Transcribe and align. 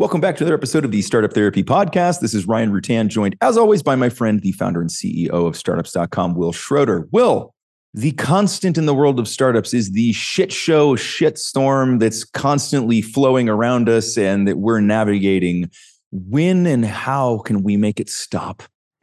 Welcome 0.00 0.22
back 0.22 0.36
to 0.36 0.44
another 0.44 0.54
episode 0.54 0.86
of 0.86 0.92
the 0.92 1.02
Startup 1.02 1.30
Therapy 1.30 1.62
Podcast. 1.62 2.20
This 2.20 2.32
is 2.32 2.46
Ryan 2.46 2.72
Rutan, 2.72 3.08
joined 3.08 3.36
as 3.42 3.58
always 3.58 3.82
by 3.82 3.96
my 3.96 4.08
friend, 4.08 4.40
the 4.40 4.52
founder 4.52 4.80
and 4.80 4.88
CEO 4.88 5.28
of 5.28 5.58
startups.com, 5.58 6.36
Wil 6.36 6.54
Schroter. 6.54 7.06
Wil, 7.10 7.54
the 7.92 8.12
constant 8.12 8.78
in 8.78 8.86
the 8.86 8.94
world 8.94 9.20
of 9.20 9.28
startups 9.28 9.74
is 9.74 9.92
the 9.92 10.14
shit 10.14 10.52
show, 10.52 10.96
shit 10.96 11.36
storm 11.36 11.98
that's 11.98 12.24
constantly 12.24 13.02
flowing 13.02 13.50
around 13.50 13.90
us 13.90 14.16
and 14.16 14.48
that 14.48 14.56
we're 14.56 14.80
navigating. 14.80 15.70
When 16.12 16.64
and 16.64 16.86
how 16.86 17.40
can 17.40 17.62
we 17.62 17.76
make 17.76 18.00
it 18.00 18.08
stop? 18.08 18.62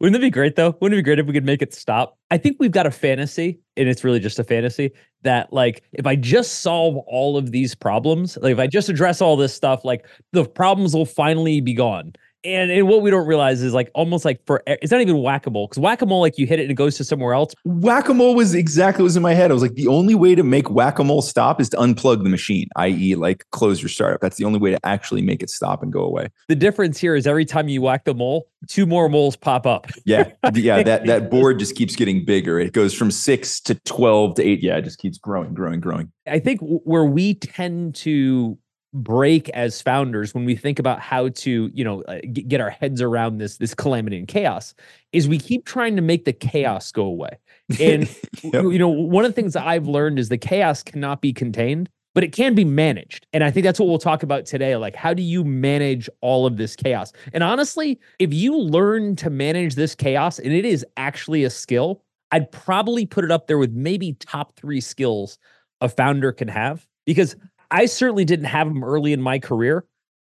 Wouldn't 0.00 0.16
it 0.16 0.20
be 0.20 0.30
great 0.30 0.54
though? 0.54 0.76
Wouldn't 0.80 0.96
it 0.96 1.02
be 1.02 1.02
great 1.02 1.18
if 1.18 1.26
we 1.26 1.32
could 1.32 1.44
make 1.44 1.60
it 1.60 1.74
stop? 1.74 2.16
I 2.30 2.38
think 2.38 2.58
we've 2.60 2.70
got 2.70 2.86
a 2.86 2.90
fantasy, 2.90 3.60
and 3.76 3.88
it's 3.88 4.04
really 4.04 4.20
just 4.20 4.38
a 4.38 4.44
fantasy 4.44 4.92
that 5.22 5.52
like 5.52 5.82
if 5.92 6.06
I 6.06 6.14
just 6.14 6.60
solve 6.60 6.96
all 7.08 7.36
of 7.36 7.50
these 7.50 7.74
problems, 7.74 8.36
like 8.40 8.52
if 8.52 8.58
I 8.58 8.68
just 8.68 8.88
address 8.88 9.20
all 9.20 9.36
this 9.36 9.52
stuff, 9.52 9.84
like 9.84 10.06
the 10.32 10.44
problems 10.44 10.94
will 10.94 11.06
finally 11.06 11.60
be 11.60 11.74
gone. 11.74 12.12
And, 12.48 12.70
and 12.70 12.88
what 12.88 13.02
we 13.02 13.10
don't 13.10 13.26
realize 13.26 13.62
is 13.62 13.74
like 13.74 13.90
almost 13.94 14.24
like 14.24 14.44
for 14.46 14.62
it's 14.66 14.90
not 14.90 15.00
even 15.00 15.20
whack-a-mole 15.20 15.66
because 15.68 15.80
whack-a-mole 15.80 16.20
like 16.20 16.38
you 16.38 16.46
hit 16.46 16.58
it 16.58 16.62
and 16.62 16.70
it 16.70 16.74
goes 16.74 16.96
to 16.96 17.04
somewhere 17.04 17.34
else. 17.34 17.54
Whack-a-mole 17.64 18.34
was 18.34 18.54
exactly 18.54 19.02
what 19.02 19.04
was 19.04 19.16
in 19.16 19.22
my 19.22 19.34
head. 19.34 19.50
I 19.50 19.54
was 19.54 19.62
like 19.62 19.74
the 19.74 19.88
only 19.88 20.14
way 20.14 20.34
to 20.34 20.42
make 20.42 20.70
whack-a-mole 20.70 21.22
stop 21.22 21.60
is 21.60 21.68
to 21.70 21.76
unplug 21.76 22.22
the 22.22 22.30
machine 22.30 22.68
i.e 22.76 23.14
like 23.14 23.44
close 23.50 23.82
your 23.82 23.88
startup. 23.88 24.20
That's 24.20 24.36
the 24.36 24.44
only 24.44 24.58
way 24.58 24.70
to 24.70 24.78
actually 24.84 25.22
make 25.22 25.42
it 25.42 25.50
stop 25.50 25.82
and 25.82 25.92
go 25.92 26.00
away. 26.00 26.28
The 26.48 26.56
difference 26.56 26.98
here 26.98 27.14
is 27.14 27.26
every 27.26 27.44
time 27.44 27.68
you 27.68 27.82
whack 27.82 28.04
the 28.04 28.14
mole 28.14 28.48
two 28.66 28.86
more 28.86 29.08
moles 29.08 29.36
pop 29.36 29.66
up. 29.66 29.86
Yeah. 30.04 30.30
Yeah 30.54 30.82
that 30.82 31.04
that 31.04 31.30
board 31.30 31.58
just 31.58 31.74
keeps 31.74 31.94
getting 31.94 32.24
bigger. 32.24 32.58
It 32.58 32.72
goes 32.72 32.94
from 32.94 33.10
six 33.10 33.60
to 33.62 33.74
12 33.74 34.36
to 34.36 34.42
eight. 34.42 34.62
Yeah 34.62 34.78
it 34.78 34.82
just 34.82 34.98
keeps 34.98 35.18
growing 35.18 35.52
growing 35.52 35.80
growing. 35.80 36.10
I 36.26 36.38
think 36.38 36.60
where 36.62 37.04
we 37.04 37.34
tend 37.34 37.94
to 37.96 38.56
break 38.94 39.48
as 39.50 39.82
founders 39.82 40.34
when 40.34 40.44
we 40.44 40.56
think 40.56 40.78
about 40.78 41.00
how 41.00 41.28
to 41.28 41.70
you 41.74 41.84
know 41.84 42.02
uh, 42.02 42.20
get 42.32 42.60
our 42.60 42.70
heads 42.70 43.02
around 43.02 43.38
this 43.38 43.58
this 43.58 43.74
calamity 43.74 44.18
and 44.18 44.28
chaos 44.28 44.74
is 45.12 45.28
we 45.28 45.38
keep 45.38 45.66
trying 45.66 45.94
to 45.96 46.02
make 46.02 46.24
the 46.24 46.32
chaos 46.32 46.90
go 46.90 47.04
away. 47.04 47.38
And 47.80 48.08
yep. 48.42 48.64
you 48.64 48.78
know 48.78 48.88
one 48.88 49.24
of 49.24 49.30
the 49.30 49.34
things 49.34 49.56
i've 49.56 49.86
learned 49.86 50.18
is 50.18 50.28
the 50.28 50.38
chaos 50.38 50.82
cannot 50.82 51.20
be 51.20 51.32
contained 51.32 51.90
but 52.14 52.24
it 52.24 52.32
can 52.32 52.54
be 52.54 52.64
managed. 52.64 53.26
And 53.32 53.44
i 53.44 53.50
think 53.50 53.64
that's 53.64 53.78
what 53.78 53.88
we'll 53.88 53.98
talk 53.98 54.22
about 54.22 54.46
today 54.46 54.74
like 54.76 54.96
how 54.96 55.12
do 55.12 55.22
you 55.22 55.44
manage 55.44 56.08
all 56.20 56.46
of 56.46 56.56
this 56.56 56.74
chaos? 56.74 57.12
And 57.32 57.42
honestly 57.44 58.00
if 58.18 58.32
you 58.32 58.56
learn 58.56 59.16
to 59.16 59.28
manage 59.28 59.74
this 59.74 59.94
chaos 59.94 60.38
and 60.38 60.52
it 60.52 60.64
is 60.64 60.84
actually 60.96 61.44
a 61.44 61.50
skill 61.50 62.02
i'd 62.32 62.50
probably 62.52 63.04
put 63.04 63.24
it 63.24 63.30
up 63.30 63.48
there 63.48 63.58
with 63.58 63.72
maybe 63.72 64.14
top 64.14 64.54
3 64.56 64.80
skills 64.80 65.38
a 65.80 65.88
founder 65.88 66.32
can 66.32 66.48
have. 66.48 66.86
Because 67.06 67.36
I 67.70 67.86
certainly 67.86 68.24
didn't 68.24 68.46
have 68.46 68.68
them 68.68 68.82
early 68.82 69.12
in 69.12 69.20
my 69.20 69.38
career 69.38 69.84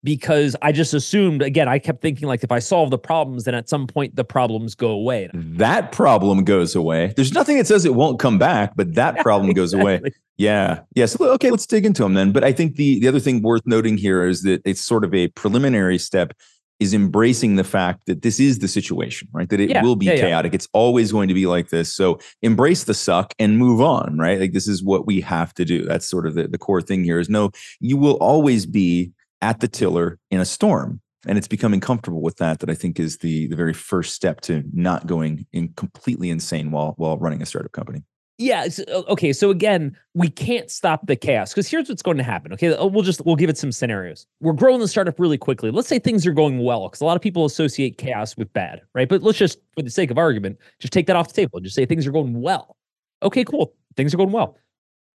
because 0.05 0.55
I 0.61 0.71
just 0.71 0.93
assumed, 0.93 1.43
again, 1.43 1.67
I 1.67 1.79
kept 1.79 2.03
thinking 2.03 2.29
like 2.29 2.45
if 2.45 2.53
I 2.53 2.59
solve 2.59 2.91
the 2.91 2.99
problems, 2.99 3.45
then 3.45 3.55
at 3.55 3.69
some 3.69 3.87
point 3.87 4.15
the 4.15 4.25
problems 4.25 4.75
go 4.75 4.91
away. 4.91 5.31
That 5.33 5.93
problem 5.93 6.45
goes 6.45 6.77
away. 6.77 7.15
There's 7.17 7.33
nothing 7.33 7.57
that 7.57 7.67
says 7.67 7.87
it 7.87 7.95
won't 7.95 8.19
come 8.19 8.39
back, 8.39 8.77
but 8.77 8.95
that 8.95 9.17
problem 9.23 9.53
goes 9.55 9.73
away. 9.73 10.03
Yeah. 10.37 10.81
Yeah. 10.95 11.07
So, 11.07 11.25
okay, 11.33 11.51
let's 11.51 11.67
dig 11.67 11.87
into 11.87 12.03
them 12.03 12.15
then. 12.15 12.33
But 12.33 12.45
I 12.45 12.53
think 12.53 12.77
the, 12.77 13.01
the 13.01 13.09
other 13.09 13.21
thing 13.21 13.41
worth 13.41 13.62
noting 13.65 13.97
here 13.97 14.27
is 14.27 14.43
that 14.43 14.61
it's 14.67 14.85
sort 14.85 15.05
of 15.05 15.15
a 15.15 15.29
preliminary 15.29 15.97
step 15.97 16.35
is 16.80 16.92
embracing 16.92 17.56
the 17.56 17.64
fact 17.64 18.06
that 18.06 18.22
this 18.22 18.41
is 18.41 18.58
the 18.58 18.69
situation, 18.69 19.28
right? 19.33 19.48
That 19.48 19.61
it 19.61 19.70
yeah, 19.70 19.83
will 19.83 19.97
be 19.97 20.06
yeah, 20.06 20.17
chaotic. 20.17 20.53
Yeah. 20.53 20.56
It's 20.56 20.69
always 20.72 21.12
going 21.12 21.28
to 21.28 21.34
be 21.34 21.47
like 21.47 21.70
this. 21.70 21.94
So 21.94 22.19
embrace 22.42 22.84
the 22.84 22.94
suck 22.94 23.33
and 23.39 23.58
move 23.58 23.81
on, 23.81 24.19
right? 24.19 24.41
Like 24.41 24.53
this 24.53 24.66
is 24.66 24.83
what 24.83 25.06
we 25.06 25.20
have 25.20 25.55
to 25.55 25.64
do. 25.64 25.84
That's 25.84 26.06
sort 26.06 26.27
of 26.27 26.34
the, 26.34 26.48
the 26.48 26.58
core 26.58 26.83
thing 26.83 27.05
here 27.05 27.20
is 27.20 27.28
no, 27.28 27.50
you 27.81 27.97
will 27.97 28.14
always 28.14 28.66
be 28.66 29.12
at 29.41 29.61
the 29.61 29.69
tiller 29.69 30.19
in 30.31 30.41
a 30.41 30.44
storm. 30.44 31.00
And 31.27 31.39
it's 31.39 31.48
becoming 31.48 31.81
comfortable 31.81 32.20
with 32.20 32.36
that 32.36 32.58
that 32.61 32.69
I 32.69 32.75
think 32.75 33.00
is 33.00 33.19
the 33.19 33.47
the 33.47 33.56
very 33.56 33.72
first 33.72 34.14
step 34.14 34.42
to 34.42 34.62
not 34.75 35.06
going 35.06 35.47
in 35.55 35.72
completely 35.75 36.28
insane 36.28 36.70
while 36.70 36.92
while 36.99 37.16
running 37.16 37.41
a 37.41 37.47
startup 37.47 37.72
company. 37.72 38.03
Yeah. 38.37 38.67
Okay. 38.89 39.33
So 39.33 39.50
again, 39.50 39.97
we 40.15 40.28
can't 40.28 40.69
stop 40.69 41.06
the 41.06 41.15
chaos 41.15 41.53
because 41.53 41.69
here's 41.69 41.89
what's 41.89 42.03
going 42.03 42.17
to 42.17 42.25
happen. 42.25 42.53
Okay. 42.53 42.75
Uh, 42.75 42.87
we'll 42.87 43.05
just 43.05 43.25
we'll 43.25 43.37
give 43.37 43.49
it 43.49 43.56
some 43.56 43.71
scenarios. 43.71 44.27
We're 44.41 44.55
growing 44.55 44.81
the 44.81 44.89
startup 44.89 45.21
really 45.21 45.39
quickly. 45.39 45.71
Let's 45.71 45.87
say 45.87 46.00
things 46.00 46.27
are 46.27 46.33
going 46.33 46.59
well 46.59 46.89
because 46.89 47.00
a 47.00 47.05
lot 47.05 47.15
of 47.15 47.23
people 47.23 47.44
associate 47.44 47.97
chaos 47.97 48.37
with 48.37 48.53
bad, 48.53 48.83
right? 48.93 49.09
But 49.09 49.23
let's 49.23 49.39
just, 49.39 49.59
for 49.77 49.83
the 49.83 49.91
sake 49.91 50.11
of 50.11 50.19
argument, 50.19 50.59
just 50.81 50.93
take 50.93 51.06
that 51.06 51.15
off 51.15 51.28
the 51.28 51.34
table. 51.34 51.61
Just 51.61 51.77
say 51.77 51.87
things 51.87 52.09
are 52.09 52.12
going 52.12 52.41
well. 52.41 52.77
Okay. 53.23 53.44
Cool. 53.44 53.73
Things 53.97 54.12
are 54.12 54.17
going 54.17 54.33
well. 54.33 54.56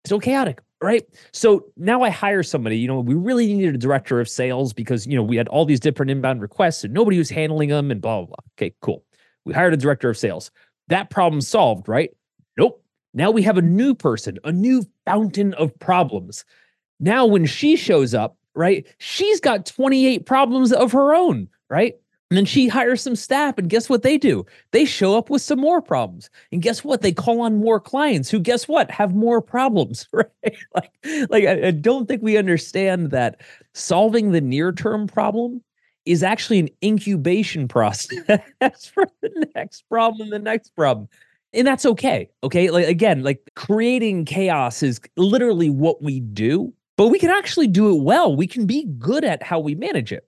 Still 0.05 0.21
chaotic, 0.21 0.61
right? 0.81 1.03
So 1.33 1.65
now 1.75 2.03
I 2.03 2.09
hire 2.09 2.41
somebody. 2.41 2.77
You 2.77 2.87
know, 2.87 3.01
we 3.01 3.15
really 3.15 3.53
needed 3.53 3.75
a 3.75 3.79
director 3.79 4.21
of 4.21 4.29
sales 4.29 4.71
because 4.71 5.05
you 5.05 5.17
know 5.17 5.23
we 5.23 5.35
had 5.35 5.49
all 5.49 5.65
these 5.65 5.81
different 5.81 6.09
inbound 6.09 6.41
requests 6.41 6.85
and 6.85 6.93
nobody 6.93 7.17
was 7.17 7.29
handling 7.29 7.67
them 7.67 7.91
and 7.91 8.01
blah 8.01 8.19
blah 8.19 8.27
blah. 8.27 8.35
Okay. 8.57 8.73
Cool. 8.81 9.03
We 9.43 9.53
hired 9.53 9.73
a 9.73 9.77
director 9.77 10.09
of 10.09 10.17
sales. 10.17 10.51
That 10.87 11.09
problem 11.09 11.41
solved, 11.41 11.89
right? 11.89 12.11
Nope 12.57 12.81
now 13.13 13.31
we 13.31 13.41
have 13.43 13.57
a 13.57 13.61
new 13.61 13.95
person, 13.95 14.37
a 14.43 14.51
new 14.51 14.85
fountain 15.05 15.53
of 15.55 15.77
problems. 15.79 16.45
Now, 16.99 17.25
when 17.25 17.45
she 17.45 17.75
shows 17.75 18.13
up, 18.13 18.37
right, 18.55 18.85
she's 18.97 19.39
got 19.39 19.65
28 19.65 20.25
problems 20.25 20.71
of 20.71 20.91
her 20.91 21.13
own, 21.13 21.47
right? 21.69 21.95
And 22.29 22.37
then 22.37 22.45
she 22.45 22.67
hires 22.67 23.01
some 23.01 23.15
staff, 23.15 23.57
and 23.57 23.69
guess 23.69 23.89
what 23.89 24.03
they 24.03 24.17
do? 24.17 24.45
They 24.71 24.85
show 24.85 25.17
up 25.17 25.31
with 25.31 25.41
some 25.41 25.59
more 25.59 25.81
problems. 25.81 26.29
And 26.51 26.61
guess 26.61 26.83
what? 26.83 27.01
They 27.01 27.11
call 27.11 27.41
on 27.41 27.57
more 27.57 27.79
clients 27.79 28.29
who, 28.29 28.39
guess 28.39 28.67
what, 28.67 28.91
have 28.91 29.15
more 29.15 29.41
problems, 29.41 30.07
right? 30.13 30.29
like, 30.75 30.91
like 31.29 31.45
I, 31.45 31.67
I 31.67 31.71
don't 31.71 32.07
think 32.07 32.21
we 32.21 32.37
understand 32.37 33.09
that 33.11 33.41
solving 33.73 34.31
the 34.31 34.41
near 34.41 34.71
term 34.71 35.07
problem 35.07 35.63
is 36.05 36.21
actually 36.21 36.59
an 36.59 36.69
incubation 36.83 37.67
process 37.67 38.19
for 38.93 39.07
the 39.21 39.47
next 39.55 39.81
problem, 39.89 40.29
the 40.29 40.39
next 40.39 40.75
problem 40.75 41.09
and 41.53 41.65
that's 41.65 41.85
okay 41.85 42.29
okay? 42.43 42.69
Like 42.69 42.87
again 42.87 43.23
like 43.23 43.49
creating 43.55 44.25
chaos 44.25 44.83
is 44.83 44.99
literally 45.17 45.69
what 45.69 46.01
we 46.01 46.19
do 46.19 46.73
but 46.97 47.07
we 47.07 47.19
can 47.19 47.29
actually 47.29 47.67
do 47.67 47.95
it 47.95 48.03
well. 48.03 48.35
We 48.35 48.45
can 48.45 48.65
be 48.65 48.85
good 48.97 49.23
at 49.23 49.41
how 49.41 49.59
we 49.59 49.73
manage 49.73 50.11
it. 50.11 50.27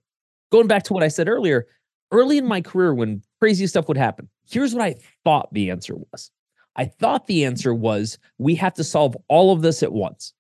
Going 0.52 0.68
back 0.68 0.84
to 0.84 0.94
what 0.94 1.04
i 1.04 1.08
said 1.08 1.28
earlier 1.28 1.68
early 2.12 2.38
in 2.38 2.46
my 2.46 2.62
career 2.62 2.94
when 2.94 3.22
crazy 3.40 3.66
stuff 3.68 3.88
would 3.88 3.98
happen 3.98 4.28
here's 4.50 4.74
what 4.74 4.84
i 4.84 4.96
thought 5.24 5.54
the 5.54 5.70
answer 5.70 5.96
was. 6.12 6.32
I 6.78 6.86
thought 6.86 7.28
the 7.28 7.44
answer 7.46 7.74
was 7.74 8.18
we 8.38 8.56
have 8.56 8.74
to 8.76 8.84
solve 8.84 9.16
all 9.28 9.54
of 9.54 9.62
this 9.62 9.84
at 9.84 9.94
once 9.94 10.34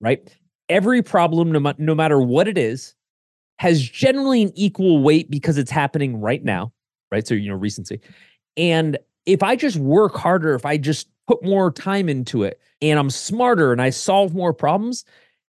right? 0.00 0.34
Every 0.68 1.02
problem 1.02 1.52
no, 1.52 1.72
no 1.78 1.94
matter 1.94 2.20
what 2.20 2.48
it 2.48 2.56
is 2.56 2.94
has 3.58 3.82
generally 3.82 4.42
an 4.42 4.52
equal 4.54 5.02
weight 5.02 5.30
because 5.30 5.58
it's 5.58 5.70
happening 5.70 6.20
right 6.20 6.44
now 6.44 6.72
right? 7.10 7.26
So 7.26 7.34
you 7.34 7.48
know 7.48 7.56
recency. 7.56 8.00
And 8.56 8.98
if 9.26 9.42
I 9.42 9.56
just 9.56 9.76
work 9.76 10.16
harder, 10.16 10.54
if 10.54 10.64
I 10.64 10.76
just 10.76 11.08
put 11.26 11.44
more 11.44 11.70
time 11.70 12.08
into 12.08 12.42
it 12.42 12.60
and 12.82 12.98
I'm 12.98 13.10
smarter 13.10 13.72
and 13.72 13.80
I 13.80 13.90
solve 13.90 14.34
more 14.34 14.52
problems, 14.52 15.04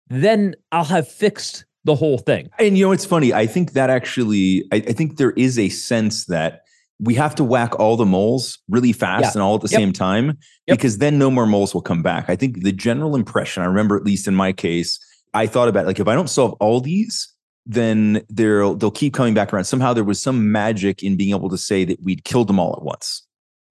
then 0.09 0.56
I'll 0.72 0.84
have 0.84 1.07
fixed 1.07 1.66
the 1.85 1.96
whole 1.96 2.18
thing. 2.18 2.50
And 2.59 2.78
you 2.78 2.85
know, 2.85 2.91
it's 2.91 3.06
funny. 3.06 3.34
I 3.34 3.47
think 3.47 3.74
that 3.74 3.90
actually, 3.90 4.66
I, 4.72 4.78
I 4.78 4.94
think 4.94 5.18
there 5.18 5.31
is 5.31 5.58
a 5.58 5.69
sense 5.69 6.25
that 6.25 6.63
we 7.00 7.13
have 7.16 7.34
to 7.35 7.44
whack 7.46 7.79
all 7.79 7.96
the 7.96 8.06
moles 8.06 8.59
really 8.68 8.91
fast 8.91 9.24
yeah. 9.24 9.31
and 9.35 9.41
all 9.41 9.56
at 9.56 9.62
the 9.62 9.69
yep. 9.69 9.79
same 9.79 9.94
time 9.94 10.38
yep. 10.68 10.78
because 10.78 10.97
then 10.97 11.18
no 11.18 11.31
more 11.31 11.46
moles 11.46 11.74
will 11.74 11.81
come 11.81 12.03
back. 12.03 12.29
I 12.29 12.35
think 12.35 12.63
the 12.63 12.74
general 12.74 13.16
impression, 13.16 13.63
I 13.63 13.68
remember 13.68 13.96
at 13.96 14.03
least 14.03 14.28
in 14.28 14.35
my 14.35 14.52
case, 14.52 15.00
I 15.34 15.47
thought 15.47 15.69
about 15.69 15.85
like 15.85 16.00
if 16.00 16.08
I 16.08 16.16
don't 16.16 16.29
solve 16.29 16.53
all 16.59 16.81
these, 16.81 17.34
then 17.66 18.22
they'll 18.29 18.75
they'll 18.75 18.91
keep 18.91 19.13
coming 19.13 19.34
back 19.34 19.53
around. 19.53 19.66
Somehow 19.66 19.94
there 19.94 20.03
was 20.03 20.22
some 20.22 20.52
magic 20.52 21.03
in 21.03 21.16
being 21.16 21.34
able 21.34 21.50
to 21.50 21.58
say 21.58 21.85
that 21.85 22.02
we'd 22.03 22.25
killed 22.25 22.50
them 22.50 22.59
all 22.59 22.74
at 22.74 22.84
once 22.84 23.24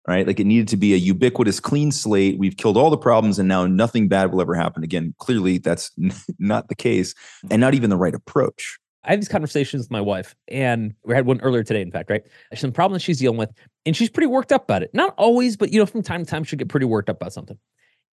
right? 0.07 0.25
Like 0.25 0.39
it 0.39 0.45
needed 0.45 0.67
to 0.69 0.77
be 0.77 0.93
a 0.93 0.97
ubiquitous 0.97 1.59
clean 1.59 1.91
slate. 1.91 2.39
We've 2.39 2.57
killed 2.57 2.77
all 2.77 2.89
the 2.89 2.97
problems 2.97 3.37
and 3.37 3.47
now 3.47 3.67
nothing 3.67 4.07
bad 4.07 4.31
will 4.31 4.41
ever 4.41 4.55
happen 4.55 4.83
again. 4.83 5.13
Clearly, 5.19 5.57
that's 5.57 5.91
not 6.39 6.69
the 6.69 6.75
case 6.75 7.13
and 7.51 7.59
not 7.59 7.73
even 7.73 7.89
the 7.89 7.97
right 7.97 8.15
approach. 8.15 8.79
I 9.03 9.11
have 9.11 9.21
these 9.21 9.29
conversations 9.29 9.83
with 9.83 9.91
my 9.91 10.01
wife, 10.01 10.35
and 10.49 10.93
we 11.05 11.15
had 11.15 11.25
one 11.25 11.39
earlier 11.39 11.63
today, 11.63 11.81
in 11.81 11.91
fact, 11.91 12.09
right? 12.09 12.23
Some 12.53 12.73
problems 12.73 13.01
she's 13.01 13.19
dealing 13.19 13.37
with, 13.37 13.49
and 13.85 13.95
she's 13.95 14.09
pretty 14.09 14.27
worked 14.27 14.51
up 14.51 14.65
about 14.65 14.83
it. 14.83 14.93
Not 14.93 15.13
always, 15.17 15.55
but 15.55 15.71
you 15.71 15.79
know, 15.79 15.85
from 15.85 16.03
time 16.03 16.25
to 16.25 16.29
time, 16.29 16.43
she'll 16.43 16.59
get 16.59 16.67
pretty 16.67 16.87
worked 16.87 17.09
up 17.09 17.15
about 17.21 17.31
something. 17.31 17.57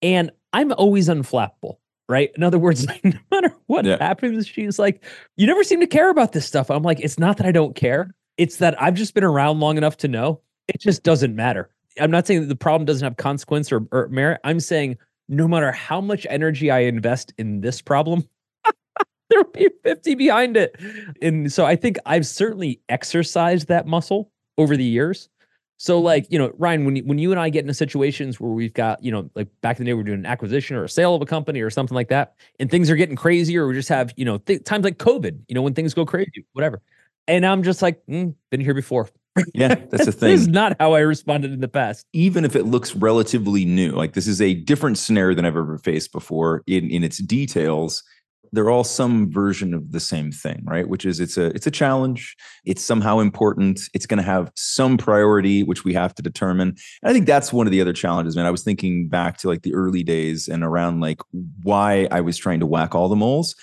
And 0.01 0.31
I'm 0.51 0.73
always 0.73 1.07
unflappable, 1.07 1.77
right? 2.09 2.29
In 2.35 2.43
other 2.43 2.59
words, 2.59 2.85
like, 2.87 3.05
no 3.05 3.13
matter 3.31 3.55
what 3.67 3.85
yeah. 3.85 4.03
happens, 4.05 4.45
she's 4.47 4.77
like, 4.77 5.01
You 5.37 5.47
never 5.47 5.63
seem 5.63 5.79
to 5.79 5.87
care 5.87 6.09
about 6.09 6.33
this 6.33 6.45
stuff. 6.45 6.69
I'm 6.69 6.83
like, 6.83 6.99
It's 6.99 7.17
not 7.17 7.37
that 7.37 7.45
I 7.45 7.53
don't 7.53 7.73
care. 7.73 8.13
It's 8.37 8.57
that 8.57 8.81
I've 8.81 8.95
just 8.95 9.13
been 9.13 9.23
around 9.23 9.61
long 9.61 9.77
enough 9.77 9.95
to 9.97 10.09
know 10.09 10.41
it 10.67 10.81
just 10.81 11.03
doesn't 11.03 11.35
matter. 11.35 11.69
I'm 11.99 12.11
not 12.11 12.27
saying 12.27 12.41
that 12.41 12.47
the 12.47 12.55
problem 12.55 12.85
doesn't 12.85 13.03
have 13.03 13.17
consequence 13.17 13.71
or, 13.71 13.85
or 13.91 14.07
merit. 14.09 14.39
I'm 14.43 14.59
saying 14.59 14.97
no 15.27 15.47
matter 15.47 15.71
how 15.71 16.01
much 16.01 16.27
energy 16.29 16.71
I 16.71 16.79
invest 16.79 17.33
in 17.37 17.61
this 17.61 17.81
problem, 17.81 18.27
there 19.29 19.41
will 19.41 19.51
be 19.51 19.69
50 19.83 20.15
behind 20.15 20.57
it. 20.57 20.79
And 21.21 21.51
so 21.51 21.65
I 21.65 21.75
think 21.75 21.97
I've 22.05 22.27
certainly 22.27 22.81
exercised 22.89 23.67
that 23.67 23.87
muscle 23.87 24.31
over 24.57 24.75
the 24.77 24.83
years. 24.83 25.29
So 25.77 25.99
like, 25.99 26.27
you 26.29 26.37
know, 26.37 26.53
Ryan, 26.59 26.85
when 26.85 26.95
you, 26.97 27.03
when 27.05 27.17
you 27.17 27.31
and 27.31 27.39
I 27.39 27.49
get 27.49 27.61
into 27.61 27.73
situations 27.73 28.39
where 28.39 28.51
we've 28.51 28.73
got, 28.73 29.03
you 29.03 29.11
know, 29.11 29.29
like 29.33 29.47
back 29.61 29.79
in 29.79 29.85
the 29.85 29.89
day, 29.89 29.95
we're 29.95 30.03
doing 30.03 30.19
an 30.19 30.25
acquisition 30.27 30.75
or 30.75 30.83
a 30.83 30.89
sale 30.89 31.15
of 31.15 31.23
a 31.23 31.25
company 31.25 31.61
or 31.61 31.71
something 31.71 31.95
like 31.95 32.09
that, 32.09 32.35
and 32.59 32.69
things 32.69 32.89
are 32.91 32.95
getting 32.95 33.15
crazy, 33.15 33.57
or 33.57 33.65
we 33.67 33.73
just 33.73 33.89
have, 33.89 34.13
you 34.15 34.23
know, 34.23 34.37
th- 34.37 34.63
times 34.63 34.83
like 34.83 34.99
COVID, 34.99 35.39
you 35.47 35.55
know, 35.55 35.63
when 35.63 35.73
things 35.73 35.95
go 35.95 36.05
crazy, 36.05 36.45
whatever. 36.53 36.83
And 37.27 37.45
I'm 37.45 37.63
just 37.63 37.81
like, 37.81 38.05
mm, 38.05 38.35
been 38.51 38.61
here 38.61 38.75
before. 38.75 39.09
Yeah, 39.53 39.75
that's 39.75 40.05
the 40.05 40.11
thing. 40.11 40.29
this 40.31 40.41
is 40.41 40.47
not 40.47 40.75
how 40.79 40.93
I 40.93 40.99
responded 40.99 41.51
in 41.51 41.61
the 41.61 41.67
past. 41.67 42.05
Even 42.13 42.45
if 42.45 42.55
it 42.55 42.65
looks 42.65 42.95
relatively 42.95 43.65
new, 43.65 43.91
like 43.91 44.13
this 44.13 44.27
is 44.27 44.41
a 44.41 44.53
different 44.53 44.97
scenario 44.97 45.35
than 45.35 45.45
I've 45.45 45.55
ever 45.55 45.77
faced 45.77 46.11
before 46.11 46.63
in, 46.67 46.89
in 46.89 47.03
its 47.03 47.17
details 47.17 48.03
they're 48.51 48.69
all 48.69 48.83
some 48.83 49.31
version 49.31 49.73
of 49.73 49.91
the 49.91 49.99
same 49.99 50.31
thing 50.31 50.61
right? 50.65 50.87
Which 50.87 51.05
is 51.05 51.19
it's 51.19 51.37
a 51.37 51.45
it's 51.47 51.67
a 51.67 51.71
challenge. 51.71 52.35
It's 52.65 52.83
somehow 52.83 53.19
important. 53.19 53.81
It's 53.93 54.05
going 54.05 54.17
to 54.17 54.23
have 54.23 54.51
some 54.55 54.97
priority 54.97 55.63
which 55.63 55.83
we 55.83 55.93
have 55.93 56.13
to 56.15 56.21
determine. 56.21 56.69
And 56.69 57.09
i 57.09 57.13
think 57.13 57.25
that's 57.25 57.53
one 57.53 57.67
of 57.67 57.71
the 57.71 57.81
other 57.81 57.93
challenges 57.93 58.35
man. 58.35 58.45
I 58.45 58.51
was 58.51 58.63
thinking 58.63 59.07
back 59.07 59.37
to 59.37 59.47
like 59.47 59.61
the 59.61 59.73
early 59.73 60.03
days 60.03 60.47
and 60.47 60.63
around 60.63 60.99
like 60.99 61.21
why 61.63 62.07
i 62.11 62.21
was 62.21 62.37
trying 62.37 62.59
to 62.59 62.65
whack 62.65 62.95
all 62.95 63.09
the 63.09 63.15
moles 63.15 63.55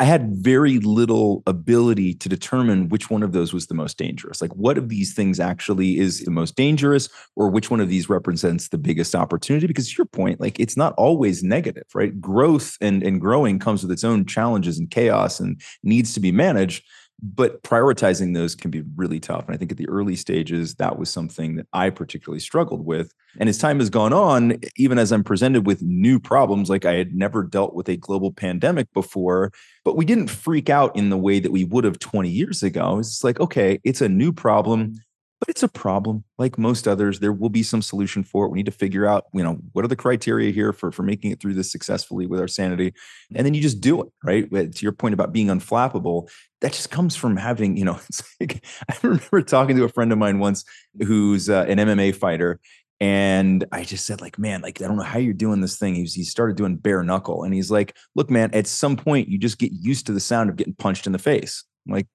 I 0.00 0.04
had 0.04 0.34
very 0.34 0.78
little 0.78 1.42
ability 1.46 2.14
to 2.14 2.28
determine 2.30 2.88
which 2.88 3.10
one 3.10 3.22
of 3.22 3.32
those 3.32 3.52
was 3.52 3.66
the 3.66 3.74
most 3.74 3.98
dangerous. 3.98 4.40
Like, 4.40 4.56
what 4.56 4.78
of 4.78 4.88
these 4.88 5.12
things 5.12 5.38
actually 5.38 5.98
is 5.98 6.20
the 6.20 6.30
most 6.30 6.56
dangerous, 6.56 7.10
or 7.36 7.50
which 7.50 7.70
one 7.70 7.80
of 7.80 7.90
these 7.90 8.08
represents 8.08 8.68
the 8.68 8.78
biggest 8.78 9.14
opportunity? 9.14 9.66
Because 9.66 9.98
your 9.98 10.06
point, 10.06 10.40
like, 10.40 10.58
it's 10.58 10.74
not 10.74 10.94
always 10.96 11.42
negative, 11.42 11.84
right? 11.94 12.18
Growth 12.18 12.78
and, 12.80 13.02
and 13.02 13.20
growing 13.20 13.58
comes 13.58 13.82
with 13.82 13.92
its 13.92 14.02
own 14.02 14.24
challenges 14.24 14.78
and 14.78 14.90
chaos 14.90 15.38
and 15.38 15.60
needs 15.82 16.14
to 16.14 16.20
be 16.20 16.32
managed 16.32 16.82
but 17.22 17.62
prioritizing 17.62 18.34
those 18.34 18.54
can 18.54 18.70
be 18.70 18.82
really 18.96 19.20
tough. 19.20 19.46
And 19.46 19.54
I 19.54 19.58
think 19.58 19.70
at 19.70 19.78
the 19.78 19.88
early 19.88 20.16
stages, 20.16 20.74
that 20.76 20.98
was 20.98 21.10
something 21.10 21.56
that 21.56 21.66
I 21.72 21.90
particularly 21.90 22.40
struggled 22.40 22.84
with. 22.84 23.12
And 23.38 23.48
as 23.48 23.58
time 23.58 23.78
has 23.78 23.90
gone 23.90 24.12
on, 24.12 24.58
even 24.76 24.98
as 24.98 25.12
I'm 25.12 25.24
presented 25.24 25.66
with 25.66 25.82
new 25.82 26.18
problems, 26.18 26.70
like 26.70 26.84
I 26.84 26.94
had 26.94 27.14
never 27.14 27.42
dealt 27.42 27.74
with 27.74 27.88
a 27.88 27.96
global 27.96 28.32
pandemic 28.32 28.92
before, 28.92 29.52
but 29.84 29.96
we 29.96 30.04
didn't 30.04 30.28
freak 30.28 30.70
out 30.70 30.96
in 30.96 31.10
the 31.10 31.18
way 31.18 31.40
that 31.40 31.52
we 31.52 31.64
would 31.64 31.84
have 31.84 31.98
20 31.98 32.28
years 32.28 32.62
ago. 32.62 32.98
It's 32.98 33.22
like, 33.22 33.40
okay, 33.40 33.80
it's 33.84 34.00
a 34.00 34.08
new 34.08 34.32
problem 34.32 34.94
but 35.40 35.48
it's 35.48 35.62
a 35.62 35.68
problem 35.68 36.22
like 36.38 36.58
most 36.58 36.86
others 36.86 37.18
there 37.18 37.32
will 37.32 37.48
be 37.48 37.62
some 37.62 37.82
solution 37.82 38.22
for 38.22 38.44
it 38.44 38.50
we 38.50 38.58
need 38.58 38.66
to 38.66 38.72
figure 38.72 39.06
out 39.06 39.24
you 39.32 39.42
know 39.42 39.58
what 39.72 39.84
are 39.84 39.88
the 39.88 39.96
criteria 39.96 40.52
here 40.52 40.72
for 40.72 40.92
for 40.92 41.02
making 41.02 41.30
it 41.32 41.40
through 41.40 41.54
this 41.54 41.72
successfully 41.72 42.26
with 42.26 42.38
our 42.38 42.48
sanity 42.48 42.92
and 43.34 43.44
then 43.44 43.54
you 43.54 43.60
just 43.60 43.80
do 43.80 44.00
it 44.00 44.08
right 44.22 44.50
to 44.50 44.82
your 44.82 44.92
point 44.92 45.14
about 45.14 45.32
being 45.32 45.48
unflappable 45.48 46.30
that 46.60 46.72
just 46.72 46.90
comes 46.90 47.16
from 47.16 47.36
having 47.36 47.76
you 47.76 47.84
know 47.84 47.98
like, 48.40 48.64
i 48.88 48.96
remember 49.02 49.42
talking 49.42 49.76
to 49.76 49.84
a 49.84 49.88
friend 49.88 50.12
of 50.12 50.18
mine 50.18 50.38
once 50.38 50.64
who's 51.06 51.48
uh, 51.48 51.64
an 51.68 51.78
mma 51.78 52.14
fighter 52.14 52.60
and 53.02 53.64
I 53.72 53.84
just 53.84 54.04
said, 54.04 54.20
like, 54.20 54.38
man, 54.38 54.60
like, 54.60 54.82
I 54.82 54.86
don't 54.86 54.98
know 54.98 55.02
how 55.02 55.18
you're 55.18 55.32
doing 55.32 55.62
this 55.62 55.78
thing. 55.78 55.94
He's, 55.94 56.12
he 56.12 56.22
started 56.22 56.56
doing 56.56 56.76
bare 56.76 57.02
knuckle. 57.02 57.44
And 57.44 57.54
he's 57.54 57.70
like, 57.70 57.96
look, 58.14 58.28
man, 58.28 58.50
at 58.52 58.66
some 58.66 58.94
point 58.94 59.28
you 59.28 59.38
just 59.38 59.58
get 59.58 59.72
used 59.72 60.04
to 60.06 60.12
the 60.12 60.20
sound 60.20 60.50
of 60.50 60.56
getting 60.56 60.74
punched 60.74 61.06
in 61.06 61.12
the 61.12 61.18
face. 61.18 61.64
I'm 61.86 61.94
like, 61.94 62.06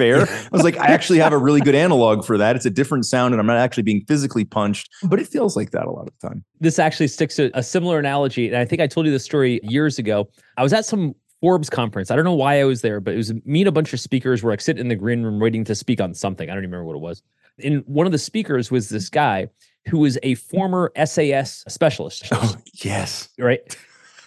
fair. 0.00 0.22
I 0.22 0.48
was 0.50 0.62
like, 0.62 0.78
I 0.78 0.86
actually 0.86 1.18
have 1.18 1.32
a 1.32 1.38
really 1.38 1.60
good 1.60 1.74
analog 1.74 2.24
for 2.24 2.38
that. 2.38 2.56
It's 2.56 2.66
a 2.66 2.70
different 2.70 3.04
sound, 3.04 3.34
and 3.34 3.40
I'm 3.40 3.46
not 3.46 3.58
actually 3.58 3.82
being 3.82 4.04
physically 4.06 4.44
punched, 4.44 4.88
but 5.04 5.20
it 5.20 5.28
feels 5.28 5.56
like 5.56 5.70
that 5.72 5.86
a 5.86 5.90
lot 5.90 6.08
of 6.08 6.12
the 6.18 6.28
time. 6.28 6.44
This 6.60 6.78
actually 6.78 7.08
sticks 7.08 7.36
to 7.36 7.50
a 7.54 7.62
similar 7.62 7.98
analogy. 7.98 8.48
And 8.48 8.56
I 8.56 8.64
think 8.64 8.80
I 8.80 8.86
told 8.86 9.06
you 9.06 9.12
the 9.12 9.18
story 9.18 9.60
years 9.62 9.98
ago. 9.98 10.28
I 10.56 10.62
was 10.62 10.72
at 10.72 10.84
some 10.84 11.14
Forbes 11.40 11.70
conference. 11.70 12.10
I 12.10 12.16
don't 12.16 12.24
know 12.24 12.34
why 12.34 12.60
I 12.60 12.64
was 12.64 12.82
there, 12.82 13.00
but 13.00 13.14
it 13.14 13.16
was 13.18 13.32
me 13.44 13.62
and 13.62 13.68
a 13.68 13.72
bunch 13.72 13.92
of 13.92 14.00
speakers 14.00 14.42
were 14.42 14.50
like 14.50 14.60
sitting 14.60 14.80
in 14.80 14.88
the 14.88 14.96
green 14.96 15.22
room 15.22 15.40
waiting 15.40 15.64
to 15.64 15.74
speak 15.74 16.00
on 16.00 16.14
something. 16.14 16.48
I 16.50 16.54
don't 16.54 16.64
even 16.64 16.72
remember 16.72 16.86
what 16.86 16.96
it 16.96 17.02
was. 17.02 17.22
And 17.62 17.82
one 17.86 18.06
of 18.06 18.12
the 18.12 18.18
speakers 18.18 18.70
was 18.70 18.88
this 18.88 19.10
guy 19.10 19.48
who 19.86 19.98
was 19.98 20.18
a 20.22 20.34
former 20.34 20.92
SAS 21.04 21.64
specialist. 21.68 22.28
Oh, 22.32 22.56
yes. 22.74 23.28
Right. 23.38 23.76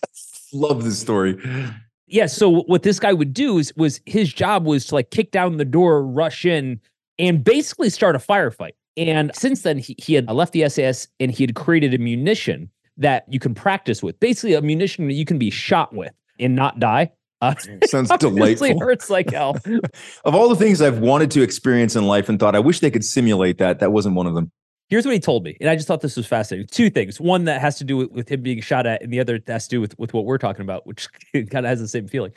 Love 0.53 0.83
this 0.83 0.99
story 0.99 1.39
yeah 2.13 2.27
so 2.27 2.49
what 2.49 2.83
this 2.83 2.99
guy 2.99 3.11
would 3.11 3.33
do 3.33 3.57
is 3.57 3.73
was 3.75 3.99
his 4.05 4.31
job 4.31 4.65
was 4.65 4.85
to 4.85 4.95
like 4.95 5.09
kick 5.09 5.31
down 5.31 5.57
the 5.57 5.65
door 5.65 6.03
rush 6.03 6.45
in 6.45 6.79
and 7.19 7.43
basically 7.43 7.89
start 7.89 8.15
a 8.15 8.19
firefight 8.19 8.73
and 8.95 9.31
since 9.35 9.63
then 9.63 9.77
he, 9.77 9.95
he 9.97 10.13
had 10.13 10.29
left 10.29 10.53
the 10.53 10.67
sas 10.69 11.07
and 11.19 11.31
he 11.31 11.43
had 11.43 11.55
created 11.55 11.93
a 11.93 11.97
munition 11.97 12.69
that 12.95 13.25
you 13.27 13.39
can 13.39 13.55
practice 13.55 14.03
with 14.03 14.17
basically 14.19 14.53
a 14.53 14.61
munition 14.61 15.07
that 15.07 15.13
you 15.13 15.25
can 15.25 15.39
be 15.39 15.49
shot 15.49 15.93
with 15.93 16.13
and 16.39 16.55
not 16.55 16.79
die 16.79 17.11
uh, 17.41 17.53
Sounds 17.85 18.09
delightful. 18.19 18.79
Hurts 18.79 19.09
like 19.09 19.31
hell. 19.31 19.57
of 20.23 20.33
all 20.33 20.47
the 20.47 20.55
things 20.55 20.81
I've 20.81 20.99
wanted 20.99 21.29
to 21.31 21.41
experience 21.41 21.95
in 21.95 22.05
life 22.05 22.29
and 22.29 22.39
thought 22.39 22.55
I 22.55 22.59
wish 22.59 22.79
they 22.79 22.89
could 22.89 23.03
simulate 23.03 23.57
that, 23.57 23.79
that 23.79 23.91
wasn't 23.91 24.15
one 24.15 24.27
of 24.27 24.33
them. 24.33 24.49
Here's 24.89 25.05
what 25.05 25.13
he 25.13 25.19
told 25.19 25.43
me, 25.43 25.57
and 25.59 25.69
I 25.69 25.75
just 25.75 25.87
thought 25.87 26.01
this 26.01 26.17
was 26.17 26.27
fascinating. 26.27 26.67
Two 26.67 26.89
things: 26.89 27.19
one 27.19 27.45
that 27.45 27.61
has 27.61 27.77
to 27.77 27.83
do 27.83 27.97
with, 27.97 28.11
with 28.11 28.29
him 28.29 28.41
being 28.41 28.61
shot 28.61 28.85
at, 28.85 29.01
and 29.01 29.11
the 29.11 29.19
other 29.19 29.39
has 29.47 29.67
to 29.67 29.69
do 29.69 29.81
with 29.81 29.97
with 29.97 30.13
what 30.13 30.25
we're 30.25 30.37
talking 30.37 30.61
about, 30.61 30.85
which 30.85 31.07
kind 31.33 31.65
of 31.65 31.65
has 31.65 31.79
the 31.79 31.87
same 31.87 32.07
feeling. 32.07 32.33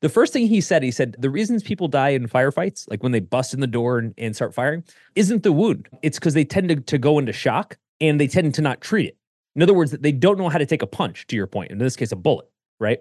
The 0.00 0.08
first 0.08 0.32
thing 0.32 0.46
he 0.46 0.62
said, 0.62 0.82
he 0.82 0.90
said, 0.90 1.14
the 1.18 1.28
reasons 1.28 1.62
people 1.62 1.86
die 1.86 2.10
in 2.10 2.26
firefights, 2.26 2.88
like 2.88 3.02
when 3.02 3.12
they 3.12 3.20
bust 3.20 3.52
in 3.52 3.60
the 3.60 3.66
door 3.66 3.98
and, 3.98 4.14
and 4.16 4.34
start 4.34 4.54
firing, 4.54 4.82
isn't 5.14 5.42
the 5.42 5.52
wound. 5.52 5.88
It's 6.02 6.18
because 6.18 6.32
they 6.32 6.44
tend 6.44 6.70
to, 6.70 6.76
to 6.76 6.96
go 6.96 7.18
into 7.18 7.34
shock 7.34 7.76
and 8.00 8.18
they 8.18 8.26
tend 8.26 8.54
to 8.54 8.62
not 8.62 8.80
treat 8.80 9.08
it. 9.08 9.16
In 9.54 9.62
other 9.62 9.74
words, 9.74 9.90
they 9.90 10.12
don't 10.12 10.38
know 10.38 10.48
how 10.48 10.58
to 10.58 10.64
take 10.64 10.80
a 10.80 10.86
punch, 10.86 11.26
to 11.26 11.36
your 11.36 11.46
point, 11.46 11.70
in 11.70 11.78
this 11.78 11.96
case, 11.96 12.12
a 12.12 12.16
bullet, 12.16 12.46
right? 12.78 13.00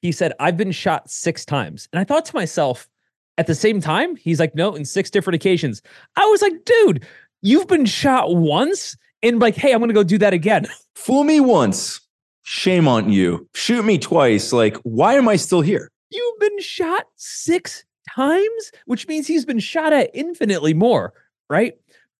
He 0.00 0.10
said, 0.10 0.32
I've 0.40 0.56
been 0.56 0.72
shot 0.72 1.10
six 1.10 1.44
times. 1.44 1.88
And 1.92 2.00
I 2.00 2.04
thought 2.04 2.24
to 2.26 2.34
myself, 2.34 2.88
at 3.36 3.46
the 3.46 3.54
same 3.54 3.80
time, 3.80 4.16
he's 4.16 4.40
like, 4.40 4.54
no, 4.54 4.74
in 4.74 4.84
six 4.84 5.10
different 5.10 5.34
occasions. 5.34 5.82
I 6.16 6.24
was 6.26 6.40
like, 6.40 6.64
dude, 6.64 7.06
You've 7.42 7.68
been 7.68 7.86
shot 7.86 8.34
once 8.34 8.96
and 9.22 9.38
like, 9.40 9.54
hey, 9.54 9.72
I'm 9.72 9.80
gonna 9.80 9.92
go 9.92 10.02
do 10.02 10.18
that 10.18 10.32
again. 10.32 10.66
Fool 10.94 11.24
me 11.24 11.40
once. 11.40 12.00
Shame 12.42 12.88
on 12.88 13.10
you. 13.10 13.46
Shoot 13.54 13.84
me 13.84 13.98
twice. 13.98 14.52
Like, 14.52 14.76
why 14.78 15.14
am 15.14 15.28
I 15.28 15.36
still 15.36 15.60
here? 15.60 15.90
You've 16.10 16.38
been 16.40 16.60
shot 16.60 17.04
six 17.16 17.84
times, 18.14 18.72
which 18.86 19.06
means 19.06 19.26
he's 19.26 19.44
been 19.44 19.58
shot 19.58 19.92
at 19.92 20.10
infinitely 20.14 20.74
more, 20.74 21.12
right? 21.50 21.74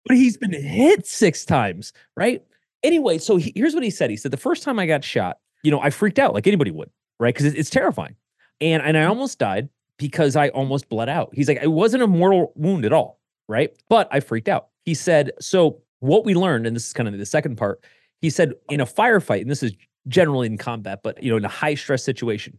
But 0.07 0.17
he's 0.17 0.37
been 0.37 0.53
hit 0.53 1.07
six 1.07 1.45
times, 1.45 1.93
right? 2.17 2.43
Anyway, 2.83 3.19
so 3.19 3.37
he, 3.37 3.53
here's 3.57 3.75
what 3.75 3.83
he 3.83 3.91
said. 3.91 4.11
He 4.11 4.17
said, 4.17 4.31
The 4.31 4.37
first 4.37 4.63
time 4.63 4.79
I 4.79 4.87
got 4.87 5.03
shot, 5.03 5.39
you 5.63 5.71
know, 5.71 5.81
I 5.81 5.91
freaked 5.91 6.19
out 6.19 6.35
like 6.35 6.47
anybody 6.47 6.71
would, 6.71 6.91
right? 7.19 7.35
Because 7.35 7.53
it's 7.55 7.71
terrifying. 7.71 8.15
And, 8.61 8.83
and 8.83 8.97
I 8.97 9.05
almost 9.05 9.39
died 9.39 9.69
because 9.99 10.37
I 10.37 10.49
almost 10.51 10.89
bled 10.89 11.09
out. 11.09 11.31
He's 11.33 11.49
like, 11.49 11.59
it 11.63 11.73
wasn't 11.73 12.03
a 12.03 12.07
mortal 12.07 12.53
wound 12.55 12.85
at 12.85 12.93
all, 12.93 13.19
right? 13.49 13.71
But 13.89 14.09
I 14.11 14.21
freaked 14.21 14.49
out. 14.49 14.69
He 14.89 14.95
said, 14.95 15.33
so 15.39 15.83
what 15.99 16.25
we 16.25 16.33
learned, 16.33 16.67
and 16.67 16.75
this 16.75 16.87
is 16.87 16.95
kind 16.95 17.07
of 17.11 17.19
the 17.19 17.27
second 17.27 17.57
part, 17.57 17.85
he 18.23 18.31
said 18.31 18.55
in 18.71 18.81
a 18.81 18.87
firefight, 18.87 19.43
and 19.43 19.51
this 19.51 19.63
is 19.63 19.75
generally 20.07 20.47
in 20.47 20.57
combat, 20.57 21.01
but 21.03 21.23
you 21.23 21.31
know, 21.31 21.37
in 21.37 21.45
a 21.45 21.49
high 21.49 21.75
stress 21.75 22.03
situation, 22.03 22.59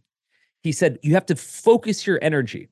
he 0.62 0.70
said 0.70 1.00
you 1.02 1.14
have 1.14 1.26
to 1.26 1.34
focus 1.34 2.06
your 2.06 2.20
energy 2.22 2.68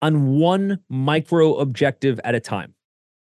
on 0.00 0.36
one 0.38 0.78
micro 0.88 1.56
objective 1.56 2.20
at 2.22 2.36
a 2.36 2.38
time. 2.40 2.72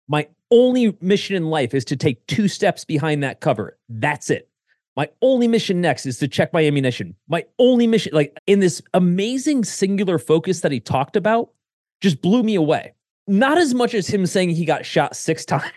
My 0.07 0.29
only 0.50 0.98
mission 1.01 1.36
in 1.36 1.50
life 1.50 1.74
is 1.74 1.83
to 1.83 1.98
take 1.98 2.25
two 2.27 2.48
steps 2.48 2.86
behind 2.86 3.22
that 3.24 3.41
cover. 3.41 3.77
That's 3.89 4.29
it. 4.29 4.48
My 4.95 5.10
only 5.22 5.50
mission 5.50 5.81
next 5.81 6.05
is 6.05 6.19
to 6.19 6.29
check 6.29 6.53
my 6.53 6.63
ammunition. 6.63 7.15
My 7.27 7.43
only 7.60 7.86
mission, 7.86 8.13
like 8.15 8.38
in 8.48 8.62
this 8.62 8.81
amazing 8.93 9.65
singular 9.65 10.19
focus 10.19 10.62
that 10.62 10.72
he 10.72 10.79
talked 10.79 11.17
about, 11.17 11.50
just 12.00 12.22
blew 12.22 12.43
me 12.43 12.55
away 12.55 12.93
not 13.29 13.57
as 13.57 13.74
much 13.74 13.93
as 13.93 14.07
him 14.07 14.25
saying 14.25 14.50
he 14.50 14.65
got 14.65 14.86
shot 14.86 15.15
six 15.15 15.45
times. 15.45 15.71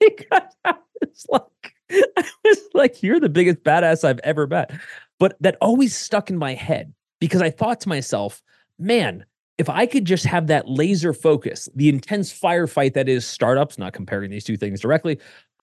he 0.00 0.10
got 0.30 0.54
it's 1.02 1.26
like 1.28 1.42
I 1.90 2.24
was 2.44 2.58
like, 2.74 3.02
you're 3.02 3.20
the 3.20 3.28
biggest 3.28 3.62
badass 3.62 4.04
I've 4.04 4.20
ever 4.20 4.46
met. 4.46 4.72
But 5.18 5.36
that 5.40 5.56
always 5.60 5.94
stuck 5.94 6.30
in 6.30 6.36
my 6.36 6.54
head 6.54 6.92
because 7.20 7.42
I 7.42 7.50
thought 7.50 7.80
to 7.82 7.88
myself, 7.88 8.42
man, 8.78 9.24
if 9.58 9.68
I 9.68 9.86
could 9.86 10.04
just 10.04 10.24
have 10.24 10.48
that 10.48 10.68
laser 10.68 11.12
focus, 11.12 11.68
the 11.74 11.88
intense 11.88 12.36
firefight 12.36 12.94
that 12.94 13.08
is 13.08 13.26
startups, 13.26 13.78
not 13.78 13.92
comparing 13.92 14.30
these 14.30 14.44
two 14.44 14.56
things 14.56 14.80
directly, 14.80 15.20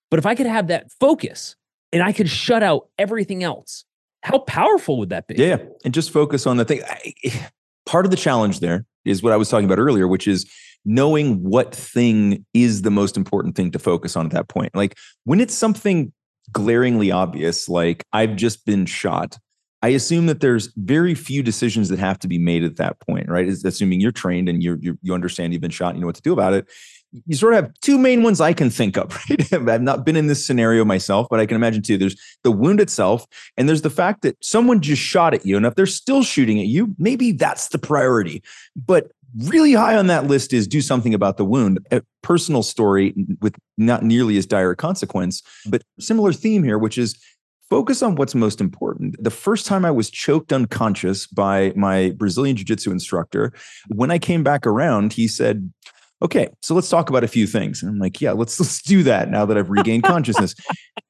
but 0.09 0.19
if 0.19 0.25
I 0.25 0.35
could 0.35 0.45
have 0.45 0.67
that 0.67 0.91
focus 1.00 1.55
and 1.91 2.01
I 2.01 2.13
could 2.13 2.29
shut 2.29 2.63
out 2.63 2.88
everything 2.97 3.43
else, 3.43 3.83
how 4.23 4.39
powerful 4.39 4.97
would 5.00 5.09
that 5.09 5.27
be? 5.27 5.35
Yeah. 5.35 5.57
And 5.83 5.93
just 5.93 6.11
focus 6.11 6.47
on 6.47 6.57
the 6.57 6.65
thing. 6.65 6.81
I, 6.88 7.13
part 7.85 8.05
of 8.05 8.11
the 8.11 8.17
challenge 8.17 8.59
there 8.59 8.85
is 9.03 9.21
what 9.21 9.33
I 9.33 9.38
was 9.38 9.50
talking 9.50 9.65
about 9.65 9.79
earlier, 9.79 10.07
which 10.07 10.27
is 10.27 10.50
knowing 10.85 11.43
what 11.43 11.75
thing 11.75 12.45
is 12.53 12.81
the 12.81 12.91
most 12.91 13.17
important 13.17 13.55
thing 13.55 13.71
to 13.71 13.79
focus 13.79 14.15
on 14.15 14.25
at 14.25 14.31
that 14.31 14.47
point. 14.47 14.75
Like 14.75 14.97
when 15.25 15.39
it's 15.39 15.53
something 15.53 16.11
glaringly 16.51 17.11
obvious, 17.11 17.69
like 17.69 18.05
I've 18.13 18.35
just 18.35 18.65
been 18.65 18.85
shot, 18.85 19.38
I 19.83 19.89
assume 19.89 20.27
that 20.27 20.41
there's 20.41 20.71
very 20.77 21.15
few 21.15 21.41
decisions 21.41 21.89
that 21.89 22.00
have 22.00 22.19
to 22.19 22.27
be 22.27 22.38
made 22.38 22.63
at 22.63 22.77
that 22.77 23.00
point, 23.00 23.27
right? 23.29 23.47
Assuming 23.47 24.00
you're 24.00 24.11
trained 24.11 24.47
and 24.47 24.61
you 24.61 24.97
you 25.01 25.13
understand 25.13 25.53
you've 25.53 25.61
been 25.61 25.71
shot, 25.71 25.89
and 25.89 25.97
you 25.97 26.01
know 26.01 26.07
what 26.07 26.15
to 26.15 26.21
do 26.21 26.33
about 26.33 26.53
it. 26.53 26.67
You 27.25 27.35
sort 27.35 27.53
of 27.53 27.63
have 27.63 27.73
two 27.81 27.97
main 27.97 28.23
ones 28.23 28.39
I 28.39 28.53
can 28.53 28.69
think 28.69 28.95
of, 28.95 29.19
right? 29.29 29.69
I've 29.69 29.81
not 29.81 30.05
been 30.05 30.15
in 30.15 30.27
this 30.27 30.45
scenario 30.45 30.85
myself, 30.85 31.27
but 31.29 31.39
I 31.39 31.45
can 31.45 31.55
imagine 31.55 31.81
too. 31.81 31.97
There's 31.97 32.15
the 32.43 32.51
wound 32.51 32.79
itself, 32.79 33.25
and 33.57 33.67
there's 33.67 33.81
the 33.81 33.89
fact 33.89 34.21
that 34.21 34.38
someone 34.43 34.81
just 34.81 35.01
shot 35.01 35.33
at 35.33 35.45
you. 35.45 35.57
And 35.57 35.65
if 35.65 35.73
they're 35.73 35.88
still 35.88 36.21
shooting 36.21 36.59
at 36.59 36.67
you, 36.67 36.95
maybe 37.00 37.31
that's 37.31 37.69
the 37.69 37.79
priority. 37.79 38.43
But 38.75 39.11
really 39.38 39.73
high 39.73 39.95
on 39.95 40.07
that 40.07 40.27
list 40.27 40.53
is 40.53 40.67
do 40.67 40.81
something 40.81 41.13
about 41.13 41.38
the 41.38 41.45
wound. 41.45 41.85
A 41.91 42.01
personal 42.21 42.63
story 42.63 43.13
with 43.41 43.55
not 43.77 44.03
nearly 44.03 44.38
as 44.38 44.45
dire 44.45 44.71
a 44.71 44.75
consequence, 44.75 45.41
but 45.67 45.83
similar 46.00 46.33
theme 46.33 46.63
here, 46.63 46.77
which 46.77 46.97
is 46.97 47.19
focus 47.69 48.03
on 48.03 48.15
what's 48.15 48.35
most 48.35 48.59
important. 48.59 49.15
The 49.23 49.31
first 49.31 49.65
time 49.65 49.85
I 49.85 49.91
was 49.91 50.09
choked 50.09 50.51
unconscious 50.51 51.25
by 51.27 51.71
my 51.75 52.11
Brazilian 52.17 52.57
Jiu 52.57 52.65
Jitsu 52.65 52.91
instructor, 52.91 53.53
when 53.88 54.11
I 54.11 54.19
came 54.19 54.43
back 54.43 54.67
around, 54.67 55.13
he 55.13 55.27
said, 55.27 55.71
Okay, 56.21 56.50
so 56.61 56.75
let's 56.75 56.89
talk 56.89 57.09
about 57.09 57.23
a 57.23 57.27
few 57.27 57.47
things. 57.47 57.81
And 57.81 57.89
I'm 57.89 57.97
like, 57.97 58.21
yeah, 58.21 58.33
let's 58.33 58.59
let's 58.59 58.81
do 58.81 59.01
that 59.03 59.31
now 59.31 59.45
that 59.45 59.57
I've 59.57 59.71
regained 59.71 60.03
consciousness. 60.03 60.53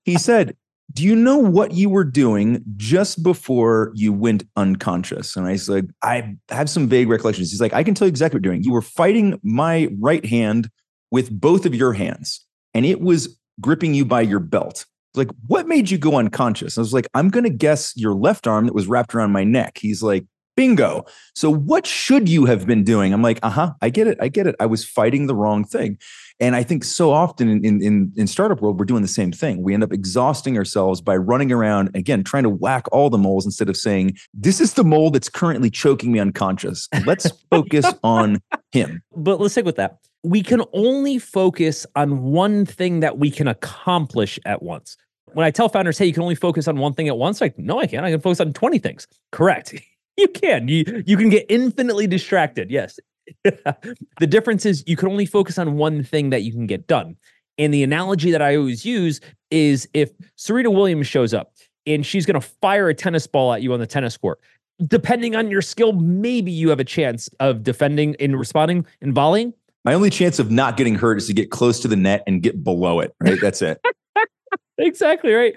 he 0.04 0.18
said, 0.18 0.56
do 0.94 1.04
you 1.04 1.16
know 1.16 1.38
what 1.38 1.74
you 1.74 1.90
were 1.90 2.04
doing 2.04 2.64
just 2.76 3.24
before 3.24 3.92
you 3.96 4.12
went 4.12 4.44
unconscious? 4.58 5.36
And 5.36 5.48
I 5.48 5.56
said, 5.56 5.92
I 6.04 6.36
have 6.50 6.70
some 6.70 6.88
vague 6.88 7.10
recollections. 7.10 7.50
He's 7.50 7.62
like, 7.62 7.74
I 7.74 7.84
can 7.84 7.94
tell 7.94 8.08
you 8.08 8.10
exactly 8.10 8.38
what 8.38 8.46
you're 8.46 8.54
doing. 8.54 8.64
You 8.64 8.74
were 8.74 8.82
fighting 8.82 9.40
my 9.44 9.90
right 10.00 10.26
hand 10.26 10.70
with 11.12 11.32
both 11.32 11.66
of 11.66 11.76
your 11.76 11.94
hands, 11.94 12.46
and 12.74 12.86
it 12.86 13.02
was 13.02 13.38
gripping 13.60 13.94
you 13.94 14.06
by 14.06 14.22
your 14.22 14.40
belt 14.40 14.86
like, 15.16 15.30
what 15.48 15.68
made 15.68 15.90
you 15.90 15.98
go 15.98 16.18
unconscious? 16.18 16.78
I 16.78 16.82
was 16.82 16.94
like, 16.94 17.08
I'm 17.14 17.30
going 17.30 17.44
to 17.44 17.50
guess 17.50 17.96
your 17.96 18.14
left 18.14 18.48
arm 18.48 18.66
that 18.66 18.74
was 18.74 18.88
wrapped 18.88 19.14
around 19.14 19.32
my 19.32 19.44
neck. 19.44 19.78
He's 19.78 20.02
like, 20.02 20.26
bingo. 20.56 21.06
So 21.36 21.50
what 21.50 21.86
should 21.86 22.30
you 22.30 22.46
have 22.46 22.66
been 22.66 22.84
doing? 22.84 23.14
I'm 23.14 23.22
like, 23.22 23.40
uh 23.44 23.50
huh, 23.50 23.74
I 23.82 23.90
get 23.90 24.08
it. 24.08 24.18
I 24.22 24.28
get 24.28 24.48
it. 24.48 24.56
I 24.60 24.66
was 24.66 24.86
fighting 24.86 25.28
the 25.28 25.36
wrong 25.36 25.64
thing. 25.64 25.98
And 26.42 26.56
I 26.56 26.64
think 26.64 26.84
so 26.84 27.12
often 27.12 27.48
in, 27.48 27.82
in, 27.82 28.12
in 28.18 28.28
startup 28.28 28.62
world, 28.62 28.80
we're 28.80 28.86
doing 28.86 29.04
the 29.04 29.08
same 29.08 29.32
thing. 29.32 29.64
We 29.64 29.74
end 29.74 29.84
up 29.84 29.94
exhausting 29.94 30.58
ourselves 30.58 31.00
by 31.00 31.16
running 31.16 31.52
around, 31.52 31.96
again, 31.96 32.24
trying 32.24 32.44
to 32.44 32.50
whack 32.50 32.86
all 32.92 33.10
the 33.10 33.18
moles 33.18 33.46
instead 33.46 33.70
of 33.70 33.78
saying, 33.78 34.18
this 34.34 34.60
is 34.60 34.74
the 34.74 34.84
mole 34.84 35.12
that's 35.12 35.30
currently 35.30 35.70
choking 35.70 36.12
me 36.12 36.20
unconscious. 36.20 36.90
Let's 37.06 37.32
focus 37.52 37.86
on 38.04 38.42
him. 38.72 39.02
But 39.16 39.40
let's 39.40 39.54
stick 39.54 39.66
with 39.66 39.78
that 39.78 40.00
we 40.24 40.44
can 40.44 40.62
only 40.74 41.18
focus 41.18 41.86
on 41.96 42.24
one 42.24 42.66
thing 42.66 43.00
that 43.00 43.18
we 43.18 43.32
can 43.32 43.48
accomplish 43.48 44.40
at 44.46 44.62
once. 44.62 44.98
When 45.34 45.46
I 45.46 45.52
tell 45.52 45.70
founders, 45.70 45.98
hey, 45.98 46.06
you 46.06 46.14
can 46.14 46.24
only 46.24 46.36
focus 46.36 46.68
on 46.68 46.78
one 46.78 46.94
thing 46.94 47.08
at 47.08 47.18
once, 47.18 47.42
like, 47.42 47.58
no, 47.58 47.80
I 47.80 47.88
can't. 47.88 48.06
I 48.06 48.12
can 48.12 48.20
focus 48.20 48.42
on 48.42 48.54
20 48.54 48.80
things. 48.80 49.08
Correct. 49.32 49.74
you 50.18 50.28
can. 50.28 50.68
You 50.68 51.04
you 51.06 51.18
can 51.18 51.30
get 51.30 51.46
infinitely 51.50 52.08
distracted. 52.08 52.70
Yes. 52.70 53.00
The 53.44 54.28
difference 54.28 54.66
is 54.66 54.84
you 54.88 54.96
can 54.96 55.10
only 55.10 55.26
focus 55.26 55.58
on 55.58 55.78
one 55.78 56.04
thing 56.04 56.30
that 56.32 56.44
you 56.44 56.52
can 56.52 56.68
get 56.68 56.88
done. 56.88 57.16
And 57.58 57.74
the 57.74 57.84
analogy 57.84 58.32
that 58.32 58.42
I 58.42 58.56
always 58.56 58.86
use 58.86 59.22
is 59.50 59.88
if 59.94 60.12
Serena 60.36 60.72
Williams 60.72 61.08
shows 61.08 61.34
up 61.34 61.54
and 61.86 62.06
she's 62.06 62.26
going 62.26 62.40
to 62.40 62.48
fire 62.62 62.90
a 62.90 62.94
tennis 62.94 63.28
ball 63.28 63.54
at 63.54 63.62
you 63.62 63.74
on 63.74 63.80
the 63.80 63.88
tennis 63.88 64.18
court, 64.18 64.40
depending 64.88 65.36
on 65.36 65.52
your 65.52 65.62
skill, 65.62 65.94
maybe 65.94 66.52
you 66.52 66.70
have 66.70 66.80
a 66.80 66.86
chance 66.86 67.30
of 67.40 67.64
defending 67.64 68.16
and 68.20 68.38
responding 68.40 68.86
and 69.02 69.14
volleying. 69.14 69.54
My 69.84 69.94
only 69.94 70.10
chance 70.10 70.40
of 70.40 70.52
not 70.52 70.78
getting 70.78 70.96
hurt 70.96 71.18
is 71.18 71.28
to 71.28 71.34
get 71.34 71.52
close 71.52 71.80
to 71.82 71.88
the 71.88 71.96
net 71.96 72.24
and 72.28 72.42
get 72.42 72.64
below 72.64 73.00
it. 73.00 73.16
Right. 73.20 73.40
That's 73.42 73.62
it. 73.62 73.84
exactly 74.78 75.34
right. 75.34 75.56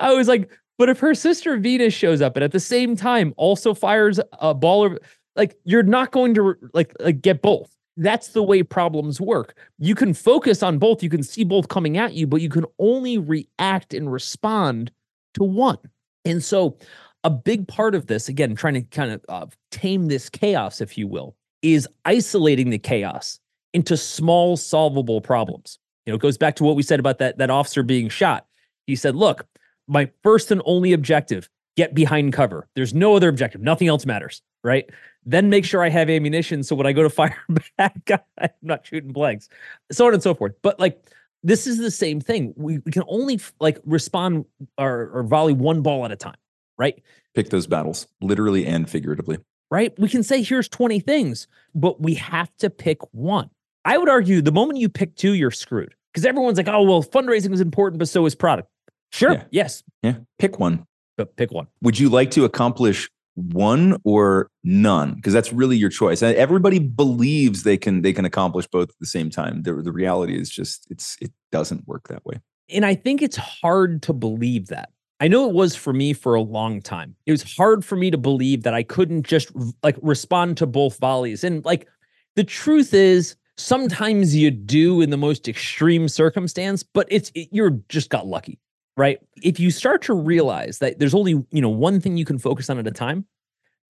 I 0.00 0.12
was 0.14 0.28
like, 0.28 0.50
but 0.78 0.88
if 0.88 0.98
her 1.00 1.14
sister 1.14 1.56
Venus 1.56 1.94
shows 1.94 2.20
up 2.20 2.36
and 2.36 2.44
at 2.44 2.52
the 2.52 2.60
same 2.60 2.96
time 2.96 3.32
also 3.36 3.74
fires 3.74 4.18
a 4.40 4.54
ball, 4.54 4.86
of, 4.86 4.98
like 5.36 5.56
you're 5.64 5.82
not 5.82 6.10
going 6.10 6.34
to 6.34 6.56
like, 6.72 6.92
like 7.00 7.22
get 7.22 7.42
both. 7.42 7.74
That's 7.96 8.28
the 8.28 8.42
way 8.42 8.62
problems 8.62 9.20
work. 9.20 9.56
You 9.78 9.94
can 9.94 10.14
focus 10.14 10.62
on 10.62 10.78
both. 10.78 11.02
You 11.02 11.10
can 11.10 11.22
see 11.22 11.44
both 11.44 11.68
coming 11.68 11.96
at 11.96 12.14
you, 12.14 12.26
but 12.26 12.40
you 12.40 12.48
can 12.48 12.66
only 12.78 13.18
react 13.18 13.94
and 13.94 14.10
respond 14.10 14.90
to 15.34 15.44
one. 15.44 15.78
And 16.24 16.42
so, 16.42 16.76
a 17.22 17.30
big 17.30 17.66
part 17.68 17.94
of 17.94 18.06
this, 18.06 18.28
again, 18.28 18.54
trying 18.54 18.74
to 18.74 18.82
kind 18.82 19.12
of 19.12 19.24
uh, 19.28 19.46
tame 19.70 20.08
this 20.08 20.28
chaos, 20.28 20.80
if 20.80 20.98
you 20.98 21.06
will, 21.06 21.36
is 21.62 21.88
isolating 22.04 22.70
the 22.70 22.78
chaos 22.78 23.40
into 23.72 23.96
small 23.96 24.56
solvable 24.56 25.20
problems. 25.20 25.78
You 26.04 26.12
know, 26.12 26.16
it 26.16 26.20
goes 26.20 26.36
back 26.36 26.56
to 26.56 26.64
what 26.64 26.76
we 26.76 26.82
said 26.82 27.00
about 27.00 27.18
that 27.18 27.38
that 27.38 27.50
officer 27.50 27.82
being 27.82 28.08
shot. 28.08 28.46
He 28.86 28.96
said, 28.96 29.14
"Look, 29.14 29.46
my 29.86 30.10
first 30.22 30.50
and 30.50 30.60
only 30.64 30.92
objective, 30.92 31.48
get 31.76 31.94
behind 31.94 32.32
cover. 32.32 32.68
There's 32.74 32.94
no 32.94 33.16
other 33.16 33.28
objective. 33.28 33.60
Nothing 33.60 33.88
else 33.88 34.06
matters, 34.06 34.42
right? 34.64 34.90
Then 35.24 35.48
make 35.48 35.64
sure 35.64 35.82
I 35.82 35.88
have 35.90 36.10
ammunition 36.10 36.64
so 36.64 36.74
when 36.74 36.86
I 36.86 36.92
go 36.92 37.04
to 37.04 37.10
fire 37.10 37.38
back, 37.76 38.10
I'm 38.38 38.50
not 38.62 38.84
shooting 38.84 39.12
blanks. 39.12 39.48
So 39.92 40.06
on 40.08 40.14
and 40.14 40.22
so 40.22 40.34
forth. 40.34 40.54
But 40.62 40.80
like 40.80 41.00
this 41.44 41.66
is 41.66 41.78
the 41.78 41.90
same 41.90 42.20
thing. 42.20 42.54
We, 42.56 42.78
we 42.78 42.90
can 42.90 43.04
only 43.06 43.38
like 43.60 43.78
respond 43.84 44.46
or, 44.78 45.10
or 45.12 45.22
volley 45.22 45.52
one 45.52 45.82
ball 45.82 46.04
at 46.04 46.10
a 46.10 46.16
time, 46.16 46.36
right? 46.78 47.00
Pick 47.34 47.50
those 47.50 47.66
battles, 47.66 48.08
literally 48.20 48.66
and 48.66 48.88
figuratively. 48.88 49.38
Right? 49.70 49.96
We 49.98 50.08
can 50.08 50.22
say 50.22 50.42
here's 50.42 50.68
20 50.68 51.00
things, 51.00 51.46
but 51.74 52.00
we 52.00 52.14
have 52.14 52.54
to 52.58 52.70
pick 52.70 52.98
one. 53.12 53.50
I 53.84 53.98
would 53.98 54.08
argue 54.08 54.40
the 54.40 54.52
moment 54.52 54.78
you 54.78 54.88
pick 54.88 55.16
two, 55.16 55.34
you're 55.34 55.50
screwed 55.50 55.94
because 56.12 56.24
everyone's 56.24 56.56
like, 56.56 56.68
oh, 56.68 56.82
well, 56.82 57.02
fundraising 57.02 57.52
is 57.52 57.60
important, 57.60 57.98
but 57.98 58.08
so 58.08 58.24
is 58.24 58.34
product. 58.34 58.68
Sure. 59.12 59.32
Yeah. 59.32 59.44
Yes. 59.50 59.82
Yeah. 60.02 60.14
Pick 60.38 60.58
one. 60.58 60.86
But 61.16 61.36
pick 61.36 61.50
one. 61.52 61.66
Would 61.82 61.98
you 61.98 62.08
like 62.08 62.30
to 62.32 62.44
accomplish 62.44 63.10
one 63.34 63.98
or 64.04 64.50
none? 64.62 65.14
Because 65.14 65.32
that's 65.32 65.52
really 65.52 65.76
your 65.76 65.90
choice. 65.90 66.22
Everybody 66.22 66.78
believes 66.78 67.62
they 67.62 67.76
can 67.76 68.02
they 68.02 68.12
can 68.12 68.24
accomplish 68.24 68.66
both 68.66 68.90
at 68.90 68.98
the 69.00 69.06
same 69.06 69.30
time. 69.30 69.62
The, 69.62 69.74
the 69.74 69.92
reality 69.92 70.38
is 70.38 70.50
just 70.50 70.86
it's 70.90 71.16
it 71.20 71.32
doesn't 71.52 71.86
work 71.86 72.08
that 72.08 72.24
way. 72.24 72.40
And 72.70 72.86
I 72.86 72.94
think 72.94 73.22
it's 73.22 73.36
hard 73.36 74.02
to 74.02 74.12
believe 74.12 74.68
that. 74.68 74.90
I 75.20 75.28
know 75.28 75.48
it 75.48 75.54
was 75.54 75.76
for 75.76 75.92
me 75.92 76.12
for 76.12 76.34
a 76.34 76.42
long 76.42 76.82
time. 76.82 77.14
It 77.26 77.30
was 77.32 77.42
hard 77.56 77.84
for 77.84 77.96
me 77.96 78.10
to 78.10 78.18
believe 78.18 78.62
that 78.64 78.74
I 78.74 78.82
couldn't 78.82 79.26
just 79.26 79.52
like 79.82 79.96
respond 80.02 80.56
to 80.58 80.66
both 80.66 80.98
volleys. 80.98 81.44
And 81.44 81.64
like 81.64 81.88
the 82.36 82.44
truth 82.44 82.92
is, 82.92 83.36
sometimes 83.56 84.34
you 84.34 84.50
do 84.50 85.00
in 85.00 85.10
the 85.10 85.16
most 85.16 85.48
extreme 85.48 86.08
circumstance, 86.08 86.82
but 86.82 87.06
it's 87.10 87.30
it, 87.34 87.48
you're 87.52 87.78
just 87.88 88.10
got 88.10 88.26
lucky, 88.26 88.58
right? 88.96 89.18
If 89.42 89.58
you 89.60 89.70
start 89.70 90.02
to 90.02 90.14
realize 90.14 90.78
that 90.78 90.98
there's 90.98 91.14
only 91.14 91.32
you 91.50 91.60
know 91.60 91.68
one 91.68 92.00
thing 92.00 92.16
you 92.16 92.24
can 92.24 92.38
focus 92.38 92.70
on 92.70 92.78
at 92.78 92.86
a 92.86 92.90
time, 92.90 93.26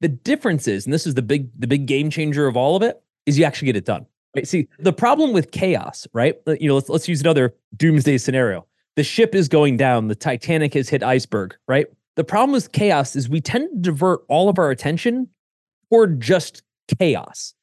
the 0.00 0.08
difference 0.08 0.68
is, 0.68 0.86
and 0.86 0.92
this 0.92 1.06
is 1.06 1.14
the 1.14 1.22
big 1.22 1.48
the 1.58 1.66
big 1.66 1.86
game 1.86 2.10
changer 2.10 2.46
of 2.46 2.56
all 2.56 2.76
of 2.76 2.82
it, 2.82 3.02
is 3.26 3.38
you 3.38 3.44
actually 3.44 3.66
get 3.66 3.76
it 3.76 3.84
done. 3.84 4.06
Right? 4.34 4.46
See, 4.46 4.68
the 4.78 4.92
problem 4.92 5.32
with 5.32 5.52
chaos, 5.52 6.06
right? 6.12 6.36
You 6.46 6.68
know, 6.68 6.74
let's 6.74 6.88
let's 6.88 7.08
use 7.08 7.20
another 7.20 7.54
doomsday 7.76 8.18
scenario. 8.18 8.66
The 8.96 9.04
ship 9.04 9.34
is 9.34 9.48
going 9.48 9.76
down. 9.76 10.08
The 10.08 10.14
Titanic 10.14 10.74
has 10.74 10.88
hit 10.88 11.02
iceberg, 11.02 11.56
right? 11.66 11.86
The 12.16 12.24
problem 12.24 12.52
with 12.52 12.70
chaos 12.72 13.16
is 13.16 13.28
we 13.28 13.40
tend 13.40 13.68
to 13.70 13.90
divert 13.90 14.24
all 14.28 14.48
of 14.48 14.58
our 14.58 14.70
attention 14.70 15.28
toward 15.90 16.20
just 16.20 16.62
chaos 16.98 17.54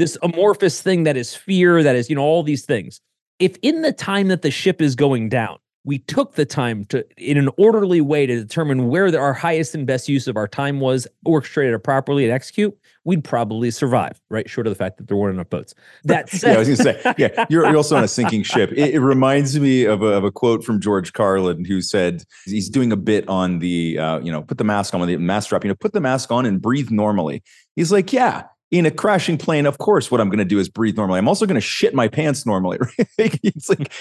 this 0.00 0.16
amorphous 0.22 0.80
thing 0.80 1.02
that 1.04 1.16
is 1.16 1.34
fear, 1.34 1.82
that 1.82 1.94
is, 1.94 2.08
you 2.08 2.16
know, 2.16 2.22
all 2.22 2.42
these 2.42 2.64
things. 2.64 3.02
If 3.38 3.56
in 3.62 3.82
the 3.82 3.92
time 3.92 4.28
that 4.28 4.40
the 4.40 4.50
ship 4.50 4.80
is 4.80 4.96
going 4.96 5.28
down, 5.28 5.58
we 5.84 5.98
took 5.98 6.34
the 6.34 6.44
time 6.44 6.84
to, 6.86 7.04
in 7.16 7.38
an 7.38 7.48
orderly 7.56 8.00
way, 8.00 8.26
to 8.26 8.36
determine 8.36 8.88
where 8.88 9.18
our 9.18 9.32
highest 9.32 9.74
and 9.74 9.86
best 9.86 10.08
use 10.08 10.28
of 10.28 10.36
our 10.36 10.46
time 10.46 10.78
was, 10.78 11.06
orchestrated 11.24 11.74
it 11.74 11.78
properly, 11.78 12.24
and 12.24 12.32
execute, 12.32 12.76
we'd 13.04 13.24
probably 13.24 13.70
survive, 13.70 14.20
right? 14.28 14.48
Short 14.48 14.66
of 14.66 14.72
the 14.72 14.76
fact 14.76 14.98
that 14.98 15.08
there 15.08 15.16
weren't 15.16 15.34
enough 15.34 15.48
boats. 15.48 15.74
That's 16.04 16.42
yeah, 16.42 16.52
I 16.52 16.58
was 16.58 16.68
to 16.68 16.76
say, 16.76 17.00
yeah, 17.16 17.46
you're, 17.48 17.64
you're, 17.66 17.76
also 17.76 17.96
on 17.96 18.04
a 18.04 18.08
sinking 18.08 18.42
ship. 18.42 18.70
It, 18.72 18.94
it 18.94 19.00
reminds 19.00 19.58
me 19.58 19.84
of 19.84 20.02
a, 20.02 20.06
of 20.06 20.24
a, 20.24 20.30
quote 20.30 20.64
from 20.64 20.80
George 20.80 21.14
Carlin, 21.14 21.64
who 21.64 21.80
said 21.80 22.24
he's 22.44 22.68
doing 22.68 22.92
a 22.92 22.96
bit 22.96 23.26
on 23.28 23.60
the, 23.60 23.98
uh, 23.98 24.18
you 24.20 24.30
know, 24.30 24.42
put 24.42 24.58
the 24.58 24.64
mask 24.64 24.94
on, 24.94 25.06
the 25.06 25.16
mask 25.16 25.48
drop, 25.48 25.64
you 25.64 25.68
know, 25.68 25.76
put 25.76 25.94
the 25.94 26.00
mask 26.00 26.30
on 26.30 26.44
and 26.44 26.60
breathe 26.60 26.90
normally. 26.90 27.42
He's 27.74 27.90
like, 27.90 28.12
yeah, 28.12 28.44
in 28.70 28.86
a 28.86 28.90
crashing 28.90 29.36
plane, 29.36 29.66
of 29.66 29.78
course, 29.78 30.10
what 30.10 30.20
I'm 30.20 30.28
going 30.28 30.38
to 30.38 30.44
do 30.44 30.58
is 30.58 30.68
breathe 30.68 30.96
normally. 30.96 31.18
I'm 31.18 31.28
also 31.28 31.44
going 31.44 31.56
to 31.56 31.60
shit 31.60 31.94
my 31.94 32.08
pants 32.08 32.46
normally. 32.46 32.78
It's 33.18 33.68
like 33.68 33.92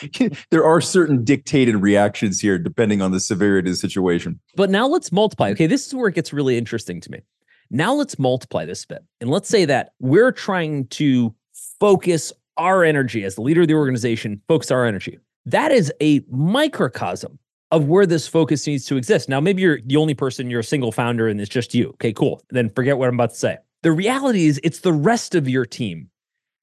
there 0.51 0.63
are 0.63 0.79
certain 0.79 1.23
dictated 1.23 1.75
reactions 1.75 2.39
here 2.39 2.57
depending 2.57 3.01
on 3.01 3.11
the 3.11 3.19
severity 3.19 3.69
of 3.69 3.73
the 3.73 3.77
situation. 3.77 4.39
But 4.55 4.69
now 4.69 4.87
let's 4.87 5.11
multiply. 5.11 5.49
Okay, 5.51 5.67
this 5.67 5.87
is 5.87 5.95
where 5.95 6.07
it 6.07 6.15
gets 6.15 6.31
really 6.31 6.57
interesting 6.57 7.01
to 7.01 7.11
me. 7.11 7.21
Now 7.69 7.93
let's 7.93 8.17
multiply 8.17 8.65
this 8.65 8.85
bit. 8.85 9.03
And 9.19 9.29
let's 9.29 9.49
say 9.49 9.65
that 9.65 9.93
we're 9.99 10.31
trying 10.31 10.87
to 10.87 11.33
focus 11.79 12.31
our 12.57 12.83
energy 12.83 13.23
as 13.23 13.35
the 13.35 13.41
leader 13.41 13.61
of 13.61 13.67
the 13.67 13.73
organization, 13.73 14.41
focus 14.47 14.71
our 14.71 14.85
energy. 14.85 15.19
That 15.45 15.71
is 15.71 15.91
a 16.01 16.21
microcosm 16.29 17.39
of 17.71 17.85
where 17.85 18.05
this 18.05 18.27
focus 18.27 18.65
needs 18.65 18.85
to 18.85 18.97
exist. 18.97 19.29
Now, 19.29 19.39
maybe 19.39 19.61
you're 19.61 19.79
the 19.81 19.97
only 19.97 20.13
person, 20.13 20.49
you're 20.49 20.61
a 20.61 20.63
single 20.63 20.91
founder, 20.91 21.27
and 21.27 21.39
it's 21.39 21.49
just 21.49 21.73
you. 21.75 21.89
Okay, 21.89 22.13
cool. 22.13 22.41
Then 22.49 22.69
forget 22.69 22.97
what 22.97 23.07
I'm 23.07 23.15
about 23.15 23.31
to 23.31 23.35
say. 23.35 23.57
The 23.83 23.91
reality 23.91 24.47
is, 24.47 24.59
it's 24.63 24.79
the 24.79 24.93
rest 24.93 25.35
of 25.35 25.47
your 25.47 25.65
team 25.65 26.09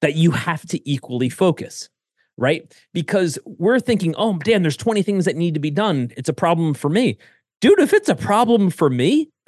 that 0.01 0.15
you 0.15 0.31
have 0.31 0.61
to 0.67 0.89
equally 0.89 1.29
focus, 1.29 1.89
right? 2.37 2.71
Because 2.93 3.39
we're 3.45 3.79
thinking, 3.79 4.13
oh, 4.17 4.37
Dan, 4.37 4.61
there's 4.61 4.77
20 4.77 5.01
things 5.01 5.25
that 5.25 5.35
need 5.35 5.53
to 5.55 5.59
be 5.59 5.71
done. 5.71 6.11
It's 6.15 6.29
a 6.29 6.33
problem 6.33 6.73
for 6.73 6.89
me. 6.89 7.17
Dude, 7.59 7.79
if 7.79 7.93
it's 7.93 8.09
a 8.09 8.15
problem 8.15 8.69
for 8.69 8.89
me, 8.89 9.31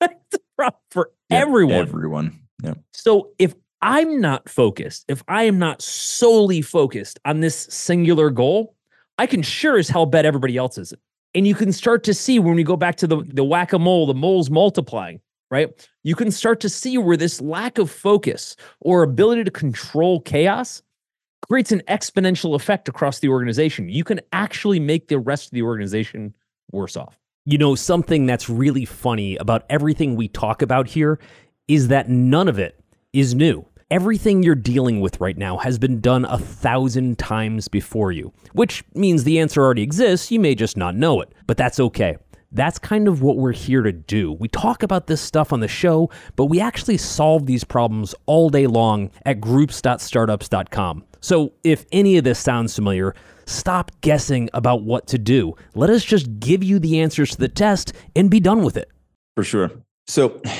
it's 0.00 0.34
a 0.34 0.38
problem 0.56 0.80
for 0.90 1.10
everyone. 1.30 1.74
Everyone. 1.74 2.40
Yeah. 2.62 2.74
So 2.92 3.30
if 3.38 3.54
I'm 3.82 4.20
not 4.20 4.48
focused, 4.48 5.04
if 5.08 5.24
I 5.26 5.44
am 5.44 5.58
not 5.58 5.82
solely 5.82 6.62
focused 6.62 7.18
on 7.24 7.40
this 7.40 7.56
singular 7.70 8.30
goal, 8.30 8.76
I 9.18 9.26
can 9.26 9.42
sure 9.42 9.78
as 9.78 9.88
hell 9.88 10.06
bet 10.06 10.24
everybody 10.24 10.56
else 10.56 10.78
isn't. 10.78 11.00
And 11.34 11.46
you 11.46 11.54
can 11.54 11.72
start 11.72 12.04
to 12.04 12.14
see 12.14 12.38
when 12.38 12.54
we 12.54 12.64
go 12.64 12.76
back 12.76 12.96
to 12.96 13.06
the, 13.06 13.22
the 13.26 13.44
whack 13.44 13.72
a 13.72 13.78
mole, 13.78 14.06
the 14.06 14.14
moles 14.14 14.50
multiplying 14.50 15.20
right? 15.50 15.88
You 16.02 16.14
can 16.14 16.30
start 16.30 16.60
to 16.60 16.68
see 16.68 16.96
where 16.98 17.16
this 17.16 17.40
lack 17.40 17.78
of 17.78 17.90
focus 17.90 18.56
or 18.80 19.02
ability 19.02 19.44
to 19.44 19.50
control 19.50 20.20
chaos 20.20 20.82
creates 21.48 21.72
an 21.72 21.82
exponential 21.88 22.54
effect 22.54 22.88
across 22.88 23.18
the 23.18 23.28
organization. 23.28 23.88
You 23.88 24.04
can 24.04 24.20
actually 24.32 24.78
make 24.78 25.08
the 25.08 25.18
rest 25.18 25.46
of 25.46 25.52
the 25.52 25.62
organization 25.62 26.34
worse 26.70 26.96
off. 26.96 27.18
You 27.44 27.58
know, 27.58 27.74
something 27.74 28.26
that's 28.26 28.48
really 28.48 28.84
funny 28.84 29.36
about 29.36 29.64
everything 29.68 30.14
we 30.14 30.28
talk 30.28 30.62
about 30.62 30.86
here 30.86 31.18
is 31.66 31.88
that 31.88 32.08
none 32.08 32.48
of 32.48 32.58
it 32.58 32.78
is 33.12 33.34
new. 33.34 33.66
Everything 33.90 34.44
you're 34.44 34.54
dealing 34.54 35.00
with 35.00 35.20
right 35.20 35.36
now 35.36 35.56
has 35.56 35.76
been 35.76 36.00
done 36.00 36.24
a 36.26 36.38
thousand 36.38 37.18
times 37.18 37.66
before 37.66 38.12
you, 38.12 38.32
which 38.52 38.84
means 38.94 39.24
the 39.24 39.40
answer 39.40 39.64
already 39.64 39.82
exists. 39.82 40.30
You 40.30 40.38
may 40.38 40.54
just 40.54 40.76
not 40.76 40.94
know 40.94 41.20
it, 41.20 41.32
but 41.48 41.56
that's 41.56 41.80
okay. 41.80 42.16
That's 42.52 42.78
kind 42.78 43.06
of 43.06 43.22
what 43.22 43.36
we're 43.36 43.52
here 43.52 43.82
to 43.82 43.92
do. 43.92 44.32
We 44.32 44.48
talk 44.48 44.82
about 44.82 45.06
this 45.06 45.20
stuff 45.20 45.52
on 45.52 45.60
the 45.60 45.68
show, 45.68 46.10
but 46.36 46.46
we 46.46 46.60
actually 46.60 46.96
solve 46.96 47.46
these 47.46 47.62
problems 47.62 48.14
all 48.26 48.50
day 48.50 48.66
long 48.66 49.10
at 49.24 49.40
groups.startups.com. 49.40 51.04
So 51.20 51.52
if 51.62 51.84
any 51.92 52.16
of 52.16 52.24
this 52.24 52.38
sounds 52.38 52.74
familiar, 52.74 53.14
stop 53.46 53.92
guessing 54.00 54.50
about 54.52 54.82
what 54.82 55.06
to 55.08 55.18
do. 55.18 55.54
Let 55.74 55.90
us 55.90 56.04
just 56.04 56.40
give 56.40 56.64
you 56.64 56.78
the 56.78 57.00
answers 57.00 57.32
to 57.32 57.38
the 57.38 57.48
test 57.48 57.92
and 58.16 58.30
be 58.30 58.40
done 58.40 58.64
with 58.64 58.76
it. 58.76 58.90
For 59.36 59.44
sure. 59.44 59.70
So, 60.06 60.40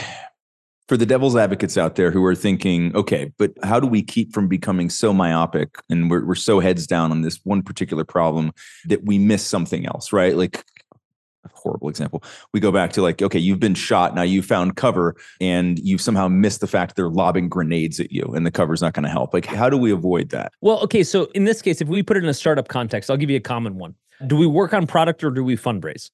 for 0.89 0.97
the 0.97 1.07
devil's 1.07 1.37
advocates 1.37 1.79
out 1.79 1.95
there 1.95 2.11
who 2.11 2.25
are 2.25 2.35
thinking, 2.35 2.95
okay, 2.97 3.33
but 3.39 3.53
how 3.63 3.79
do 3.79 3.87
we 3.87 4.03
keep 4.03 4.33
from 4.35 4.49
becoming 4.49 4.91
so 4.91 5.13
myopic 5.13 5.77
and 5.89 6.11
we're, 6.11 6.25
we're 6.25 6.35
so 6.35 6.59
heads 6.59 6.85
down 6.85 7.13
on 7.13 7.23
this 7.23 7.39
one 7.45 7.63
particular 7.63 8.05
problem 8.05 8.53
that 8.87 9.05
we 9.05 9.17
miss 9.17 9.47
something 9.47 9.87
else, 9.87 10.13
right? 10.13 10.37
Like, 10.37 10.65
horrible 11.53 11.89
example. 11.89 12.23
We 12.53 12.61
go 12.61 12.73
back 12.73 12.93
to 12.93 13.03
like, 13.03 13.23
okay, 13.23 13.39
you've 13.39 13.61
been 13.61 13.75
shot. 13.75 14.15
Now 14.15 14.23
you 14.23 14.43
found 14.43 14.77
cover 14.77 15.17
and 15.41 15.79
you've 15.79 16.01
somehow 16.01 16.29
missed 16.29 16.61
the 16.61 16.67
fact 16.67 16.97
they're 16.97 17.09
lobbing 17.09 17.49
grenades 17.49 18.01
at 18.01 18.13
you 18.13 18.25
and 18.35 18.47
the 18.47 18.51
cover's 18.51 18.83
not 18.83 18.95
going 18.95 19.05
to 19.05 19.11
help. 19.11 19.33
Like, 19.35 19.47
how 19.47 19.71
do 19.71 19.77
we 19.77 19.91
avoid 19.91 20.31
that? 20.31 20.53
Well, 20.61 20.81
okay. 20.81 21.03
So 21.03 21.25
in 21.35 21.45
this 21.45 21.63
case, 21.63 21.81
if 21.81 21.89
we 21.89 22.03
put 22.03 22.17
it 22.17 22.23
in 22.23 22.29
a 22.29 22.35
startup 22.35 22.69
context, 22.69 23.11
I'll 23.11 23.17
give 23.17 23.31
you 23.31 23.37
a 23.37 23.41
common 23.41 23.77
one. 23.77 23.95
Do 24.27 24.37
we 24.37 24.47
work 24.47 24.75
on 24.75 24.87
product 24.87 25.25
or 25.25 25.31
do 25.31 25.43
we 25.43 25.57
fundraise? 25.57 26.11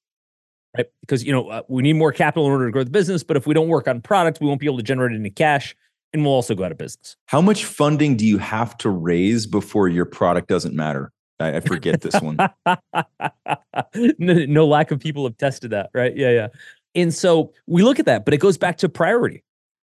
Right. 0.75 0.85
Because, 1.01 1.23
you 1.23 1.31
know, 1.31 1.49
uh, 1.49 1.61
we 1.67 1.81
need 1.81 1.93
more 1.93 2.11
capital 2.11 2.45
in 2.45 2.51
order 2.51 2.65
to 2.67 2.71
grow 2.71 2.83
the 2.83 2.91
business. 2.91 3.23
But 3.23 3.37
if 3.37 3.47
we 3.47 3.53
don't 3.53 3.67
work 3.67 3.87
on 3.87 4.01
product, 4.01 4.39
we 4.39 4.47
won't 4.47 4.59
be 4.59 4.67
able 4.67 4.77
to 4.77 4.83
generate 4.83 5.15
any 5.15 5.29
cash 5.29 5.75
and 6.13 6.23
we'll 6.23 6.33
also 6.33 6.55
go 6.55 6.63
out 6.63 6.71
of 6.71 6.77
business. 6.77 7.15
How 7.25 7.41
much 7.41 7.65
funding 7.65 8.15
do 8.15 8.25
you 8.25 8.37
have 8.37 8.77
to 8.79 8.89
raise 8.89 9.45
before 9.45 9.87
your 9.87 10.05
product 10.05 10.47
doesn't 10.47 10.75
matter? 10.75 11.11
I, 11.39 11.57
I 11.57 11.59
forget 11.59 12.01
this 12.01 12.19
one. 12.21 12.37
no, 14.17 14.33
no 14.45 14.67
lack 14.67 14.91
of 14.91 14.99
people 14.99 15.23
have 15.25 15.37
tested 15.37 15.71
that, 15.71 15.89
right? 15.93 16.15
Yeah, 16.15 16.31
yeah. 16.31 16.47
And 16.95 17.13
so 17.13 17.53
we 17.67 17.83
look 17.83 17.99
at 17.99 18.05
that, 18.05 18.25
but 18.25 18.33
it 18.33 18.37
goes 18.37 18.57
back 18.57 18.77
to 18.79 18.89
priority, 18.89 19.43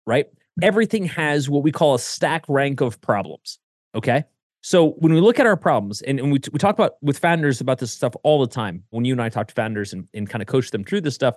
right? 0.06 0.26
Everything 0.62 1.04
has 1.06 1.48
what 1.48 1.62
we 1.62 1.72
call 1.72 1.94
a 1.94 1.98
stack 1.98 2.44
rank 2.48 2.80
of 2.80 3.00
problems. 3.00 3.58
Okay. 3.94 4.24
So 4.62 4.90
when 4.98 5.12
we 5.14 5.20
look 5.20 5.40
at 5.40 5.46
our 5.46 5.56
problems, 5.56 6.02
and, 6.02 6.20
and 6.20 6.30
we, 6.30 6.38
we 6.52 6.58
talk 6.58 6.74
about 6.74 6.96
with 7.02 7.18
founders 7.18 7.60
about 7.60 7.78
this 7.78 7.92
stuff 7.92 8.14
all 8.22 8.40
the 8.40 8.46
time, 8.46 8.84
when 8.90 9.04
you 9.04 9.14
and 9.14 9.22
I 9.22 9.30
talk 9.30 9.48
to 9.48 9.54
founders 9.54 9.92
and, 9.92 10.06
and 10.12 10.28
kind 10.28 10.42
of 10.42 10.48
coach 10.48 10.70
them 10.70 10.84
through 10.84 11.00
this 11.00 11.14
stuff, 11.14 11.36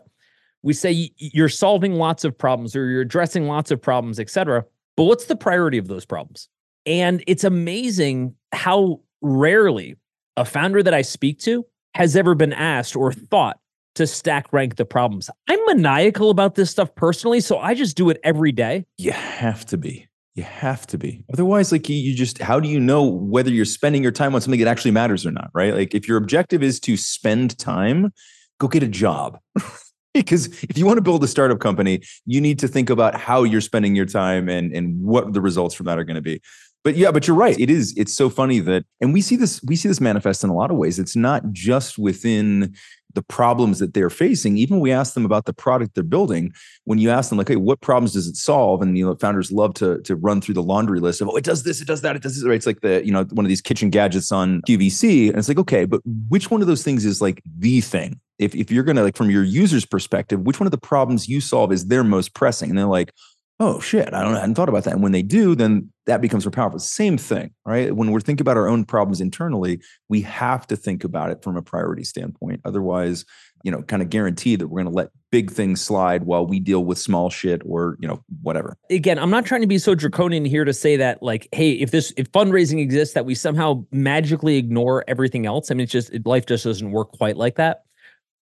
we 0.61 0.73
say 0.73 1.11
you're 1.17 1.49
solving 1.49 1.93
lots 1.93 2.23
of 2.23 2.37
problems 2.37 2.75
or 2.75 2.89
you're 2.89 3.01
addressing 3.01 3.47
lots 3.47 3.71
of 3.71 3.81
problems, 3.81 4.19
et 4.19 4.29
cetera. 4.29 4.65
But 4.95 5.05
what's 5.05 5.25
the 5.25 5.35
priority 5.35 5.77
of 5.77 5.87
those 5.87 6.05
problems? 6.05 6.49
And 6.85 7.23
it's 7.27 7.43
amazing 7.43 8.35
how 8.51 9.01
rarely 9.21 9.95
a 10.37 10.45
founder 10.45 10.81
that 10.83 10.93
I 10.93 11.01
speak 11.01 11.39
to 11.41 11.65
has 11.95 12.15
ever 12.15 12.35
been 12.35 12.53
asked 12.53 12.95
or 12.95 13.13
thought 13.13 13.59
to 13.95 14.07
stack 14.07 14.51
rank 14.51 14.75
the 14.75 14.85
problems. 14.85 15.29
I'm 15.47 15.59
maniacal 15.65 16.29
about 16.29 16.55
this 16.55 16.71
stuff 16.71 16.93
personally, 16.95 17.39
so 17.39 17.59
I 17.59 17.75
just 17.75 17.95
do 17.95 18.09
it 18.09 18.19
every 18.23 18.51
day. 18.51 18.85
You 18.97 19.11
have 19.11 19.65
to 19.67 19.77
be. 19.77 20.07
You 20.35 20.43
have 20.43 20.87
to 20.87 20.97
be. 20.97 21.23
Otherwise, 21.31 21.71
like 21.71 21.87
you 21.87 22.15
just, 22.15 22.39
how 22.39 22.59
do 22.59 22.67
you 22.67 22.79
know 22.79 23.03
whether 23.03 23.51
you're 23.51 23.65
spending 23.65 24.01
your 24.01 24.11
time 24.11 24.33
on 24.33 24.41
something 24.41 24.59
that 24.59 24.67
actually 24.67 24.91
matters 24.91 25.27
or 25.27 25.31
not? 25.31 25.51
Right. 25.53 25.75
Like 25.75 25.93
if 25.93 26.07
your 26.07 26.17
objective 26.17 26.63
is 26.63 26.79
to 26.81 26.97
spend 26.97 27.57
time, 27.59 28.11
go 28.59 28.67
get 28.67 28.81
a 28.81 28.87
job. 28.87 29.37
because 30.15 30.47
if 30.63 30.75
you 30.75 30.87
want 30.87 30.97
to 30.97 31.03
build 31.03 31.23
a 31.23 31.27
startup 31.27 31.59
company, 31.59 32.01
you 32.25 32.41
need 32.41 32.57
to 32.59 32.67
think 32.67 32.89
about 32.89 33.13
how 33.13 33.43
you're 33.43 33.61
spending 33.61 33.95
your 33.95 34.07
time 34.07 34.49
and, 34.49 34.75
and 34.75 35.03
what 35.03 35.33
the 35.33 35.41
results 35.41 35.75
from 35.75 35.85
that 35.85 35.99
are 35.99 36.03
going 36.03 36.15
to 36.15 36.21
be 36.21 36.41
but 36.83 36.95
yeah 36.95 37.11
but 37.11 37.27
you're 37.27 37.37
right. 37.37 37.59
It 37.59 37.69
is 37.69 37.93
it's 37.97 38.13
so 38.13 38.29
funny 38.29 38.59
that 38.59 38.83
and 39.01 39.13
we 39.13 39.21
see 39.21 39.35
this 39.35 39.61
we 39.63 39.75
see 39.75 39.87
this 39.87 40.01
manifest 40.01 40.43
in 40.43 40.49
a 40.49 40.55
lot 40.55 40.71
of 40.71 40.77
ways. 40.77 40.99
It's 40.99 41.15
not 41.15 41.51
just 41.51 41.97
within 41.97 42.75
the 43.13 43.21
problems 43.21 43.79
that 43.79 43.93
they're 43.93 44.09
facing. 44.09 44.57
Even 44.57 44.79
we 44.79 44.91
ask 44.91 45.13
them 45.13 45.25
about 45.25 45.45
the 45.45 45.53
product 45.53 45.93
they're 45.95 46.03
building 46.03 46.51
when 46.85 46.99
you 46.99 47.09
ask 47.09 47.29
them 47.29 47.37
like 47.37 47.47
hey 47.47 47.55
what 47.55 47.81
problems 47.81 48.13
does 48.13 48.27
it 48.27 48.35
solve? 48.35 48.81
And 48.81 48.97
you 48.97 49.05
know 49.05 49.15
founders 49.15 49.51
love 49.51 49.73
to 49.75 50.01
to 50.01 50.15
run 50.15 50.41
through 50.41 50.55
the 50.55 50.63
laundry 50.63 50.99
list 50.99 51.21
of 51.21 51.29
oh 51.29 51.35
it 51.35 51.43
does 51.43 51.63
this 51.63 51.81
it 51.81 51.87
does 51.87 52.01
that 52.01 52.15
it 52.15 52.21
does 52.21 52.35
this 52.35 52.45
right? 52.45 52.55
It's 52.55 52.65
like 52.65 52.81
the 52.81 53.05
you 53.05 53.11
know 53.11 53.23
one 53.31 53.45
of 53.45 53.49
these 53.49 53.61
kitchen 53.61 53.89
gadgets 53.89 54.31
on 54.31 54.61
qvc 54.63 55.29
and 55.29 55.37
it's 55.37 55.47
like 55.47 55.59
okay 55.59 55.85
but 55.85 56.01
which 56.29 56.51
one 56.51 56.61
of 56.61 56.67
those 56.67 56.83
things 56.83 57.05
is 57.05 57.21
like 57.21 57.41
the 57.57 57.81
thing? 57.81 58.19
If, 58.39 58.55
if 58.55 58.71
you're 58.71 58.83
gonna 58.83 59.03
like 59.03 59.15
from 59.15 59.29
your 59.29 59.43
user's 59.43 59.85
perspective 59.85 60.41
which 60.41 60.59
one 60.59 60.67
of 60.67 60.71
the 60.71 60.77
problems 60.77 61.29
you 61.29 61.39
solve 61.39 61.71
is 61.71 61.87
their 61.87 62.03
most 62.03 62.33
pressing? 62.33 62.69
And 62.69 62.77
they're 62.77 62.85
like 62.85 63.13
oh 63.59 63.79
shit, 63.79 64.13
I 64.13 64.23
don't 64.23 64.35
I 64.35 64.41
hadn't 64.41 64.55
thought 64.55 64.69
about 64.69 64.83
that. 64.85 64.93
And 64.93 65.03
when 65.03 65.11
they 65.11 65.21
do, 65.21 65.55
then 65.55 65.91
that 66.05 66.21
becomes 66.21 66.45
more 66.45 66.51
powerful. 66.51 66.79
Same 66.79 67.17
thing, 67.17 67.51
right? 67.65 67.95
When 67.95 68.11
we're 68.11 68.19
thinking 68.19 68.43
about 68.43 68.57
our 68.57 68.67
own 68.67 68.83
problems 68.83 69.21
internally, 69.21 69.81
we 70.09 70.21
have 70.21 70.67
to 70.67 70.75
think 70.75 71.03
about 71.03 71.31
it 71.31 71.43
from 71.43 71.55
a 71.55 71.61
priority 71.61 72.03
standpoint. 72.03 72.61
Otherwise, 72.65 73.25
you 73.63 73.71
know, 73.71 73.81
kind 73.83 74.01
of 74.01 74.09
guarantee 74.09 74.57
that 74.57 74.67
we're 74.67 74.81
going 74.81 74.91
to 74.91 74.97
let 74.97 75.09
big 75.31 75.49
things 75.49 75.79
slide 75.81 76.23
while 76.23 76.45
we 76.45 76.59
deal 76.59 76.83
with 76.83 76.97
small 76.97 77.29
shit 77.29 77.61
or, 77.65 77.97
you 78.01 78.07
know, 78.07 78.21
whatever. 78.41 78.75
Again, 78.89 79.17
I'm 79.17 79.29
not 79.29 79.45
trying 79.45 79.61
to 79.61 79.67
be 79.67 79.77
so 79.77 79.95
draconian 79.95 80.43
here 80.43 80.65
to 80.65 80.73
say 80.73 80.97
that 80.97 81.23
like, 81.23 81.47
hey, 81.53 81.71
if 81.71 81.91
this 81.91 82.11
if 82.17 82.29
fundraising 82.31 82.79
exists 82.79 83.13
that 83.13 83.25
we 83.25 83.35
somehow 83.35 83.85
magically 83.91 84.57
ignore 84.57 85.05
everything 85.07 85.45
else. 85.45 85.71
I 85.71 85.75
mean, 85.75 85.83
it's 85.83 85.91
just 85.91 86.11
life 86.25 86.45
just 86.45 86.65
doesn't 86.65 86.91
work 86.91 87.13
quite 87.13 87.37
like 87.37 87.55
that. 87.55 87.83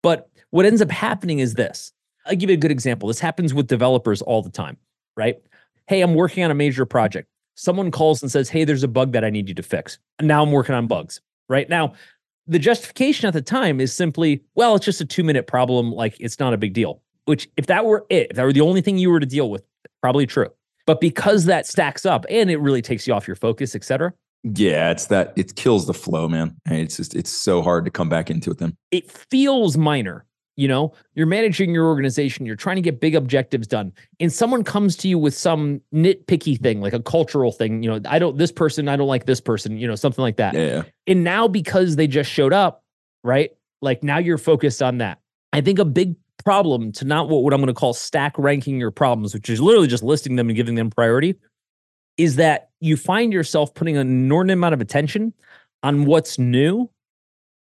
But 0.04 0.30
what 0.52 0.65
ends 0.65 0.82
up 0.82 0.91
happening 0.91 1.39
is 1.39 1.56
this. 1.56 1.91
I'll 2.28 2.36
give 2.36 2.50
you 2.50 2.56
a 2.56 2.60
good 2.60 2.72
example. 2.72 3.08
This 3.08 3.20
happens 3.20 3.54
with 3.54 3.67
developers 3.67 4.22
all 4.22 4.43
the 4.43 4.52
time 4.52 4.78
right? 5.17 5.36
Hey, 5.88 6.01
I'm 6.01 6.13
working 6.13 6.43
on 6.43 6.51
a 6.51 6.56
major 6.56 6.86
project. 6.86 7.27
Someone 7.56 7.91
calls 7.91 8.21
and 8.21 8.32
says, 8.32 8.49
Hey, 8.49 8.63
there's 8.63 8.84
a 8.84 8.88
bug 8.88 9.12
that 9.13 9.25
I 9.25 9.30
need 9.30 9.49
you 9.49 9.56
to 9.56 9.63
fix. 9.63 9.97
And 10.19 10.27
now 10.27 10.43
I'm 10.43 10.51
working 10.51 10.75
on 10.75 10.88
bugs, 10.88 11.19
right? 11.49 11.67
Now, 11.67 11.93
the 12.45 12.60
justification 12.60 13.27
at 13.27 13.34
the 13.34 13.41
time 13.41 13.82
is 13.82 13.91
simply, 13.91 14.41
well, 14.56 14.75
it's 14.75 14.86
just 14.86 15.01
a 15.01 15.06
two 15.06 15.23
minute 15.23 15.47
problem. 15.47 15.91
Like 15.91 16.15
it's 16.19 16.39
not 16.39 16.53
a 16.53 16.58
big 16.58 16.73
deal. 16.73 17.01
Which, 17.25 17.49
if 17.58 17.65
that 17.65 17.84
were 17.84 18.06
it, 18.10 18.27
if 18.30 18.38
that 18.38 18.43
were 18.43 18.53
the 18.53 18.62
only 18.62 18.80
thing 18.80 18.97
you 18.97 19.10
were 19.10 19.19
to 19.19 19.25
deal 19.25 19.49
with, 19.49 19.63
probably 20.01 20.25
true. 20.25 20.47
But 20.86 21.01
because 21.01 21.45
that 21.45 21.67
stacks 21.67 22.06
up 22.06 22.25
and 22.30 22.49
it 22.49 22.58
really 22.58 22.82
takes 22.82 23.06
you 23.06 23.13
off 23.13 23.27
your 23.27 23.36
focus, 23.36 23.75
et 23.75 23.84
cetera. 23.84 24.13
Yeah, 24.43 24.91
it's 24.91 25.08
that 25.08 25.34
it 25.36 25.56
kills 25.56 25.88
the 25.88 25.93
flow, 25.93 26.30
man. 26.30 26.56
It's 26.67 26.95
just 26.95 27.15
it's 27.15 27.32
so 27.32 27.62
hard 27.62 27.84
to 27.84 27.91
come 27.91 28.08
back 28.08 28.30
into 28.30 28.51
it 28.51 28.60
then. 28.60 28.77
It 28.91 29.12
feels 29.12 29.77
minor, 29.77 30.25
you 30.58 30.67
know 30.67 30.93
you're 31.13 31.28
managing 31.28 31.74
your 31.74 31.86
organization 31.86 32.46
you're 32.46 32.56
trying 32.56 32.76
to 32.76 32.82
get 32.82 33.00
big 33.00 33.15
objectives 33.15 33.67
done 33.67 33.93
and 34.20 34.34
someone 34.34 34.63
comes 34.63 34.98
to 34.98 35.08
you 35.08 35.17
with 35.17 35.34
some 35.34 35.80
nitpicky 35.93 36.60
thing 36.60 36.82
like 36.82 36.93
a 36.93 37.00
cultural 37.00 37.52
thing 37.52 37.82
you 37.82 37.89
know 37.89 38.02
i 38.10 38.20
don't 38.20 38.38
this 38.38 38.52
person 38.52 38.89
i 38.89 38.96
don't 38.96 39.08
like 39.08 39.26
this 39.26 39.39
person 39.39 39.78
you 39.78 39.88
know 39.88 39.96
something 39.96 40.22
like 40.22 40.38
that. 40.38 40.54
Yeah. 40.54 40.84
And 41.06 41.24
now 41.24 41.48
because 41.48 41.96
they 41.96 42.08
just 42.08 42.30
showed 42.30 42.54
up 42.54 42.84
right 43.24 43.52
like 43.82 44.04
now 44.04 44.17
you're 44.17 44.38
focused 44.38 44.82
on 44.82 44.98
that. 44.98 45.20
I 45.54 45.62
think 45.62 45.80
a 45.80 45.86
big 45.86 46.15
problem 46.43 46.91
to 46.93 47.04
not 47.04 47.30
what, 47.30 47.43
what 47.43 47.54
i'm 47.54 47.60
going 47.60 47.67
to 47.67 47.74
call 47.74 47.93
stack 47.93 48.38
ranking 48.38 48.80
your 48.80 48.91
problems 48.91 49.34
which 49.34 49.50
is 49.50 49.60
literally 49.60 49.88
just 49.88 50.04
listing 50.04 50.36
them 50.36 50.48
and 50.48 50.56
giving 50.56 50.76
them 50.76 50.89
priority 50.89 51.36
is 52.15 52.38
that 52.38 52.70
you 52.80 52.96
find 52.96 53.34
yourself 53.34 53.74
putting 53.74 53.98
an 53.98 54.08
inordinate 54.08 54.54
amount 54.54 54.74
of 54.74 54.80
attention 54.80 55.34
on 55.84 56.06
what's 56.06 56.39
new 56.39 56.89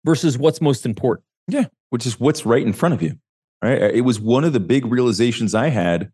versus 0.06 0.38
what's 0.38 0.62
most 0.62 0.86
important. 0.86 1.26
Yeah 1.48 1.66
which 1.90 2.06
is 2.06 2.20
what's 2.20 2.46
right 2.46 2.66
in 2.66 2.74
front 2.74 2.94
of 2.94 3.02
you. 3.02 3.16
Right. 3.62 3.82
Uh, 3.82 3.90
it 3.94 4.02
was 4.02 4.20
one 4.20 4.44
of 4.44 4.54
the 4.54 4.60
big 4.60 4.86
realizations 4.86 5.54
I 5.54 5.68
had 5.68 6.12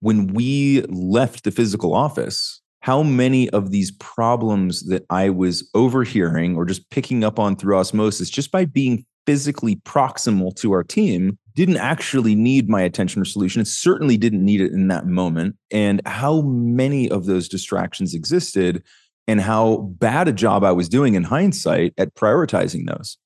when 0.00 0.28
we 0.34 0.82
left 0.88 1.44
the 1.44 1.50
physical 1.50 1.94
office. 1.94 2.60
How 2.80 3.02
many 3.02 3.50
of 3.50 3.70
these 3.70 3.90
problems 3.92 4.86
that 4.86 5.04
I 5.10 5.30
was 5.30 5.68
overhearing 5.74 6.56
or 6.56 6.64
just 6.64 6.88
picking 6.90 7.24
up 7.24 7.38
on 7.38 7.56
through 7.56 7.76
osmosis, 7.76 8.30
just 8.30 8.50
by 8.50 8.64
being 8.64 9.04
physically 9.26 9.76
proximal 9.76 10.54
to 10.56 10.72
our 10.72 10.82
team, 10.82 11.38
didn't 11.54 11.76
actually 11.76 12.34
need 12.34 12.68
my 12.68 12.80
attention 12.80 13.20
or 13.20 13.24
solution. 13.24 13.60
It 13.60 13.66
certainly 13.66 14.16
didn't 14.16 14.44
need 14.44 14.60
it 14.60 14.72
in 14.72 14.88
that 14.88 15.06
moment. 15.06 15.56
And 15.70 16.00
how 16.06 16.42
many 16.42 17.10
of 17.10 17.26
those 17.26 17.48
distractions 17.48 18.14
existed 18.14 18.82
and 19.26 19.40
how 19.40 19.92
bad 19.98 20.28
a 20.28 20.32
job 20.32 20.64
I 20.64 20.72
was 20.72 20.88
doing 20.88 21.14
in 21.14 21.24
hindsight 21.24 21.94
at 21.98 22.14
prioritizing 22.14 22.86
those 22.86 23.18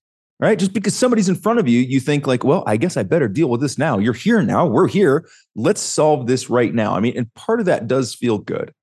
right? 0.42 0.59
Just 0.59 0.72
because 0.72 0.94
somebody's 0.96 1.28
in 1.28 1.37
front 1.37 1.61
of 1.61 1.68
you, 1.68 1.78
you 1.78 2.00
think 2.00 2.26
like, 2.26 2.42
well, 2.42 2.64
I 2.66 2.76
guess 2.76 2.96
I 2.96 3.05
better 3.05 3.28
deal 3.28 3.48
with 3.48 3.61
this 3.61 3.78
now. 3.78 3.98
You're 3.98 4.12
here 4.12 4.42
now. 4.42 4.66
We're 4.66 4.88
here. 4.88 5.24
Let's 5.55 5.81
solve 5.81 6.26
this 6.26 6.50
right 6.50 6.74
now. 6.74 6.96
I 6.96 7.00
mean, 7.00 7.16
and 7.16 7.33
part 7.35 7.61
of 7.61 7.66
that 7.66 7.87
does 7.87 8.12
feel 8.12 8.38
good. 8.38 8.74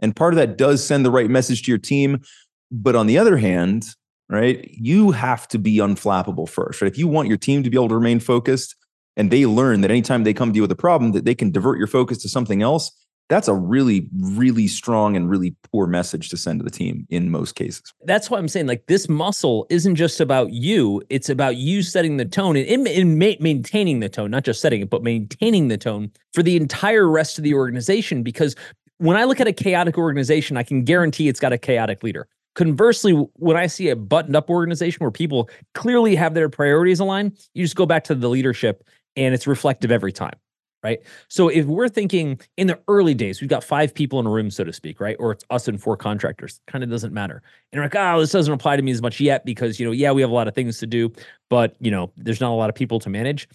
And 0.00 0.14
part 0.14 0.32
of 0.32 0.36
that 0.36 0.56
does 0.56 0.82
send 0.82 1.04
the 1.04 1.10
right 1.10 1.28
message 1.28 1.64
to 1.64 1.72
your 1.72 1.78
team. 1.78 2.22
But 2.70 2.94
on 2.94 3.08
the 3.08 3.18
other 3.18 3.36
hand, 3.36 3.84
right, 4.28 4.64
you 4.70 5.10
have 5.10 5.48
to 5.48 5.58
be 5.58 5.78
unflappable 5.78 6.48
first, 6.48 6.80
right? 6.80 6.90
If 6.90 6.96
you 6.96 7.08
want 7.08 7.26
your 7.26 7.36
team 7.36 7.64
to 7.64 7.70
be 7.70 7.76
able 7.76 7.88
to 7.88 7.96
remain 7.96 8.20
focused, 8.20 8.76
and 9.16 9.32
they 9.32 9.44
learn 9.44 9.80
that 9.80 9.90
anytime 9.90 10.22
they 10.22 10.32
come 10.32 10.52
to 10.52 10.56
you 10.56 10.62
with 10.62 10.70
a 10.70 10.76
problem 10.76 11.10
that 11.12 11.24
they 11.24 11.34
can 11.34 11.50
divert 11.50 11.78
your 11.78 11.88
focus 11.88 12.18
to 12.18 12.28
something 12.28 12.62
else 12.62 12.92
that's 13.28 13.48
a 13.48 13.54
really 13.54 14.08
really 14.18 14.66
strong 14.66 15.16
and 15.16 15.30
really 15.30 15.54
poor 15.70 15.86
message 15.86 16.28
to 16.30 16.36
send 16.36 16.60
to 16.60 16.64
the 16.64 16.70
team 16.70 17.06
in 17.10 17.30
most 17.30 17.54
cases. 17.54 17.92
That's 18.04 18.30
why 18.30 18.38
i'm 18.38 18.48
saying 18.48 18.66
like 18.66 18.86
this 18.86 19.08
muscle 19.08 19.66
isn't 19.70 19.96
just 19.96 20.20
about 20.20 20.52
you 20.52 21.02
it's 21.10 21.28
about 21.28 21.56
you 21.56 21.82
setting 21.82 22.16
the 22.16 22.24
tone 22.24 22.56
and 22.56 23.18
ma- 23.18 23.32
maintaining 23.40 24.00
the 24.00 24.08
tone 24.08 24.30
not 24.30 24.44
just 24.44 24.60
setting 24.60 24.80
it 24.80 24.90
but 24.90 25.02
maintaining 25.02 25.68
the 25.68 25.78
tone 25.78 26.10
for 26.32 26.42
the 26.42 26.56
entire 26.56 27.08
rest 27.08 27.38
of 27.38 27.44
the 27.44 27.54
organization 27.54 28.22
because 28.22 28.56
when 28.98 29.16
i 29.16 29.24
look 29.24 29.40
at 29.40 29.46
a 29.46 29.52
chaotic 29.52 29.98
organization 29.98 30.56
i 30.56 30.62
can 30.62 30.82
guarantee 30.82 31.28
it's 31.28 31.40
got 31.40 31.52
a 31.52 31.58
chaotic 31.58 32.02
leader. 32.02 32.28
Conversely, 32.54 33.12
when 33.12 33.56
I 33.56 33.68
see 33.68 33.88
a 33.88 33.94
buttoned 33.94 34.34
up 34.34 34.50
organization 34.50 34.98
where 34.98 35.12
people 35.12 35.48
clearly 35.74 36.16
have 36.16 36.34
their 36.34 36.48
priorities 36.48 36.98
aligned, 36.98 37.38
you 37.54 37.64
just 37.64 37.76
go 37.76 37.86
back 37.86 38.02
to 38.04 38.16
the 38.16 38.28
leadership 38.28 38.82
and 39.14 39.32
it's 39.32 39.46
reflective 39.46 39.92
every 39.92 40.10
time 40.10 40.34
right? 40.82 41.00
So 41.28 41.48
if 41.48 41.66
we're 41.66 41.88
thinking 41.88 42.40
in 42.56 42.66
the 42.66 42.78
early 42.88 43.14
days, 43.14 43.40
we've 43.40 43.50
got 43.50 43.64
five 43.64 43.94
people 43.94 44.20
in 44.20 44.26
a 44.26 44.30
room, 44.30 44.50
so 44.50 44.64
to 44.64 44.72
speak, 44.72 45.00
right? 45.00 45.16
Or 45.18 45.32
it's 45.32 45.44
us 45.50 45.68
and 45.68 45.80
four 45.80 45.96
contractors, 45.96 46.60
kind 46.66 46.84
of 46.84 46.90
doesn't 46.90 47.12
matter. 47.12 47.42
And 47.72 47.82
like, 47.82 47.96
oh, 47.96 48.20
this 48.20 48.32
doesn't 48.32 48.52
apply 48.52 48.76
to 48.76 48.82
me 48.82 48.92
as 48.92 49.02
much 49.02 49.20
yet 49.20 49.44
because, 49.44 49.80
you 49.80 49.86
know, 49.86 49.92
yeah, 49.92 50.12
we 50.12 50.20
have 50.20 50.30
a 50.30 50.34
lot 50.34 50.48
of 50.48 50.54
things 50.54 50.78
to 50.78 50.86
do, 50.86 51.12
but, 51.48 51.74
you 51.80 51.90
know, 51.90 52.12
there's 52.16 52.40
not 52.40 52.50
a 52.50 52.54
lot 52.54 52.68
of 52.68 52.74
people 52.74 53.00
to 53.00 53.10
manage. 53.10 53.48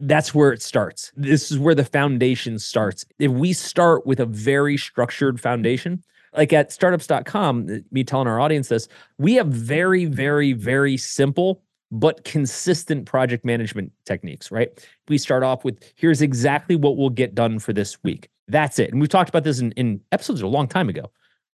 That's 0.00 0.34
where 0.34 0.52
it 0.52 0.62
starts. 0.62 1.10
This 1.16 1.50
is 1.50 1.58
where 1.58 1.74
the 1.74 1.84
foundation 1.84 2.58
starts. 2.58 3.04
If 3.18 3.32
we 3.32 3.52
start 3.52 4.06
with 4.06 4.20
a 4.20 4.26
very 4.26 4.76
structured 4.76 5.40
foundation, 5.40 6.04
like 6.36 6.52
at 6.52 6.70
startups.com, 6.70 7.84
me 7.90 8.04
telling 8.04 8.28
our 8.28 8.38
audience 8.38 8.68
this, 8.68 8.86
we 9.18 9.34
have 9.34 9.48
very, 9.48 10.04
very, 10.04 10.52
very 10.52 10.96
simple 10.96 11.62
but 11.90 12.24
consistent 12.24 13.06
project 13.06 13.44
management 13.44 13.92
techniques, 14.04 14.50
right? 14.50 14.68
We 15.08 15.18
start 15.18 15.42
off 15.42 15.64
with 15.64 15.82
here's 15.96 16.20
exactly 16.22 16.76
what 16.76 16.96
we'll 16.96 17.10
get 17.10 17.34
done 17.34 17.58
for 17.58 17.72
this 17.72 18.02
week. 18.02 18.28
That's 18.46 18.78
it. 18.78 18.90
And 18.90 19.00
we've 19.00 19.08
talked 19.08 19.28
about 19.28 19.44
this 19.44 19.60
in, 19.60 19.72
in 19.72 20.00
episodes 20.12 20.42
a 20.42 20.46
long 20.46 20.68
time 20.68 20.88
ago, 20.88 21.10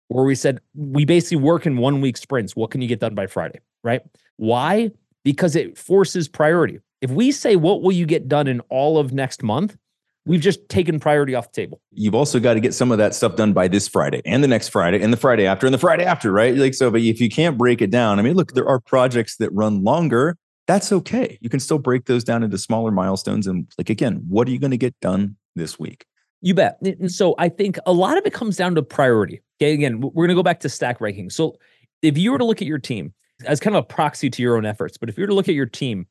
where 0.08 0.26
we 0.26 0.36
said 0.36 0.60
we 0.76 1.06
basically 1.06 1.38
work 1.38 1.65
in 1.65 1.78
one 1.78 2.02
week 2.02 2.17
sprints. 2.17 2.56
What 2.56 2.72
can 2.72 2.82
you 2.82 2.88
get 2.88 3.00
done 3.00 3.15
by 3.15 3.28
Friday, 3.28 3.60
right? 3.84 4.02
Why? 4.38 4.91
Because 5.24 5.56
it 5.56 5.78
forces 5.78 6.28
priority. 6.28 6.80
If 7.02 7.12
we 7.12 7.32
say, 7.32 7.56
what 7.56 7.82
will 7.82 7.91
you 7.91 8.06
get 8.06 8.28
done 8.28 8.48
in 8.48 8.60
all 8.70 8.98
of 8.98 9.12
next 9.12 9.41
month? 9.41 9.78
We've 10.25 10.41
just 10.41 10.67
taken 10.69 10.99
priority 10.99 11.36
off 11.36 11.51
the 11.51 11.62
table. 11.62 11.81
You've 11.91 12.15
also 12.15 12.39
got 12.39 12.53
to 12.53 12.60
get 12.60 12.73
some 12.73 12.91
of 12.91 12.97
that 12.97 13.15
stuff 13.15 13.36
done 13.36 13.53
by 13.53 13.67
this 13.67 13.88
Friday 13.88 14.21
and 14.25 14.43
the 14.43 14.47
next 14.47 14.69
Friday 14.69 15.01
and 15.01 15.12
the 15.12 15.17
Friday 15.17 15.45
after 15.45 15.65
and 15.65 15.73
the 15.73 15.79
Friday 15.79 16.05
after, 16.05 16.31
right? 16.31 16.55
Like 16.55 16.73
so, 16.73 16.91
but 16.91 17.01
if 17.01 17.19
you 17.19 17.29
can't 17.29 17.57
break 17.57 17.81
it 17.81 17.89
down, 17.91 18.19
I 18.19 18.21
mean, 18.21 18.36
look, 18.36 18.53
there 18.53 18.67
are 18.67 18.79
projects 18.79 19.38
that 19.38 19.51
run 19.51 19.84
longer. 19.84 20.38
That's 20.67 20.91
okay. 20.91 21.38
You 21.41 21.49
can 21.49 21.60
still 21.60 21.79
break 21.79 22.05
those 22.05 22.23
down 22.23 22.43
into 22.43 22.57
smaller 22.57 22.91
milestones. 22.91 23.47
And 23.47 23.67
like 23.77 23.89
again, 23.89 24.23
what 24.27 24.47
are 24.47 24.51
you 24.51 24.60
going 24.60 24.71
to 24.71 24.77
get 24.77 24.99
done 25.01 25.38
this 25.55 25.79
week? 25.79 26.05
You 26.41 26.53
bet. 26.53 26.77
And 26.81 27.12
so 27.12 27.36
I 27.38 27.49
think 27.49 27.77
a 27.86 27.93
lot 27.93 28.17
of 28.17 28.25
it 28.25 28.34
comes 28.34 28.57
down 28.57 28.75
to 28.75 28.81
priority. 28.81 29.41
Okay. 29.60 29.73
Again, 29.73 30.01
we're 30.01 30.12
going 30.12 30.29
to 30.29 30.36
go 30.36 30.43
back 30.43 30.60
to 30.62 30.69
stack 30.69 31.01
ranking. 31.01 31.29
So 31.29 31.57
if 32.01 32.17
you 32.17 32.31
were 32.31 32.38
to 32.38 32.45
look 32.45 32.62
at 32.62 32.67
your 32.67 32.79
team 32.79 33.13
as 33.45 33.60
kind 33.60 33.75
of 33.75 33.84
a 33.84 33.86
proxy 33.86 34.29
to 34.29 34.41
your 34.41 34.57
own 34.57 34.65
efforts, 34.65 34.97
but 34.97 35.10
if 35.10 35.17
you 35.17 35.23
were 35.23 35.27
to 35.27 35.36
look 35.36 35.49
at 35.49 35.55
your 35.55 35.67
team 35.67 36.07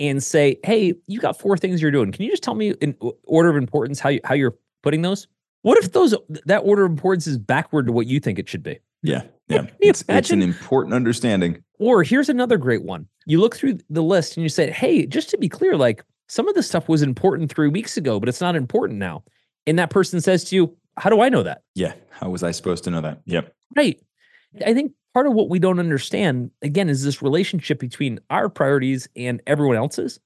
and 0.00 0.22
say, 0.22 0.58
"Hey, 0.64 0.94
you 1.06 1.20
got 1.20 1.38
four 1.38 1.56
things 1.56 1.80
you're 1.80 1.92
doing. 1.92 2.10
Can 2.10 2.24
you 2.24 2.30
just 2.30 2.42
tell 2.42 2.54
me 2.54 2.70
in 2.80 2.96
order 3.24 3.50
of 3.50 3.56
importance 3.56 4.00
how 4.00 4.08
you 4.08 4.20
how 4.24 4.34
you're 4.34 4.56
putting 4.82 5.02
those?" 5.02 5.28
What 5.62 5.78
if 5.78 5.92
those 5.92 6.14
that 6.46 6.60
order 6.60 6.86
of 6.86 6.90
importance 6.90 7.26
is 7.26 7.38
backward 7.38 7.86
to 7.86 7.92
what 7.92 8.06
you 8.06 8.18
think 8.18 8.38
it 8.38 8.48
should 8.48 8.62
be? 8.62 8.78
Yeah, 9.02 9.22
yeah, 9.48 9.66
it's, 9.78 10.04
it's 10.08 10.30
an 10.30 10.42
important 10.42 10.94
understanding. 10.94 11.62
Or 11.78 12.02
here's 12.02 12.28
another 12.28 12.58
great 12.58 12.82
one. 12.82 13.06
You 13.26 13.40
look 13.40 13.56
through 13.56 13.78
the 13.88 14.02
list 14.02 14.36
and 14.36 14.42
you 14.42 14.48
say, 14.48 14.70
"Hey, 14.70 15.06
just 15.06 15.30
to 15.30 15.38
be 15.38 15.48
clear, 15.48 15.76
like 15.76 16.04
some 16.28 16.48
of 16.48 16.54
this 16.54 16.66
stuff 16.66 16.88
was 16.88 17.02
important 17.02 17.50
three 17.50 17.68
weeks 17.68 17.96
ago, 17.96 18.18
but 18.18 18.28
it's 18.28 18.40
not 18.40 18.56
important 18.56 18.98
now." 18.98 19.22
And 19.66 19.78
that 19.78 19.90
person 19.90 20.20
says 20.20 20.44
to 20.44 20.56
you, 20.56 20.76
"How 20.96 21.10
do 21.10 21.20
I 21.20 21.28
know 21.28 21.42
that?" 21.42 21.62
Yeah, 21.74 21.92
how 22.10 22.30
was 22.30 22.42
I 22.42 22.50
supposed 22.50 22.84
to 22.84 22.90
know 22.90 23.02
that? 23.02 23.20
Yep. 23.26 23.54
Right. 23.76 24.00
I 24.66 24.74
think 24.74 24.92
part 25.14 25.26
of 25.26 25.32
what 25.32 25.48
we 25.48 25.58
don't 25.58 25.78
understand 25.78 26.50
again 26.62 26.88
is 26.88 27.04
this 27.04 27.22
relationship 27.22 27.78
between 27.78 28.20
our 28.30 28.48
priorities 28.48 29.08
and 29.16 29.42
everyone 29.46 29.76
else's. 29.76 30.20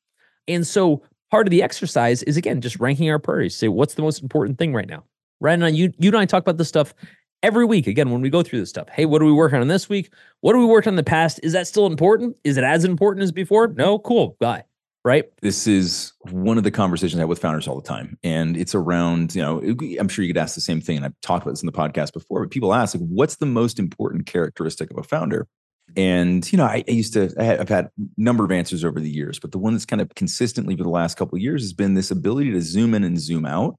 And 0.48 0.66
so 0.66 1.02
part 1.30 1.46
of 1.46 1.50
the 1.50 1.62
exercise 1.62 2.22
is 2.22 2.36
again 2.36 2.60
just 2.60 2.80
ranking 2.80 3.10
our 3.10 3.18
priorities. 3.18 3.56
Say 3.56 3.68
what's 3.68 3.94
the 3.94 4.02
most 4.02 4.22
important 4.22 4.58
thing 4.58 4.74
right 4.74 4.88
now? 4.88 5.04
Right 5.40 5.58
now 5.58 5.66
you 5.66 5.92
you 5.98 6.10
and 6.10 6.18
i 6.18 6.26
talk 6.26 6.42
about 6.42 6.58
this 6.58 6.68
stuff 6.68 6.94
every 7.42 7.64
week. 7.64 7.86
Again 7.86 8.10
when 8.10 8.20
we 8.20 8.30
go 8.30 8.42
through 8.42 8.60
this 8.60 8.70
stuff 8.70 8.88
hey 8.90 9.06
what 9.06 9.22
are 9.22 9.26
we 9.26 9.32
working 9.32 9.60
on 9.60 9.68
this 9.68 9.88
week? 9.88 10.12
What 10.40 10.52
do 10.52 10.58
we 10.58 10.66
work 10.66 10.86
on 10.86 10.92
in 10.92 10.96
the 10.96 11.02
past? 11.02 11.40
Is 11.42 11.52
that 11.52 11.66
still 11.66 11.86
important? 11.86 12.36
Is 12.44 12.56
it 12.56 12.64
as 12.64 12.84
important 12.84 13.22
as 13.22 13.32
before? 13.32 13.68
No? 13.68 13.98
Cool. 13.98 14.36
Guy 14.40 14.64
right? 15.04 15.26
This 15.42 15.66
is 15.66 16.12
one 16.30 16.56
of 16.56 16.64
the 16.64 16.70
conversations 16.70 17.18
I 17.18 17.22
have 17.22 17.28
with 17.28 17.38
founders 17.38 17.68
all 17.68 17.78
the 17.78 17.86
time. 17.86 18.18
And 18.24 18.56
it's 18.56 18.74
around, 18.74 19.34
you 19.34 19.42
know, 19.42 19.60
I'm 19.98 20.08
sure 20.08 20.24
you 20.24 20.32
could 20.32 20.40
ask 20.40 20.54
the 20.54 20.62
same 20.62 20.80
thing. 20.80 20.96
And 20.96 21.04
I've 21.04 21.20
talked 21.20 21.44
about 21.44 21.52
this 21.52 21.62
in 21.62 21.66
the 21.66 21.72
podcast 21.72 22.14
before, 22.14 22.42
but 22.42 22.50
people 22.50 22.72
ask, 22.72 22.94
like, 22.94 23.06
what's 23.06 23.36
the 23.36 23.46
most 23.46 23.78
important 23.78 24.26
characteristic 24.26 24.90
of 24.90 24.96
a 24.96 25.02
founder? 25.02 25.46
And, 25.96 26.50
you 26.50 26.56
know, 26.56 26.64
I, 26.64 26.82
I 26.88 26.90
used 26.92 27.12
to, 27.12 27.30
I 27.38 27.44
have 27.44 27.68
had 27.68 27.86
a 27.86 27.90
number 28.16 28.44
of 28.44 28.50
answers 28.50 28.84
over 28.84 28.98
the 28.98 29.10
years, 29.10 29.38
but 29.38 29.52
the 29.52 29.58
one 29.58 29.74
that's 29.74 29.84
kind 29.84 30.00
of 30.00 30.14
consistently 30.14 30.76
for 30.76 30.82
the 30.82 30.88
last 30.88 31.18
couple 31.18 31.36
of 31.36 31.42
years 31.42 31.62
has 31.62 31.74
been 31.74 31.94
this 31.94 32.10
ability 32.10 32.52
to 32.52 32.60
zoom 32.62 32.94
in 32.94 33.04
and 33.04 33.20
zoom 33.20 33.44
out. 33.44 33.76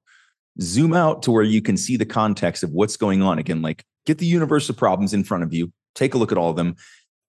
Zoom 0.62 0.94
out 0.94 1.22
to 1.24 1.32
where 1.32 1.44
you 1.44 1.62
can 1.62 1.76
see 1.76 1.98
the 1.98 2.06
context 2.06 2.64
of 2.64 2.70
what's 2.72 2.96
going 2.96 3.22
on. 3.22 3.40
Again, 3.40 3.62
like 3.62 3.84
get 4.06 4.20
the 4.20 4.26
universe 4.26 4.70
of 4.70 4.78
problems 4.78 5.14
in 5.14 5.24
front 5.24 5.44
of 5.44 5.54
you, 5.54 5.74
take 5.96 6.14
a 6.14 6.18
look 6.18 6.32
at 6.32 6.38
all 6.38 6.50
of 6.50 6.56
them, 6.56 6.76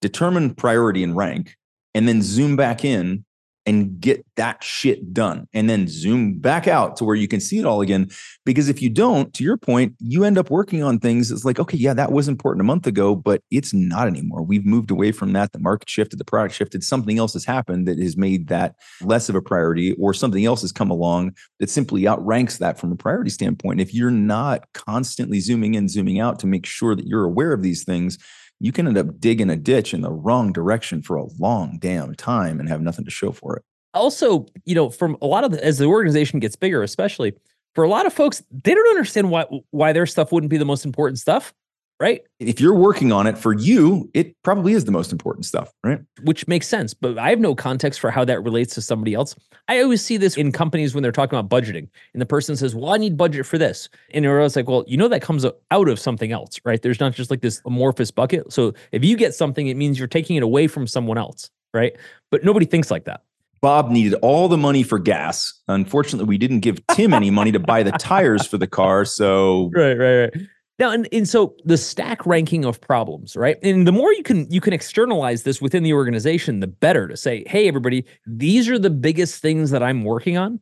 determine 0.01 0.55
priority 0.55 1.03
and 1.03 1.17
rank, 1.17 1.57
and 1.93 2.07
then 2.07 2.23
zoom 2.23 2.55
back 2.55 2.85
in 2.85 3.25
and 3.67 4.01
get 4.01 4.25
that 4.37 4.63
shit 4.63 5.13
done 5.13 5.49
and 5.53 5.69
then 5.69 5.89
zoom 5.89 6.39
back 6.39 6.69
out 6.69 6.97
to 6.97 7.05
where 7.05 7.17
you 7.17 7.29
can 7.29 7.41
see 7.41 7.59
it 7.59 7.65
all 7.65 7.81
again. 7.81 8.09
Because 8.45 8.69
if 8.69 8.81
you 8.81 8.89
don't 8.89 9.35
to 9.35 9.45
your 9.45 9.57
point 9.57 9.95
you 9.99 10.25
end 10.25 10.39
up 10.39 10.51
working 10.51 10.83
on 10.83 10.99
things. 10.99 11.31
It's 11.31 11.45
like 11.45 11.59
okay 11.59 11.77
yeah 11.77 11.93
that 11.95 12.13
was 12.13 12.29
important 12.29 12.61
a 12.61 12.65
month 12.65 12.87
ago 12.87 13.15
but 13.15 13.43
it's 13.51 13.75
not 13.75 14.07
anymore. 14.07 14.43
We've 14.43 14.65
moved 14.65 14.91
away 14.91 15.13
from 15.13 15.33
that. 15.33 15.53
The 15.53 15.59
market 15.59 15.91
shifted 15.91 16.19
the 16.19 16.25
product 16.25 16.55
shifted. 16.55 16.85
Something 16.85 17.19
else 17.19 17.33
has 17.33 17.45
happened 17.45 17.89
that 17.89 17.99
has 17.99 18.17
made 18.17 18.49
that 18.49 18.77
less 19.03 19.29
of 19.29 19.35
a 19.35 19.43
priority 19.43 19.95
or 19.95 20.15
something 20.15 20.45
else 20.45 20.63
has 20.63 20.73
come 20.73 20.91
along 20.91 21.33
that 21.59 21.71
simply 21.71 22.07
outranks 22.07 22.59
that 22.59 22.79
from 22.79 22.93
a 22.93 22.97
priority 22.97 23.31
standpoint. 23.31 23.81
If 23.81 23.93
you're 23.93 24.11
not 24.11 24.73
constantly 24.73 25.41
zooming 25.41 25.75
in 25.75 25.89
zooming 25.89 26.21
out 26.21 26.39
to 26.41 26.47
make 26.47 26.67
sure 26.67 26.95
that 26.95 27.07
you're 27.07 27.25
aware 27.25 27.53
of 27.53 27.63
these 27.63 27.85
things 27.85 28.19
you 28.61 28.73
can 28.73 28.87
end 28.87 28.99
up 28.99 29.21
digging 29.21 29.51
a 29.51 29.57
ditch 29.57 29.93
in 29.93 30.01
the 30.01 30.11
wrong 30.11 30.53
direction 30.53 31.03
for 31.03 31.17
a 31.17 31.27
long 31.39 31.79
damn 31.79 32.15
time 32.15 32.59
and 32.59 32.69
have 32.69 32.81
nothing 32.81 33.05
to 33.05 33.11
show 33.11 33.33
for 33.33 33.57
it. 33.57 33.63
Also, 33.95 34.47
you 34.65 34.75
know, 34.75 34.91
from 34.91 35.17
a 35.23 35.27
lot 35.27 35.45
of 35.45 35.53
the, 35.53 35.65
as 35.65 35.79
the 35.79 35.87
organization 35.87 36.39
gets 36.41 36.57
bigger, 36.57 36.83
especially 36.83 37.33
for 37.75 37.85
a 37.85 37.89
lot 37.89 38.07
of 38.07 38.13
folks, 38.13 38.43
they 38.51 38.75
don't 38.75 38.89
understand 38.89 39.31
why 39.31 39.47
why 39.71 39.93
their 39.93 40.07
stuff 40.07 40.33
wouldn't 40.33 40.51
be 40.51 40.57
the 40.57 40.65
most 40.65 40.85
important 40.85 41.19
stuff 41.19 41.53
right? 41.99 42.23
If 42.39 42.61
you're 42.61 42.75
working 42.75 43.13
on 43.13 43.27
it 43.27 43.39
for 43.39 43.55
you, 43.55 44.11
it 44.13 44.35
probably 44.43 44.73
is 44.73 44.85
the 44.85 44.93
most 44.93 45.13
important 45.13 45.47
stuff, 45.47 45.73
right? 45.83 46.01
Which 46.23 46.47
makes 46.47 46.69
sense, 46.69 46.93
but 46.95 47.19
I 47.19 47.31
have 47.31 47.41
no 47.41 47.55
context 47.55 48.01
for 48.01 48.11
how 48.11 48.25
that 48.25 48.43
relates 48.43 48.75
to 48.75 48.83
somebody 48.83 49.15
else. 49.15 49.35
I 49.69 49.81
always 49.81 50.05
see 50.05 50.17
this 50.17 50.37
in 50.37 50.53
companies 50.53 50.95
when 50.95 51.03
they're 51.03 51.13
talking 51.13 51.39
about 51.39 51.51
budgeting, 51.51 51.89
and 52.13 52.21
the 52.21 52.27
person 52.27 52.57
says, 52.57 52.75
"Well, 52.75 52.93
I 52.93 52.99
need 52.99 53.17
budget 53.17 53.47
for 53.47 53.59
this," 53.59 53.89
and 54.13 54.25
you're 54.25 54.39
always 54.39 54.57
like, 54.57 54.69
"Well, 54.69 54.85
you 54.87 54.97
know 54.97 55.09
that 55.09 55.23
comes 55.23 55.45
out 55.45 55.89
of 55.89 55.99
something 55.99 56.33
else, 56.33 56.61
right? 56.65 56.81
There's 56.81 57.01
not 57.01 57.15
just 57.15 57.31
like 57.31 57.41
this 57.41 57.61
amorphous 57.67 58.11
bucket. 58.11 58.53
So 58.53 58.75
if 58.93 59.05
you 59.05 59.17
get 59.17 59.35
something, 59.35 59.69
it 59.69 59.77
means 59.77 59.99
you're 59.99 60.09
taking 60.09 60.37
it 60.37 60.43
away 60.43 60.67
from 60.67 60.87
someone 60.87 61.19
else, 61.19 61.51
right? 61.73 61.97
But 62.31 62.45
nobody 62.45 62.67
thinks 62.67 62.91
like 62.91 63.05
that." 63.05 63.23
Bob 63.63 63.91
needed 63.91 64.15
all 64.21 64.49
the 64.49 64.59
money 64.59 64.83
for 64.83 64.99
gas. 64.99 65.55
Unfortunately, 65.67 66.29
we 66.29 66.39
didn't 66.39 66.61
give 66.61 66.87
Tim 66.89 67.15
any 67.15 67.31
money 67.31 67.53
to 67.53 67.59
buy 67.59 67.83
the 67.83 67.93
tires 67.93 68.47
for 68.47 68.59
the 68.59 68.67
car. 68.67 69.05
So 69.05 69.71
right, 69.75 69.95
right, 69.95 70.17
right. 70.21 70.47
Now, 70.79 70.91
and, 70.91 71.09
and 71.11 71.27
so 71.27 71.57
the 71.65 71.79
stack 71.79 72.27
ranking 72.27 72.65
of 72.67 72.81
problems, 72.81 73.35
right? 73.35 73.57
And 73.63 73.87
the 73.87 73.93
more 73.93 74.13
you 74.13 74.23
can 74.23 74.51
you 74.51 74.61
can 74.61 74.75
externalize 74.75 75.43
this 75.43 75.61
within 75.61 75.83
the 75.83 75.95
organization, 75.95 76.61
the 76.61 76.67
better 76.67 77.09
to 77.09 77.17
say, 77.17 77.45
hey, 77.47 77.67
everybody, 77.67 78.05
these 78.27 78.69
are 78.69 78.79
the 78.79 78.91
biggest 78.91 79.41
things 79.41 79.71
that 79.71 79.83
I'm 79.83 80.05
working 80.05 80.37
on, 80.37 80.61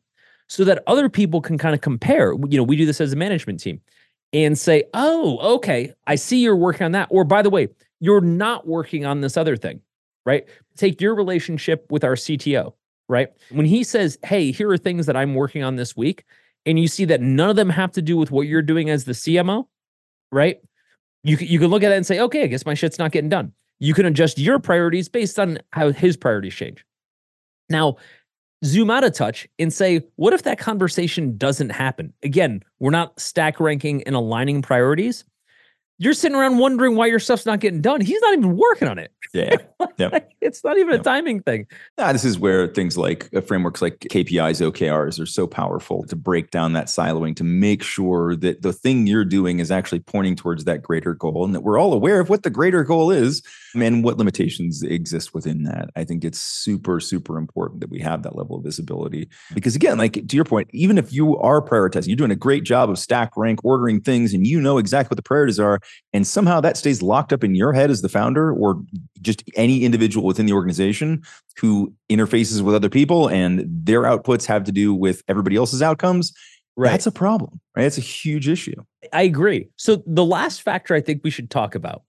so 0.49 0.65
that 0.65 0.85
other 0.87 1.09
people 1.09 1.41
can 1.41 1.59
kind 1.59 1.75
of 1.75 1.81
compare. 1.81 2.33
You 2.49 2.59
know, 2.59 2.63
we 2.63 2.77
do 2.77 2.87
this 2.87 3.01
as 3.01 3.13
a 3.13 3.17
management 3.17 3.61
team 3.61 3.81
and 4.33 4.57
say, 4.59 4.85
oh, 4.95 5.39
okay, 5.57 5.93
I 6.07 6.15
see 6.15 6.39
you're 6.43 6.57
working 6.57 6.85
on 6.85 6.93
that. 6.93 7.09
Or 7.11 7.25
by 7.25 7.43
the 7.43 7.51
way, 7.51 7.69
you're 8.01 8.21
not 8.21 8.67
working 8.67 9.05
on 9.05 9.21
this 9.21 9.37
other 9.37 9.57
thing, 9.57 9.81
right? 10.27 10.45
Take 10.77 11.01
your 11.01 11.15
relationship 11.15 11.87
with 11.91 12.05
our 12.05 12.15
CTO, 12.15 12.75
right? 13.09 13.29
When 13.51 13.67
he 13.67 13.83
says, 13.83 14.19
hey, 14.25 14.53
here 14.53 14.71
are 14.71 14.79
things 14.79 15.07
that 15.07 15.17
I'm 15.17 15.35
working 15.35 15.65
on 15.65 15.77
this 15.77 15.97
week, 15.97 16.25
and 16.67 16.79
you 16.79 16.87
see 16.89 17.05
that 17.07 17.21
none 17.21 17.51
of 17.51 17.57
them 17.57 17.71
have 17.71 17.93
to 17.93 18.03
do 18.03 18.17
with 18.17 18.31
what 18.31 18.47
you're 18.47 18.63
doing 18.63 18.91
as 18.91 19.05
the 19.05 19.13
CMO, 19.13 19.67
right? 20.33 20.59
You 21.23 21.37
you 21.39 21.59
can 21.59 21.69
look 21.69 21.83
at 21.83 21.93
it 21.93 21.97
and 21.97 22.07
say, 22.07 22.21
okay, 22.21 22.45
I 22.45 22.47
guess 22.47 22.67
my 22.67 22.75
shit's 22.75 22.99
not 22.99 23.13
getting 23.13 23.31
done. 23.31 23.53
You 23.81 23.95
can 23.95 24.07
adjust 24.07 24.39
your 24.39 24.59
priorities 24.59 25.09
based 25.09 25.39
on 25.39 25.59
how 25.73 25.91
his 25.91 26.17
priorities 26.17 26.55
change. 26.55 26.85
Now, 27.69 27.97
zoom 28.65 28.91
out 28.91 29.05
a 29.05 29.11
touch 29.11 29.49
and 29.59 29.73
say, 29.73 30.03
what 30.17 30.33
if 30.33 30.43
that 30.45 30.59
conversation 30.59 31.37
doesn't 31.37 31.71
happen? 31.71 32.13
Again, 32.23 32.63
we're 32.79 32.91
not 32.91 33.19
stack 33.19 33.61
ranking 33.61 34.03
and 34.05 34.15
aligning 34.15 34.63
priorities. 34.63 35.25
You're 35.99 36.15
sitting 36.15 36.37
around 36.37 36.59
wondering 36.59 36.97
why 36.97 37.07
your 37.07 37.21
stuff's 37.21 37.47
not 37.47 37.61
getting 37.61 37.81
done. 37.81 38.01
He's 38.01 38.21
not 38.21 38.35
even 38.35 38.57
working 38.57 38.89
on 38.89 38.99
it. 38.99 39.13
Yeah. 39.33 39.57
Yep. 39.99 40.33
it's 40.41 40.65
not 40.65 40.77
even 40.79 40.99
a 40.99 41.03
timing 41.03 41.41
thing. 41.43 41.67
Ah, 41.99 42.13
this 42.13 42.25
is 42.25 42.39
where 42.39 42.67
things 42.67 42.97
like 42.97 43.29
uh, 43.37 43.41
frameworks 43.41 43.83
like 43.83 43.99
KPIs, 44.01 44.61
OKRs 44.73 45.21
are 45.21 45.27
so 45.27 45.47
powerful 45.47 46.05
to 46.05 46.17
break 46.17 46.51
down 46.51 46.73
that 46.73 46.87
siloing 46.87 47.37
to 47.37 47.45
make 47.45 47.83
sure 47.83 48.35
that 48.37 48.63
the 48.63 48.73
thing 48.73 49.07
you're 49.07 49.27
doing 49.27 49.61
is 49.61 49.71
actually 49.71 50.01
pointing 50.01 50.35
towards 50.37 50.65
that 50.65 50.83
greater 50.83 51.15
goal 51.15 51.45
and 51.45 51.55
that 51.55 51.61
we're 51.61 51.79
all 51.79 51.93
aware 51.93 52.19
of 52.19 52.29
what 52.29 52.43
the 52.45 52.51
greater 52.51 52.83
goal 52.83 53.11
is 53.11 53.43
and 53.75 54.03
what 54.03 54.17
limitations 54.17 54.83
exist 54.83 55.35
within 55.35 55.65
that. 55.65 55.91
I 55.95 56.05
think 56.05 56.25
it's 56.25 56.41
super, 56.41 56.99
super 56.99 57.37
important 57.37 57.81
that 57.81 57.91
we 57.91 58.01
have 58.01 58.23
that 58.23 58.37
level 58.37 58.57
of 58.57 58.65
visibility. 58.65 59.29
Because 59.53 59.77
again, 59.77 59.99
like 59.99 60.27
to 60.27 60.37
your 60.37 60.45
point, 60.45 60.71
even 60.73 60.99
if 60.99 61.13
you 61.13 61.37
are 61.39 61.63
prioritizing, 61.63 62.09
you're 62.09 62.17
doing 62.17 62.31
a 62.31 62.37
great 62.37 62.65
job 62.65 62.91
of 62.91 62.99
stack 62.99 63.37
rank 63.37 63.65
ordering 63.65 64.01
things 64.01 64.33
and 64.33 64.47
you 64.47 64.61
know 64.61 64.79
exactly 64.79 65.11
what 65.11 65.17
the 65.17 65.23
priorities 65.23 65.61
are, 65.61 65.81
and 66.13 66.27
somehow 66.27 66.61
that 66.61 66.77
stays 66.77 67.03
locked 67.03 67.33
up 67.33 67.45
in 67.45 67.55
your 67.55 67.73
head 67.73 67.91
as 67.91 68.03
the 68.03 68.09
founder 68.09 68.53
or 68.53 68.81
just 69.21 69.43
any 69.57 69.85
individual 69.85 70.27
within 70.27 70.47
the 70.47 70.53
organization 70.53 71.23
who 71.61 71.93
interfaces 72.11 72.61
with 72.61 72.75
other 72.75 72.91
people 72.91 73.29
and 73.29 73.65
their 73.67 74.03
outputs 74.03 74.47
have 74.47 74.65
to 74.65 74.73
do 74.73 74.95
with 74.95 75.23
everybody 75.29 75.57
else's 75.57 75.83
outcomes 75.83 76.33
right 76.77 76.91
that's 76.91 77.07
a 77.07 77.13
problem 77.13 77.61
right 77.77 77.87
it's 77.87 77.99
a 77.99 78.03
huge 78.03 78.49
issue 78.49 78.83
I 79.13 79.23
agree. 79.23 79.69
So 79.77 80.03
the 80.07 80.25
last 80.25 80.63
factor 80.63 80.95
I 80.95 81.01
think 81.01 81.23
we 81.23 81.31
should 81.31 81.51
talk 81.51 81.75
about 81.75 82.03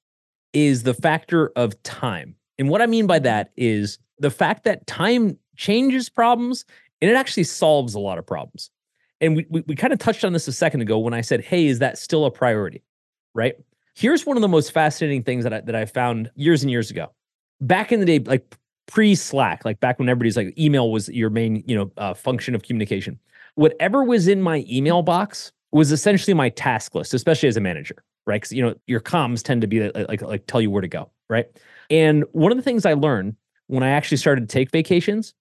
is 0.53 0.83
the 0.83 0.93
factor 0.93 1.51
of 1.55 1.81
time. 1.83 2.35
And 2.57 2.69
what 2.69 2.81
I 2.81 2.85
mean 2.85 3.07
by 3.07 3.19
that 3.19 3.51
is 3.57 3.99
the 4.19 4.31
fact 4.31 4.63
that 4.63 4.87
time 4.87 5.37
changes 5.57 6.09
problems 6.09 6.65
and 7.01 7.11
it 7.11 7.15
actually 7.15 7.43
solves 7.43 7.93
a 7.93 7.99
lot 7.99 8.17
of 8.17 8.25
problems. 8.25 8.69
And 9.19 9.35
we, 9.35 9.45
we, 9.49 9.63
we 9.67 9.75
kind 9.75 9.93
of 9.93 9.99
touched 9.99 10.23
on 10.23 10.33
this 10.33 10.47
a 10.47 10.53
second 10.53 10.81
ago 10.81 10.97
when 10.97 11.13
I 11.13 11.21
said, 11.21 11.43
hey, 11.43 11.67
is 11.67 11.79
that 11.79 11.97
still 11.97 12.25
a 12.25 12.31
priority? 12.31 12.83
Right? 13.35 13.53
Here's 13.93 14.25
one 14.25 14.37
of 14.37 14.41
the 14.41 14.47
most 14.47 14.71
fascinating 14.71 15.21
things 15.21 15.43
that 15.43 15.53
I, 15.53 15.61
that 15.61 15.75
I 15.75 15.85
found 15.85 16.31
years 16.35 16.63
and 16.63 16.71
years 16.71 16.89
ago. 16.89 17.11
Back 17.61 17.91
in 17.91 17.99
the 17.99 18.05
day, 18.05 18.19
like 18.19 18.57
pre 18.87 19.13
Slack, 19.15 19.63
like 19.63 19.79
back 19.79 19.99
when 19.99 20.09
everybody's 20.09 20.35
like 20.35 20.57
email 20.57 20.91
was 20.91 21.09
your 21.09 21.29
main, 21.29 21.63
you 21.67 21.75
know, 21.75 21.91
uh, 21.97 22.13
function 22.13 22.55
of 22.55 22.63
communication. 22.63 23.19
Whatever 23.55 24.03
was 24.03 24.27
in 24.27 24.41
my 24.41 24.65
email 24.67 25.01
box 25.01 25.51
was 25.71 25.91
essentially 25.91 26.33
my 26.33 26.49
task 26.49 26.95
list, 26.95 27.13
especially 27.13 27.49
as 27.49 27.57
a 27.57 27.61
manager, 27.61 27.95
right? 28.25 28.41
Because 28.41 28.51
you 28.51 28.61
know 28.63 28.75
your 28.87 28.99
comms 28.99 29.43
tend 29.43 29.61
to 29.61 29.67
be 29.67 29.89
like, 29.89 30.07
like 30.09 30.21
like 30.21 30.47
tell 30.47 30.61
you 30.61 30.69
where 30.71 30.81
to 30.81 30.87
go, 30.87 31.11
right? 31.29 31.47
And 31.89 32.23
one 32.31 32.51
of 32.51 32.57
the 32.57 32.63
things 32.63 32.85
I 32.85 32.93
learned 32.93 33.35
when 33.67 33.83
I 33.83 33.89
actually 33.89 34.17
started 34.17 34.47
to 34.47 34.53
take 34.53 34.71
vacations 34.71 35.33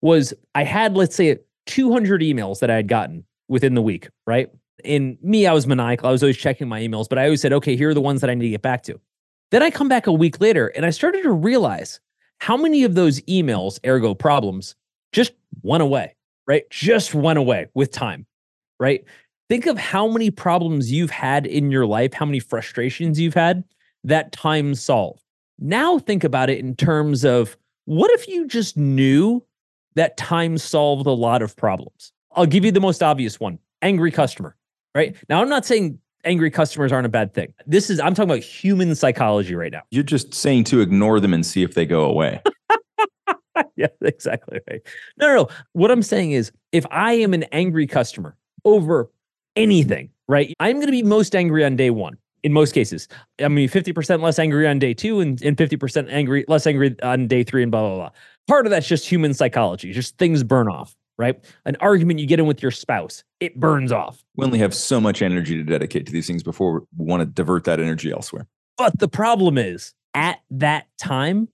was 0.00 0.34
I 0.54 0.64
had 0.64 0.96
let's 0.96 1.16
say 1.16 1.38
200 1.66 2.22
emails 2.22 2.60
that 2.60 2.70
I 2.70 2.76
had 2.76 2.88
gotten 2.88 3.24
within 3.48 3.74
the 3.74 3.82
week, 3.82 4.08
right? 4.26 4.50
And 4.84 5.18
me, 5.22 5.46
I 5.46 5.52
was 5.52 5.66
maniacal. 5.66 6.08
I 6.08 6.12
was 6.12 6.22
always 6.22 6.36
checking 6.36 6.68
my 6.68 6.80
emails, 6.80 7.08
but 7.08 7.18
I 7.18 7.24
always 7.24 7.40
said, 7.40 7.52
okay, 7.52 7.76
here 7.76 7.90
are 7.90 7.94
the 7.94 8.00
ones 8.00 8.20
that 8.20 8.30
I 8.30 8.34
need 8.34 8.46
to 8.46 8.50
get 8.50 8.62
back 8.62 8.82
to. 8.84 9.00
Then 9.50 9.62
I 9.62 9.70
come 9.70 9.88
back 9.88 10.06
a 10.06 10.12
week 10.12 10.40
later 10.40 10.68
and 10.68 10.84
I 10.84 10.90
started 10.90 11.22
to 11.22 11.32
realize 11.32 12.00
how 12.38 12.56
many 12.56 12.84
of 12.84 12.94
those 12.94 13.20
emails, 13.22 13.80
ergo 13.86 14.14
problems, 14.14 14.74
just 15.12 15.32
went 15.62 15.82
away, 15.82 16.14
right? 16.46 16.68
Just 16.70 17.14
went 17.14 17.38
away 17.38 17.68
with 17.74 17.90
time, 17.90 18.26
right? 18.78 19.04
Think 19.48 19.66
of 19.66 19.78
how 19.78 20.06
many 20.06 20.30
problems 20.30 20.92
you've 20.92 21.10
had 21.10 21.46
in 21.46 21.70
your 21.70 21.86
life, 21.86 22.12
how 22.12 22.26
many 22.26 22.38
frustrations 22.38 23.18
you've 23.18 23.34
had 23.34 23.64
that 24.04 24.32
time 24.32 24.74
solved. 24.74 25.22
Now 25.58 25.98
think 25.98 26.22
about 26.22 26.50
it 26.50 26.58
in 26.58 26.76
terms 26.76 27.24
of 27.24 27.56
what 27.86 28.10
if 28.12 28.28
you 28.28 28.46
just 28.46 28.76
knew 28.76 29.42
that 29.94 30.16
time 30.16 30.58
solved 30.58 31.06
a 31.06 31.12
lot 31.12 31.42
of 31.42 31.56
problems? 31.56 32.12
I'll 32.32 32.46
give 32.46 32.64
you 32.64 32.70
the 32.70 32.80
most 32.80 33.02
obvious 33.02 33.40
one 33.40 33.58
angry 33.80 34.10
customer, 34.10 34.54
right? 34.94 35.16
Now, 35.28 35.40
I'm 35.42 35.48
not 35.48 35.66
saying 35.66 35.98
angry 36.24 36.50
customers 36.50 36.92
aren't 36.92 37.06
a 37.06 37.10
bad 37.10 37.34
thing. 37.34 37.54
This 37.66 37.90
is, 37.90 38.00
I'm 38.00 38.14
talking 38.14 38.30
about 38.30 38.42
human 38.42 38.94
psychology 38.94 39.54
right 39.54 39.72
now. 39.72 39.82
you're 39.90 40.02
just 40.02 40.34
saying 40.34 40.64
to 40.64 40.80
ignore 40.80 41.20
them 41.20 41.32
and 41.32 41.44
see 41.44 41.62
if 41.62 41.74
they 41.74 41.86
go 41.86 42.04
away 42.04 42.42
yeah, 43.76 43.86
exactly 44.02 44.60
right. 44.68 44.80
No, 45.18 45.26
no, 45.26 45.34
no. 45.42 45.48
What 45.72 45.90
I'm 45.90 46.02
saying 46.02 46.32
is 46.32 46.52
if 46.72 46.84
I 46.90 47.12
am 47.14 47.34
an 47.34 47.44
angry 47.44 47.86
customer 47.86 48.36
over 48.64 49.10
anything, 49.56 50.10
right? 50.26 50.54
I'm 50.60 50.76
going 50.76 50.86
to 50.86 50.92
be 50.92 51.02
most 51.02 51.34
angry 51.34 51.64
on 51.64 51.76
day 51.76 51.90
one 51.90 52.18
in 52.42 52.52
most 52.52 52.72
cases. 52.72 53.08
I 53.40 53.48
mean, 53.48 53.68
50% 53.68 54.22
less 54.22 54.38
angry 54.38 54.66
on 54.66 54.78
day 54.78 54.94
two 54.94 55.20
and, 55.20 55.40
and 55.42 55.56
50% 55.56 56.08
angry, 56.10 56.44
less 56.48 56.66
angry 56.66 56.96
on 57.02 57.26
day 57.26 57.42
three 57.42 57.62
and 57.62 57.72
blah, 57.72 57.80
blah, 57.80 57.96
blah. 57.96 58.10
Part 58.46 58.66
of 58.66 58.70
that's 58.70 58.86
just 58.86 59.08
human 59.08 59.34
psychology, 59.34 59.92
just 59.92 60.16
things 60.18 60.42
burn 60.42 60.68
off, 60.68 60.94
right? 61.18 61.44
An 61.66 61.76
argument 61.80 62.20
you 62.20 62.26
get 62.26 62.38
in 62.38 62.46
with 62.46 62.62
your 62.62 62.70
spouse, 62.70 63.24
it 63.40 63.58
burns 63.58 63.92
off. 63.92 64.24
we 64.36 64.44
only 64.44 64.58
have 64.58 64.74
so 64.74 65.00
much 65.00 65.20
energy 65.20 65.56
to 65.56 65.64
dedicate 65.64 66.06
to 66.06 66.12
these 66.12 66.26
things 66.26 66.42
before 66.42 66.84
we 66.96 67.04
want 67.04 67.20
to 67.20 67.26
divert 67.26 67.64
that 67.64 67.80
energy 67.80 68.10
elsewhere 68.12 68.46
But 68.76 68.98
the 68.98 69.08
problem 69.08 69.58
is 69.58 69.92
at 70.14 70.40
that 70.50 70.86
time, 70.98 71.48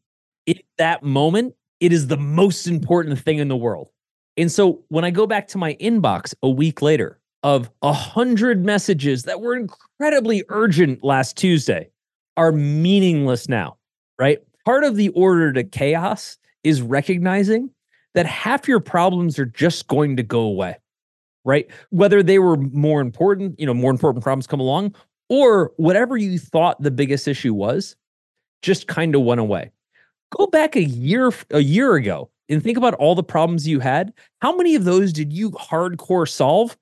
in 0.47 0.59
that 0.79 1.03
moment, 1.03 1.55
it 1.81 1.93
is 1.93 2.07
the 2.07 2.17
most 2.17 2.67
important 2.67 3.19
thing 3.19 3.39
in 3.39 3.49
the 3.49 3.57
world. 3.57 3.91
And 4.37 4.51
so 4.51 4.83
when 4.89 5.05
I 5.05 5.11
go 5.11 5.27
back 5.27 5.49
to 5.49 5.59
my 5.59 5.75
inbox 5.75 6.35
a 6.43 6.49
week 6.49 6.83
later 6.83 7.19
of 7.43 7.71
a 7.83 7.93
hundred 7.93 8.65
messages 8.65 9.25
that 9.25 9.41
were 9.41 9.55
incredibly 9.57 10.45
urgent 10.49 11.05
last 11.05 11.37
Tuesday 11.37 11.91
are 12.37 12.53
meaningless 12.53 13.49
now, 13.49 13.77
right? 14.19 14.39
Part 14.65 14.85
of 14.85 14.97
the 14.97 15.11
order 15.11 15.53
to 15.53 15.63
chaos 15.63 16.39
is 16.63 16.81
recognizing 16.83 17.71
that 18.15 18.27
half 18.27 18.67
your 18.69 18.81
problems 18.81 19.39
are 19.39 19.47
just 19.47 19.89
going 19.89 20.17
to 20.17 20.23
go 20.23 20.41
away, 20.41 20.77
right? 21.45 21.67
Whether 21.91 22.23
they 22.23 22.39
were 22.39 22.57
more 22.57 23.01
important, 23.01 23.59
you 23.59 23.67
know, 23.67 23.75
more 23.75 23.91
important 23.91 24.23
problems 24.23 24.47
come 24.47 24.61
along, 24.61 24.95
or 25.29 25.73
whatever 25.77 26.17
you 26.17 26.39
thought 26.39 26.83
the 26.83 26.91
biggest 26.91 27.27
issue 27.29 27.55
was 27.55 27.97
just 28.63 28.87
kind 28.87 29.15
of 29.15 29.23
went 29.23 29.41
away. 29.41 29.71
Go 30.37 30.47
back 30.47 30.77
a 30.77 30.83
year 30.83 31.33
a 31.51 31.61
year 31.61 31.95
ago 31.95 32.31
and 32.49 32.63
think 32.63 32.77
about 32.77 32.95
all 32.95 33.15
the 33.15 33.23
problems 33.23 33.67
you 33.67 33.81
had. 33.81 34.13
How 34.41 34.57
many 34.57 34.75
of 34.75 34.85
those 34.85 35.13
did 35.13 35.33
you 35.33 35.51
hardcore 35.53 36.29
solve? 36.29 36.77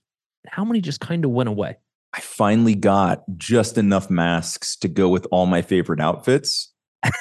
How 0.47 0.64
many 0.64 0.81
just 0.81 1.01
kind 1.01 1.25
of 1.25 1.31
went 1.31 1.49
away? 1.49 1.77
I 2.14 2.21
finally 2.21 2.75
got 2.75 3.23
just 3.38 3.79
enough 3.79 4.11
masks 4.11 4.77
to 4.77 4.88
go 4.88 5.09
with 5.09 5.27
all 5.31 5.47
my 5.47 5.62
favorite 5.62 6.01
outfits 6.01 6.72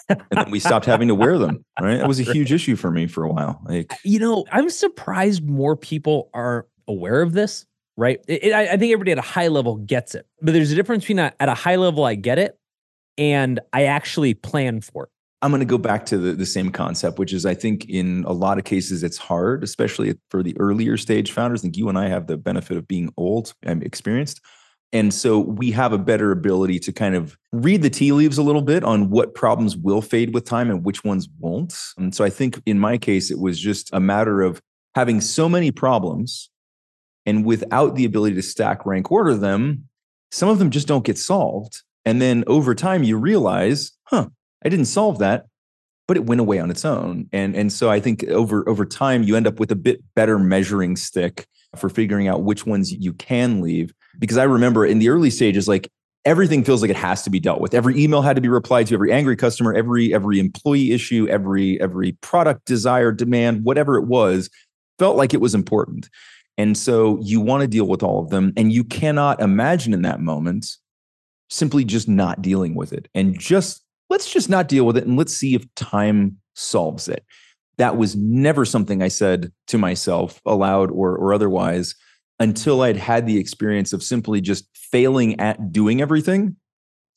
and 0.09 0.21
then 0.31 0.51
we 0.51 0.59
stopped 0.59 0.85
having 0.85 1.07
to 1.07 1.15
wear 1.15 1.37
them 1.37 1.63
right 1.81 1.97
that 1.97 2.07
was 2.07 2.19
a 2.19 2.23
huge 2.33 2.51
issue 2.51 2.75
for 2.75 2.91
me 2.91 3.07
for 3.07 3.23
a 3.23 3.29
while 3.31 3.61
like 3.65 3.93
you 4.03 4.19
know 4.19 4.45
i'm 4.51 4.69
surprised 4.69 5.47
more 5.47 5.75
people 5.75 6.29
are 6.33 6.67
aware 6.87 7.21
of 7.21 7.33
this 7.33 7.65
right 7.97 8.19
It- 8.27 8.43
it- 8.45 8.53
I, 8.53 8.63
I 8.73 8.77
think 8.77 8.91
everybody 8.93 9.11
at 9.11 9.17
a 9.17 9.21
high 9.21 9.47
level 9.47 9.77
gets 9.77 10.15
it 10.15 10.25
but 10.41 10.53
there's 10.53 10.71
a 10.71 10.75
difference 10.75 11.03
between 11.03 11.19
a, 11.19 11.33
at 11.39 11.49
a 11.49 11.53
high 11.55 11.75
level 11.77 12.03
i 12.03 12.15
get 12.15 12.37
it 12.39 12.57
and 13.17 13.59
i 13.73 13.85
actually 13.85 14.33
plan 14.33 14.81
for 14.81 15.05
it 15.05 15.09
I'm 15.43 15.49
going 15.49 15.59
to 15.61 15.65
go 15.65 15.79
back 15.79 16.05
to 16.05 16.19
the, 16.19 16.33
the 16.33 16.45
same 16.45 16.69
concept, 16.69 17.17
which 17.17 17.33
is 17.33 17.47
I 17.47 17.55
think 17.55 17.89
in 17.89 18.23
a 18.27 18.31
lot 18.31 18.59
of 18.59 18.63
cases 18.63 19.01
it's 19.01 19.17
hard, 19.17 19.63
especially 19.63 20.13
for 20.29 20.43
the 20.43 20.55
earlier 20.59 20.97
stage 20.97 21.31
founders. 21.31 21.61
I 21.61 21.63
think 21.63 21.77
you 21.77 21.89
and 21.89 21.97
I 21.97 22.09
have 22.09 22.27
the 22.27 22.37
benefit 22.37 22.77
of 22.77 22.87
being 22.87 23.11
old 23.17 23.55
and 23.63 23.81
experienced. 23.81 24.39
And 24.93 25.13
so 25.13 25.39
we 25.39 25.71
have 25.71 25.93
a 25.93 25.97
better 25.97 26.31
ability 26.31 26.79
to 26.79 26.91
kind 26.91 27.15
of 27.15 27.37
read 27.53 27.81
the 27.81 27.89
tea 27.89 28.11
leaves 28.11 28.37
a 28.37 28.43
little 28.43 28.61
bit 28.61 28.83
on 28.83 29.09
what 29.09 29.33
problems 29.33 29.77
will 29.77 30.01
fade 30.01 30.33
with 30.33 30.43
time 30.43 30.69
and 30.69 30.83
which 30.83 31.03
ones 31.03 31.29
won't. 31.39 31.73
And 31.97 32.13
so 32.13 32.25
I 32.25 32.29
think 32.29 32.61
in 32.65 32.77
my 32.77 32.97
case, 32.97 33.31
it 33.31 33.39
was 33.39 33.57
just 33.59 33.89
a 33.93 34.01
matter 34.01 34.41
of 34.41 34.61
having 34.95 35.21
so 35.21 35.47
many 35.47 35.71
problems 35.71 36.49
and 37.25 37.45
without 37.45 37.95
the 37.95 38.05
ability 38.05 38.35
to 38.35 38.41
stack 38.41 38.85
rank 38.85 39.11
order 39.11 39.35
them, 39.35 39.87
some 40.31 40.49
of 40.49 40.59
them 40.59 40.71
just 40.71 40.87
don't 40.87 41.05
get 41.05 41.17
solved. 41.17 41.83
And 42.03 42.21
then 42.21 42.43
over 42.47 42.73
time, 42.73 43.03
you 43.03 43.17
realize, 43.17 43.91
huh, 44.05 44.27
I 44.65 44.69
didn't 44.69 44.85
solve 44.85 45.19
that, 45.19 45.45
but 46.07 46.17
it 46.17 46.25
went 46.25 46.41
away 46.41 46.59
on 46.59 46.71
its 46.71 46.83
own. 46.83 47.27
And 47.31 47.55
and 47.55 47.71
so 47.71 47.89
I 47.89 47.99
think 47.99 48.23
over 48.25 48.67
over 48.67 48.85
time 48.85 49.23
you 49.23 49.35
end 49.35 49.47
up 49.47 49.59
with 49.59 49.71
a 49.71 49.75
bit 49.75 50.01
better 50.15 50.39
measuring 50.39 50.95
stick 50.95 51.45
for 51.75 51.89
figuring 51.89 52.27
out 52.27 52.43
which 52.43 52.65
ones 52.65 52.91
you 52.91 53.13
can 53.13 53.61
leave. 53.61 53.93
Because 54.19 54.37
I 54.37 54.43
remember 54.43 54.85
in 54.85 54.99
the 54.99 55.09
early 55.09 55.29
stages, 55.29 55.67
like 55.67 55.89
everything 56.25 56.63
feels 56.63 56.81
like 56.81 56.91
it 56.91 56.97
has 56.97 57.23
to 57.23 57.29
be 57.29 57.39
dealt 57.39 57.61
with. 57.61 57.73
Every 57.73 58.01
email 58.01 58.21
had 58.21 58.35
to 58.35 58.41
be 58.41 58.49
replied 58.49 58.87
to, 58.87 58.93
every 58.93 59.11
angry 59.11 59.35
customer, 59.35 59.73
every 59.73 60.13
every 60.13 60.39
employee 60.39 60.91
issue, 60.91 61.27
every 61.29 61.79
every 61.81 62.13
product 62.13 62.65
desire, 62.65 63.11
demand, 63.11 63.63
whatever 63.63 63.97
it 63.97 64.05
was, 64.05 64.49
felt 64.99 65.17
like 65.17 65.33
it 65.33 65.41
was 65.41 65.55
important. 65.55 66.09
And 66.57 66.77
so 66.77 67.19
you 67.21 67.41
want 67.41 67.61
to 67.61 67.67
deal 67.67 67.87
with 67.87 68.03
all 68.03 68.21
of 68.21 68.29
them. 68.29 68.53
And 68.55 68.71
you 68.71 68.83
cannot 68.83 69.41
imagine 69.41 69.93
in 69.93 70.03
that 70.03 70.19
moment 70.19 70.67
simply 71.49 71.83
just 71.83 72.07
not 72.07 72.41
dealing 72.41 72.75
with 72.75 72.93
it 72.93 73.09
and 73.13 73.37
just 73.37 73.83
let's 74.09 74.31
just 74.31 74.49
not 74.49 74.67
deal 74.67 74.85
with 74.85 74.95
it 74.95 75.05
and 75.05 75.17
let's 75.17 75.35
see 75.35 75.55
if 75.55 75.65
time 75.75 76.37
solves 76.53 77.07
it. 77.07 77.25
That 77.77 77.97
was 77.97 78.15
never 78.15 78.63
something 78.63 79.01
I 79.01 79.07
said 79.07 79.51
to 79.67 79.77
myself 79.77 80.39
aloud 80.45 80.91
or, 80.91 81.15
or 81.17 81.33
otherwise 81.33 81.95
until 82.41 82.81
I'd 82.81 82.97
had 82.97 83.27
the 83.27 83.37
experience 83.37 83.93
of 83.93 84.01
simply 84.01 84.41
just 84.41 84.67
failing 84.75 85.39
at 85.39 85.71
doing 85.71 86.01
everything, 86.01 86.55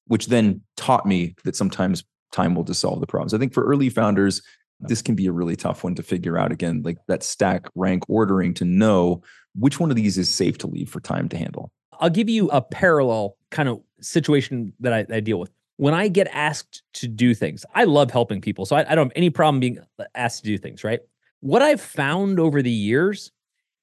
which 0.06 0.26
then 0.26 0.60
taught 0.76 1.06
me 1.06 1.34
that 1.44 1.56
sometimes 1.56 2.04
time 2.30 2.54
will 2.54 2.62
just 2.62 2.80
solve 2.80 3.00
the 3.00 3.06
problems. 3.06 3.32
I 3.32 3.38
think 3.38 3.54
for 3.54 3.64
early 3.64 3.88
founders, 3.88 4.42
this 4.80 5.00
can 5.00 5.14
be 5.14 5.26
a 5.26 5.32
really 5.32 5.56
tough 5.56 5.82
one 5.82 5.94
to 5.94 6.02
figure 6.02 6.36
out 6.36 6.52
again, 6.52 6.82
like 6.84 6.98
that 7.08 7.22
stack 7.22 7.68
rank 7.74 8.04
ordering 8.06 8.52
to 8.54 8.66
know 8.66 9.22
which 9.54 9.80
one 9.80 9.88
of 9.88 9.96
these 9.96 10.18
is 10.18 10.28
safe 10.28 10.58
to 10.58 10.66
leave 10.66 10.90
for 10.90 11.00
time 11.00 11.26
to 11.30 11.38
handle. 11.38 11.72
I'll 12.00 12.10
give 12.10 12.28
you 12.28 12.50
a 12.50 12.60
parallel 12.60 13.38
kind 13.50 13.70
of 13.70 13.80
situation 14.02 14.74
that 14.80 14.92
I, 14.92 15.06
I 15.10 15.20
deal 15.20 15.40
with. 15.40 15.50
When 15.76 15.94
I 15.94 16.08
get 16.08 16.28
asked 16.32 16.82
to 16.94 17.08
do 17.08 17.34
things, 17.34 17.64
I 17.74 17.84
love 17.84 18.10
helping 18.10 18.42
people. 18.42 18.66
So 18.66 18.76
I, 18.76 18.92
I 18.92 18.94
don't 18.94 19.06
have 19.06 19.12
any 19.16 19.30
problem 19.30 19.58
being 19.58 19.78
asked 20.14 20.44
to 20.44 20.50
do 20.50 20.58
things, 20.58 20.84
right? 20.84 21.00
What 21.40 21.62
I've 21.62 21.80
found 21.80 22.38
over 22.38 22.60
the 22.60 22.70
years 22.70 23.32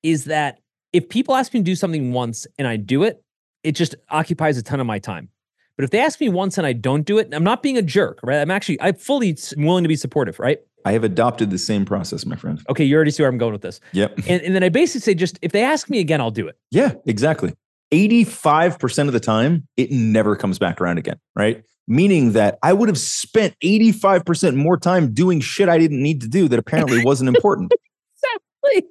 is 0.03 0.25
that 0.25 0.59
if 0.93 1.09
people 1.09 1.35
ask 1.35 1.53
me 1.53 1.59
to 1.59 1.63
do 1.63 1.75
something 1.75 2.13
once 2.13 2.47
and 2.57 2.67
I 2.67 2.77
do 2.77 3.03
it, 3.03 3.23
it 3.63 3.73
just 3.73 3.95
occupies 4.09 4.57
a 4.57 4.63
ton 4.63 4.79
of 4.79 4.87
my 4.87 4.99
time. 4.99 5.29
But 5.77 5.85
if 5.85 5.91
they 5.91 5.99
ask 5.99 6.19
me 6.19 6.29
once 6.29 6.57
and 6.57 6.67
I 6.67 6.73
don't 6.73 7.05
do 7.05 7.17
it, 7.17 7.33
I'm 7.33 7.43
not 7.43 7.63
being 7.63 7.77
a 7.77 7.81
jerk, 7.81 8.19
right? 8.23 8.39
I'm 8.39 8.51
actually 8.51 8.79
I'm 8.81 8.95
fully 8.95 9.37
willing 9.57 9.83
to 9.83 9.87
be 9.87 9.95
supportive, 9.95 10.39
right? 10.39 10.59
I 10.85 10.93
have 10.93 11.03
adopted 11.03 11.51
the 11.51 11.57
same 11.57 11.85
process, 11.85 12.25
my 12.25 12.35
friend. 12.35 12.61
Okay, 12.69 12.83
you 12.83 12.95
already 12.95 13.11
see 13.11 13.23
where 13.23 13.29
I'm 13.29 13.37
going 13.37 13.53
with 13.53 13.61
this. 13.61 13.79
Yep. 13.93 14.17
And, 14.27 14.41
and 14.41 14.55
then 14.55 14.63
I 14.63 14.69
basically 14.69 15.01
say, 15.01 15.13
just 15.13 15.37
if 15.41 15.51
they 15.51 15.63
ask 15.63 15.89
me 15.89 15.99
again, 15.99 16.19
I'll 16.19 16.31
do 16.31 16.47
it. 16.47 16.57
Yeah, 16.71 16.93
exactly. 17.05 17.53
85% 17.91 19.07
of 19.07 19.13
the 19.13 19.19
time, 19.19 19.67
it 19.77 19.91
never 19.91 20.35
comes 20.35 20.57
back 20.57 20.81
around 20.81 20.97
again, 20.97 21.19
right? 21.35 21.63
Meaning 21.87 22.31
that 22.33 22.57
I 22.63 22.73
would 22.73 22.89
have 22.89 22.97
spent 22.97 23.55
85% 23.63 24.55
more 24.55 24.77
time 24.77 25.13
doing 25.13 25.39
shit 25.39 25.69
I 25.69 25.77
didn't 25.77 26.01
need 26.01 26.21
to 26.21 26.27
do 26.27 26.47
that 26.47 26.57
apparently 26.57 27.03
wasn't 27.03 27.35
important. 27.35 27.73
exactly. 28.63 28.89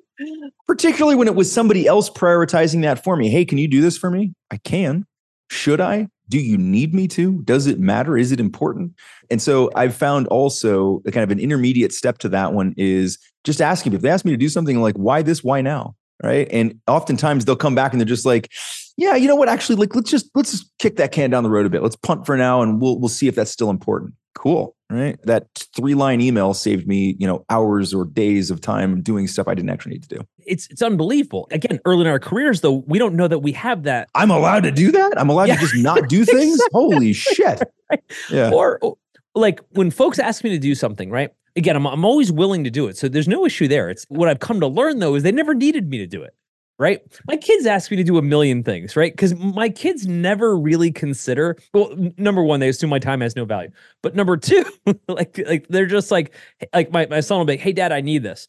Particularly 0.66 1.16
when 1.16 1.28
it 1.28 1.34
was 1.34 1.50
somebody 1.50 1.86
else 1.86 2.10
prioritizing 2.10 2.82
that 2.82 3.02
for 3.02 3.16
me. 3.16 3.28
Hey, 3.28 3.44
can 3.44 3.58
you 3.58 3.68
do 3.68 3.80
this 3.80 3.96
for 3.96 4.10
me? 4.10 4.34
I 4.50 4.56
can. 4.58 5.06
Should 5.50 5.80
I? 5.80 6.08
Do 6.28 6.38
you 6.38 6.56
need 6.56 6.94
me 6.94 7.08
to? 7.08 7.42
Does 7.42 7.66
it 7.66 7.80
matter? 7.80 8.16
Is 8.16 8.30
it 8.30 8.38
important? 8.38 8.92
And 9.30 9.42
so 9.42 9.70
I've 9.74 9.96
found 9.96 10.28
also 10.28 11.02
a 11.04 11.10
kind 11.10 11.24
of 11.24 11.30
an 11.30 11.40
intermediate 11.40 11.92
step 11.92 12.18
to 12.18 12.28
that 12.28 12.52
one 12.52 12.72
is 12.76 13.18
just 13.42 13.60
asking 13.60 13.94
if 13.94 14.02
they 14.02 14.10
ask 14.10 14.24
me 14.24 14.30
to 14.30 14.36
do 14.36 14.48
something 14.48 14.80
like, 14.80 14.94
why 14.94 15.22
this? 15.22 15.42
Why 15.42 15.60
now? 15.60 15.96
Right. 16.22 16.46
And 16.52 16.78
oftentimes 16.86 17.46
they'll 17.46 17.56
come 17.56 17.74
back 17.74 17.92
and 17.92 18.00
they're 18.00 18.06
just 18.06 18.26
like, 18.26 18.50
yeah, 18.96 19.16
you 19.16 19.26
know 19.26 19.34
what? 19.34 19.48
Actually, 19.48 19.76
like 19.76 19.94
let's 19.94 20.10
just 20.10 20.30
let's 20.34 20.50
just 20.52 20.70
kick 20.78 20.96
that 20.96 21.12
can 21.12 21.30
down 21.30 21.42
the 21.42 21.50
road 21.50 21.64
a 21.64 21.70
bit. 21.70 21.82
Let's 21.82 21.96
punt 21.96 22.26
for 22.26 22.36
now 22.36 22.60
and 22.60 22.80
we'll 22.80 23.00
we'll 23.00 23.08
see 23.08 23.26
if 23.26 23.34
that's 23.34 23.50
still 23.50 23.70
important. 23.70 24.12
Cool. 24.34 24.76
Right. 24.90 25.16
That 25.22 25.46
three 25.76 25.94
line 25.94 26.20
email 26.20 26.52
saved 26.52 26.88
me, 26.88 27.14
you 27.18 27.26
know, 27.26 27.44
hours 27.48 27.94
or 27.94 28.04
days 28.04 28.50
of 28.50 28.60
time 28.60 29.02
doing 29.02 29.28
stuff 29.28 29.46
I 29.46 29.54
didn't 29.54 29.70
actually 29.70 29.92
need 29.92 30.02
to 30.02 30.16
do. 30.16 30.20
It's 30.38 30.66
it's 30.68 30.82
unbelievable. 30.82 31.46
Again, 31.52 31.78
early 31.84 32.02
in 32.02 32.06
our 32.08 32.18
careers, 32.18 32.60
though, 32.60 32.82
we 32.86 32.98
don't 32.98 33.14
know 33.14 33.28
that 33.28 33.38
we 33.38 33.52
have 33.52 33.84
that. 33.84 34.08
I'm 34.16 34.32
allowed 34.32 34.64
to 34.64 34.72
do 34.72 34.90
that. 34.90 35.12
I'm 35.16 35.28
allowed 35.28 35.48
yeah. 35.48 35.54
to 35.54 35.60
just 35.60 35.74
not 35.76 36.08
do 36.08 36.24
things. 36.24 36.60
Holy 36.72 37.12
shit. 37.12 37.62
Right. 37.88 38.02
Yeah. 38.30 38.50
Or, 38.52 38.78
or 38.82 38.96
like 39.34 39.60
when 39.70 39.90
folks 39.92 40.18
ask 40.18 40.42
me 40.42 40.50
to 40.50 40.58
do 40.58 40.74
something, 40.74 41.10
right? 41.10 41.30
Again, 41.54 41.76
I'm 41.76 41.86
I'm 41.86 42.04
always 42.04 42.32
willing 42.32 42.64
to 42.64 42.70
do 42.70 42.88
it. 42.88 42.96
So 42.96 43.08
there's 43.08 43.28
no 43.28 43.46
issue 43.46 43.68
there. 43.68 43.90
It's 43.90 44.04
what 44.08 44.28
I've 44.28 44.40
come 44.40 44.60
to 44.60 44.66
learn 44.66 44.98
though 44.98 45.14
is 45.14 45.22
they 45.22 45.32
never 45.32 45.54
needed 45.54 45.88
me 45.88 45.98
to 45.98 46.06
do 46.06 46.22
it 46.22 46.34
right? 46.80 47.00
My 47.28 47.36
kids 47.36 47.66
ask 47.66 47.90
me 47.90 47.98
to 47.98 48.02
do 48.02 48.16
a 48.16 48.22
million 48.22 48.64
things, 48.64 48.96
right? 48.96 49.12
Because 49.12 49.34
my 49.34 49.68
kids 49.68 50.06
never 50.08 50.56
really 50.56 50.90
consider. 50.90 51.56
Well, 51.74 51.94
number 52.16 52.42
one, 52.42 52.58
they 52.58 52.70
assume 52.70 52.88
my 52.88 52.98
time 52.98 53.20
has 53.20 53.36
no 53.36 53.44
value. 53.44 53.70
But 54.02 54.16
number 54.16 54.36
two, 54.38 54.64
like 55.06 55.38
like 55.46 55.68
they're 55.68 55.86
just 55.86 56.10
like 56.10 56.34
like 56.74 56.90
my, 56.90 57.06
my 57.06 57.20
son 57.20 57.38
will 57.38 57.44
be 57.44 57.52
like, 57.52 57.60
hey 57.60 57.72
dad, 57.72 57.92
I 57.92 58.00
need 58.00 58.22
this. 58.22 58.48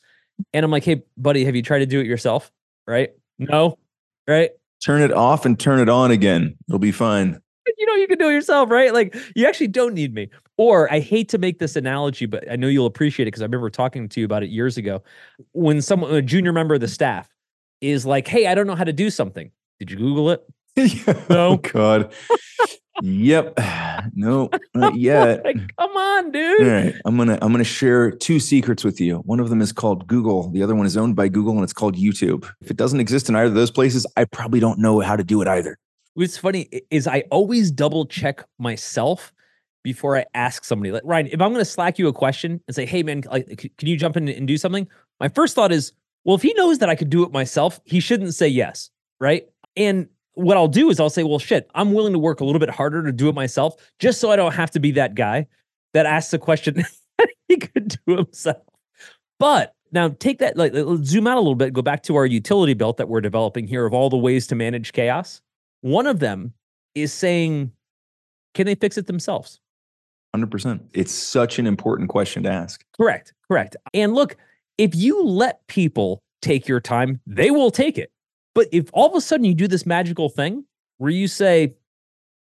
And 0.53 0.63
I'm 0.63 0.71
like, 0.71 0.85
hey, 0.85 1.03
buddy, 1.17 1.45
have 1.45 1.55
you 1.55 1.61
tried 1.61 1.79
to 1.79 1.85
do 1.85 1.99
it 1.99 2.07
yourself? 2.07 2.51
Right? 2.87 3.11
No, 3.37 3.77
right? 4.27 4.51
Turn 4.83 5.01
it 5.01 5.11
off 5.11 5.45
and 5.45 5.59
turn 5.59 5.79
it 5.79 5.89
on 5.89 6.09
again. 6.09 6.57
It'll 6.67 6.79
be 6.79 6.93
fine. 6.93 7.39
You 7.77 7.85
know, 7.85 7.95
you 7.95 8.07
can 8.07 8.17
do 8.17 8.29
it 8.29 8.33
yourself, 8.33 8.71
right? 8.71 8.93
Like 8.93 9.15
you 9.35 9.45
actually 9.45 9.67
don't 9.67 9.93
need 9.93 10.15
me. 10.15 10.29
Or 10.57 10.91
I 10.91 10.99
hate 10.99 11.27
to 11.29 11.37
make 11.37 11.59
this 11.59 11.75
analogy, 11.75 12.27
but 12.27 12.49
I 12.49 12.55
know 12.55 12.67
you'll 12.67 12.85
appreciate 12.85 13.25
it 13.25 13.27
because 13.27 13.41
I 13.41 13.45
remember 13.45 13.69
talking 13.69 14.07
to 14.07 14.19
you 14.19 14.25
about 14.25 14.41
it 14.41 14.49
years 14.49 14.77
ago. 14.77 15.03
When 15.51 15.81
someone, 15.81 16.13
a 16.13 16.21
junior 16.21 16.53
member 16.53 16.75
of 16.75 16.81
the 16.81 16.87
staff, 16.87 17.29
is 17.81 18.05
like, 18.05 18.27
hey, 18.27 18.47
I 18.47 18.55
don't 18.55 18.67
know 18.67 18.75
how 18.75 18.83
to 18.83 18.93
do 18.93 19.09
something. 19.09 19.51
Did 19.79 19.91
you 19.91 19.97
Google 19.97 20.31
it? 20.31 20.43
Oh, 20.77 21.25
no. 21.29 21.47
Oh, 21.49 21.57
God. 21.57 22.13
yep. 23.01 23.59
No, 24.15 24.49
not 24.73 24.95
yet. 24.97 25.43
like, 25.45 25.57
come 25.77 25.91
on, 25.95 26.31
dude. 26.31 26.61
All 26.61 26.67
right. 26.67 26.95
I'm 27.05 27.17
gonna 27.17 27.37
I'm 27.41 27.51
gonna 27.51 27.63
share 27.63 28.09
two 28.09 28.39
secrets 28.39 28.83
with 28.83 28.99
you. 28.99 29.17
One 29.17 29.39
of 29.39 29.49
them 29.49 29.61
is 29.61 29.71
called 29.71 30.07
Google. 30.07 30.49
The 30.49 30.63
other 30.63 30.73
one 30.73 30.87
is 30.87 30.97
owned 30.97 31.15
by 31.15 31.27
Google 31.27 31.53
and 31.53 31.63
it's 31.63 31.71
called 31.73 31.95
YouTube. 31.95 32.49
If 32.61 32.71
it 32.71 32.77
doesn't 32.77 32.99
exist 32.99 33.29
in 33.29 33.35
either 33.35 33.47
of 33.49 33.53
those 33.53 33.69
places, 33.69 34.07
I 34.17 34.25
probably 34.25 34.59
don't 34.59 34.79
know 34.79 34.99
how 35.01 35.15
to 35.15 35.23
do 35.23 35.39
it 35.43 35.47
either. 35.47 35.77
What's 36.15 36.35
funny 36.37 36.67
is 36.89 37.05
I 37.05 37.23
always 37.29 37.69
double 37.69 38.05
check 38.07 38.43
myself 38.57 39.31
before 39.83 40.17
I 40.17 40.25
ask 40.33 40.63
somebody. 40.63 40.91
Like 40.91 41.03
Ryan, 41.05 41.27
if 41.27 41.41
I'm 41.41 41.51
gonna 41.51 41.63
slack 41.63 41.99
you 41.99 42.07
a 42.07 42.13
question 42.13 42.59
and 42.67 42.73
say, 42.73 42.87
hey 42.87 43.03
man, 43.03 43.21
like, 43.29 43.71
can 43.77 43.87
you 43.87 43.97
jump 43.97 44.17
in 44.17 44.27
and 44.29 44.47
do 44.47 44.57
something? 44.57 44.87
My 45.19 45.27
first 45.27 45.53
thought 45.53 45.71
is, 45.71 45.93
well, 46.23 46.35
if 46.35 46.41
he 46.41 46.53
knows 46.53 46.79
that 46.79 46.89
I 46.89 46.95
could 46.95 47.09
do 47.09 47.23
it 47.23 47.31
myself, 47.31 47.79
he 47.85 47.99
shouldn't 47.99 48.33
say 48.33 48.47
yes, 48.47 48.89
right? 49.19 49.47
And 49.75 50.07
what 50.33 50.57
I'll 50.57 50.67
do 50.67 50.89
is 50.89 50.99
I'll 50.99 51.09
say, 51.09 51.23
well, 51.23 51.39
shit, 51.39 51.69
I'm 51.75 51.93
willing 51.93 52.13
to 52.13 52.19
work 52.19 52.39
a 52.39 52.45
little 52.45 52.59
bit 52.59 52.69
harder 52.69 53.03
to 53.03 53.11
do 53.11 53.29
it 53.29 53.35
myself, 53.35 53.75
just 53.99 54.19
so 54.19 54.31
I 54.31 54.35
don't 54.35 54.53
have 54.53 54.71
to 54.71 54.79
be 54.79 54.91
that 54.91 55.15
guy 55.15 55.47
that 55.93 56.05
asks 56.05 56.33
a 56.33 56.39
question 56.39 56.83
he 57.47 57.57
could 57.57 57.97
do 58.05 58.17
himself. 58.17 58.63
But 59.39 59.73
now 59.91 60.09
take 60.19 60.39
that, 60.39 60.55
like, 60.57 60.73
zoom 61.03 61.27
out 61.27 61.37
a 61.37 61.41
little 61.41 61.55
bit, 61.55 61.73
go 61.73 61.81
back 61.81 62.03
to 62.03 62.15
our 62.15 62.25
utility 62.25 62.73
belt 62.73 62.97
that 62.97 63.09
we're 63.09 63.21
developing 63.21 63.67
here 63.67 63.85
of 63.85 63.93
all 63.93 64.09
the 64.09 64.17
ways 64.17 64.47
to 64.47 64.55
manage 64.55 64.93
chaos. 64.93 65.41
One 65.81 66.07
of 66.07 66.19
them 66.19 66.53
is 66.95 67.11
saying, 67.11 67.71
can 68.53 68.67
they 68.67 68.75
fix 68.75 68.97
it 68.97 69.07
themselves? 69.07 69.59
100%. 70.35 70.79
It's 70.93 71.11
such 71.11 71.59
an 71.59 71.67
important 71.67 72.09
question 72.09 72.43
to 72.43 72.49
ask. 72.49 72.85
Correct. 72.95 73.33
Correct. 73.47 73.75
And 73.93 74.13
look, 74.13 74.37
if 74.77 74.95
you 74.95 75.23
let 75.23 75.65
people 75.67 76.21
take 76.41 76.67
your 76.67 76.79
time, 76.79 77.21
they 77.25 77.51
will 77.51 77.71
take 77.71 77.97
it. 77.97 78.11
But 78.53 78.67
if 78.71 78.89
all 78.93 79.09
of 79.09 79.15
a 79.15 79.21
sudden 79.21 79.45
you 79.45 79.53
do 79.53 79.67
this 79.67 79.85
magical 79.85 80.29
thing 80.29 80.65
where 80.97 81.11
you 81.11 81.27
say, 81.27 81.75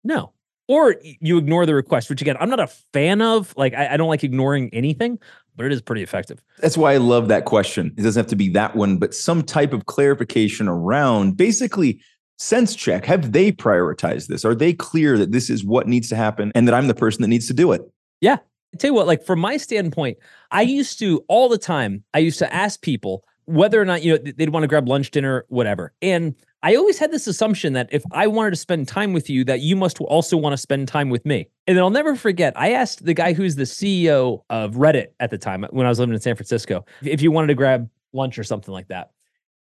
no, 0.04 0.34
or 0.68 0.96
you 1.02 1.38
ignore 1.38 1.66
the 1.66 1.76
request, 1.76 2.10
which 2.10 2.22
again, 2.22 2.38
I'm 2.40 2.50
not 2.50 2.60
a 2.60 2.68
fan 2.68 3.22
of. 3.22 3.54
Like, 3.58 3.74
I, 3.74 3.94
I, 3.94 3.98
don't 3.98 4.10
like 4.10 4.24
ignoring 4.24 4.70
anything, 4.74 5.20
but 5.56 5.66
it 5.66 5.72
is 5.72 5.82
pretty 5.82 6.04
effective. 6.04 6.42
That's 6.60 6.78
why 6.78 6.94
I 6.94 6.98
love 6.98 7.30
that 7.30 7.46
question. 7.46 7.94
It 7.98 8.02
doesn't 8.02 8.20
have 8.20 8.30
to 8.30 8.36
be 8.36 8.50
that 8.50 8.76
one, 8.76 8.98
but 8.98 9.14
some 9.14 9.44
type 9.44 9.74
of 9.74 9.86
clarification 9.86 10.68
around 10.68 11.38
basically 11.38 12.02
sense 12.38 12.76
check. 12.76 13.06
Have 13.06 13.32
they 13.32 13.52
prioritized 13.52 14.28
this? 14.28 14.46
Are 14.46 14.56
they 14.56 14.74
clear 14.74 15.18
that 15.18 15.32
this 15.32 15.50
is 15.50 15.64
what 15.64 15.88
needs 15.88 16.10
to 16.10 16.16
happen 16.16 16.52
and 16.54 16.68
that 16.68 16.74
I'm 16.74 16.88
the 16.88 16.96
person 16.96 17.22
that 17.22 17.30
needs 17.30 17.48
to 17.48 17.54
do 17.54 17.72
it? 17.72 17.82
Yeah. 18.22 18.38
I 18.74 18.78
tell 18.78 18.90
you 18.90 18.94
what, 18.94 19.08
like 19.08 19.24
from 19.24 19.40
my 19.40 19.58
standpoint, 19.58 20.18
I 20.52 20.62
used 20.62 21.00
to 21.00 21.24
all 21.28 21.50
the 21.50 21.58
time, 21.58 22.04
I 22.14 22.20
used 22.20 22.40
to 22.40 22.54
ask 22.54 22.82
people 22.82 23.24
whether 23.46 23.82
or 23.82 23.86
not, 23.86 24.04
you 24.04 24.12
know, 24.12 24.32
they'd 24.36 24.50
want 24.50 24.64
to 24.64 24.68
grab 24.68 24.90
lunch, 24.90 25.12
dinner, 25.12 25.46
whatever. 25.48 25.94
And 26.02 26.36
I 26.64 26.76
always 26.76 27.00
had 27.00 27.12
this 27.12 27.28
assumption 27.28 27.74
that 27.74 27.88
if 27.92 28.04
I 28.12 28.28
wanted 28.28 28.50
to 28.50 28.56
spend 28.58 28.90
time 28.90 29.14
with 29.14 29.30
you, 29.30 29.46
that 29.46 29.62
you 29.62 29.76
must 29.76 30.02
also 30.02 30.36
want 30.36 30.54
to 30.54 30.58
spend 30.58 30.90
time 30.90 31.10
with 31.10 31.26
me. 31.26 31.48
And 31.66 31.78
then 31.78 31.84
I'll 31.84 31.90
never 31.90 32.16
forget, 32.16 32.54
I 32.58 32.72
asked 32.72 33.06
the 33.06 33.14
guy 33.14 33.32
who's 33.32 33.56
the 33.56 33.64
CEO 33.64 34.42
of 34.50 34.74
Reddit 34.74 35.08
at 35.22 35.30
the 35.30 35.38
time 35.38 35.66
when 35.70 35.86
I 35.86 35.90
was 35.90 36.00
living 36.00 36.14
in 36.14 36.20
San 36.20 36.36
Francisco 36.36 36.86
if 37.04 37.22
you 37.22 37.32
wanted 37.32 37.48
to 37.48 37.54
grab 37.54 37.90
lunch 38.12 38.38
or 38.38 38.44
something 38.44 38.74
like 38.74 38.90
that. 38.90 39.12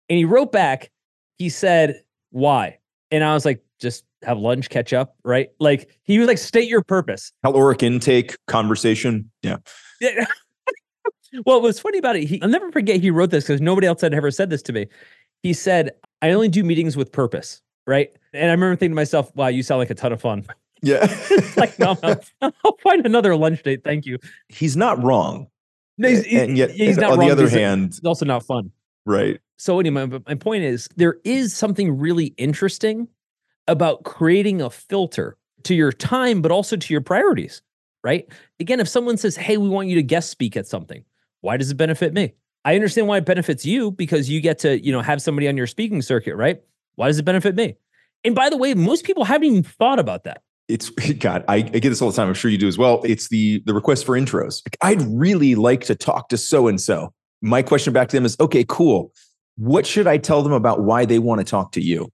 And 0.10 0.18
he 0.18 0.26
wrote 0.26 0.52
back, 0.52 0.92
he 1.38 1.48
said, 1.50 2.02
Why? 2.32 2.80
And 3.10 3.24
I 3.24 3.34
was 3.34 3.46
like, 3.46 3.64
just 3.80 4.06
have 4.24 4.38
lunch, 4.38 4.70
catch 4.70 4.94
up, 4.94 5.16
right? 5.24 5.50
Like 5.60 5.98
he 6.04 6.20
was 6.20 6.28
like, 6.28 6.38
state 6.38 6.68
your 6.68 6.84
purpose. 6.84 7.32
Caloric 7.44 7.84
intake 7.84 8.36
conversation. 8.48 9.30
Yeah. 9.42 9.58
Yeah. 10.02 10.26
well, 11.46 11.62
what's 11.62 11.80
funny 11.80 11.98
about 11.98 12.16
it, 12.16 12.26
he, 12.26 12.42
I'll 12.42 12.50
never 12.50 12.72
forget 12.72 13.00
he 13.00 13.12
wrote 13.12 13.30
this 13.30 13.46
because 13.46 13.62
nobody 13.62 13.88
else 13.88 14.02
had 14.02 14.14
ever 14.14 14.32
said 14.32 14.50
this 14.50 14.62
to 14.64 14.74
me. 14.74 14.88
He 15.44 15.54
said, 15.54 15.92
I 16.22 16.32
only 16.32 16.50
do 16.50 16.64
meetings 16.64 16.98
with 16.98 17.12
purpose, 17.12 17.62
right? 17.86 18.10
And 18.34 18.50
I 18.50 18.54
remember 18.54 18.76
thinking 18.76 18.92
to 18.92 18.96
myself, 18.96 19.36
wow, 19.36 19.48
you 19.48 19.64
sound 19.64 19.80
like 19.80 19.90
a 19.90 19.96
ton 19.96 20.12
of 20.12 20.22
fun. 20.22 20.46
Yeah. 20.84 21.12
like, 21.58 21.80
no, 21.80 21.98
no, 22.04 22.22
I'll 22.64 22.78
find 22.84 23.04
another 23.04 23.36
lunch 23.36 23.64
date. 23.64 23.84
Thank 23.84 24.06
you. 24.06 24.20
He's 24.48 24.78
not 24.78 25.04
wrong. 25.04 25.48
No, 25.98 26.08
he's, 26.08 26.24
he's, 26.24 26.40
and 26.40 26.56
yet, 26.56 26.70
he's 26.70 26.98
not 26.98 27.14
on 27.14 27.18
wrong, 27.18 27.28
the 27.28 27.32
other 27.32 27.50
hand, 27.50 27.86
it's 27.88 28.06
also 28.06 28.26
not 28.26 28.44
fun. 28.44 28.70
Right. 29.04 29.40
So 29.58 29.80
anyway, 29.80 30.06
my 30.28 30.36
point 30.36 30.66
is 30.66 30.88
there 30.96 31.18
is 31.24 31.56
something 31.56 31.98
really 31.98 32.28
interesting 32.38 33.08
about 33.68 34.04
creating 34.04 34.62
a 34.62 34.70
filter 34.70 35.38
to 35.64 35.76
your 35.76 35.92
time, 35.92 36.42
but 36.42 36.52
also 36.52 36.76
to 36.76 36.94
your 36.94 37.02
priorities, 37.02 37.62
right? 38.04 38.28
Again, 38.60 38.80
if 38.80 38.88
someone 38.88 39.18
says, 39.18 39.36
Hey, 39.36 39.58
we 39.58 39.70
want 39.70 39.88
you 39.88 39.96
to 39.96 40.04
guest 40.04 40.30
speak 40.30 40.56
at 40.56 40.68
something, 40.68 41.04
why 41.42 41.58
does 41.58 41.72
it 41.72 41.76
benefit 41.76 42.14
me? 42.14 42.34
I 42.66 42.76
understand 42.76 43.08
why 43.08 43.18
it 43.18 43.26
benefits 43.26 43.66
you 43.66 43.92
because 43.92 44.30
you 44.30 44.42
get 44.42 44.60
to, 44.60 44.84
you 44.84 44.92
know, 44.92 45.02
have 45.02 45.22
somebody 45.22 45.48
on 45.48 45.56
your 45.56 45.68
speaking 45.68 46.02
circuit, 46.02 46.36
right? 46.36 46.62
Why 46.96 47.08
does 47.08 47.20
it 47.20 47.24
benefit 47.24 47.56
me? 47.56 47.76
And 48.24 48.36
by 48.36 48.50
the 48.50 48.58
way, 48.58 48.74
most 48.74 49.06
people 49.06 49.24
haven't 49.24 49.48
even 49.48 49.64
thought 49.64 50.00
about 50.00 50.26
that. 50.26 50.42
It's 50.68 50.90
God, 51.20 51.46
I, 51.48 51.56
I 51.56 51.62
get 51.62 51.90
this 51.90 52.02
all 52.02 52.10
the 52.10 52.16
time. 52.16 52.28
I'm 52.28 52.34
sure 52.34 52.52
you 52.52 52.58
do 52.58 52.68
as 52.68 52.78
well. 52.78 53.02
It's 53.04 53.30
the 53.30 53.62
the 53.66 53.74
request 53.74 54.06
for 54.06 54.20
intros. 54.20 54.62
Like, 54.66 54.78
I'd 54.82 55.02
really 55.04 55.56
like 55.56 55.82
to 55.86 55.96
talk 55.96 56.30
to 56.30 56.38
so 56.38 56.68
and 56.68 56.80
so. 56.80 57.14
My 57.42 57.62
question 57.62 57.94
back 57.94 58.10
to 58.10 58.18
them 58.18 58.26
is, 58.26 58.36
okay, 58.40 58.66
cool. 58.68 59.14
What 59.58 59.86
should 59.86 60.08
I 60.08 60.18
tell 60.18 60.44
them 60.44 60.52
about 60.52 60.82
why 60.82 61.06
they 61.06 61.20
want 61.20 61.40
to 61.40 61.46
talk 61.46 61.72
to 61.74 61.82
you? 61.82 62.12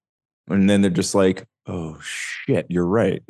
And 0.48 0.70
then 0.70 0.82
they're 0.82 0.92
just 0.92 1.16
like, 1.16 1.46
oh 1.68 1.98
shit, 2.02 2.66
you're 2.70 2.86
right. 2.86 3.22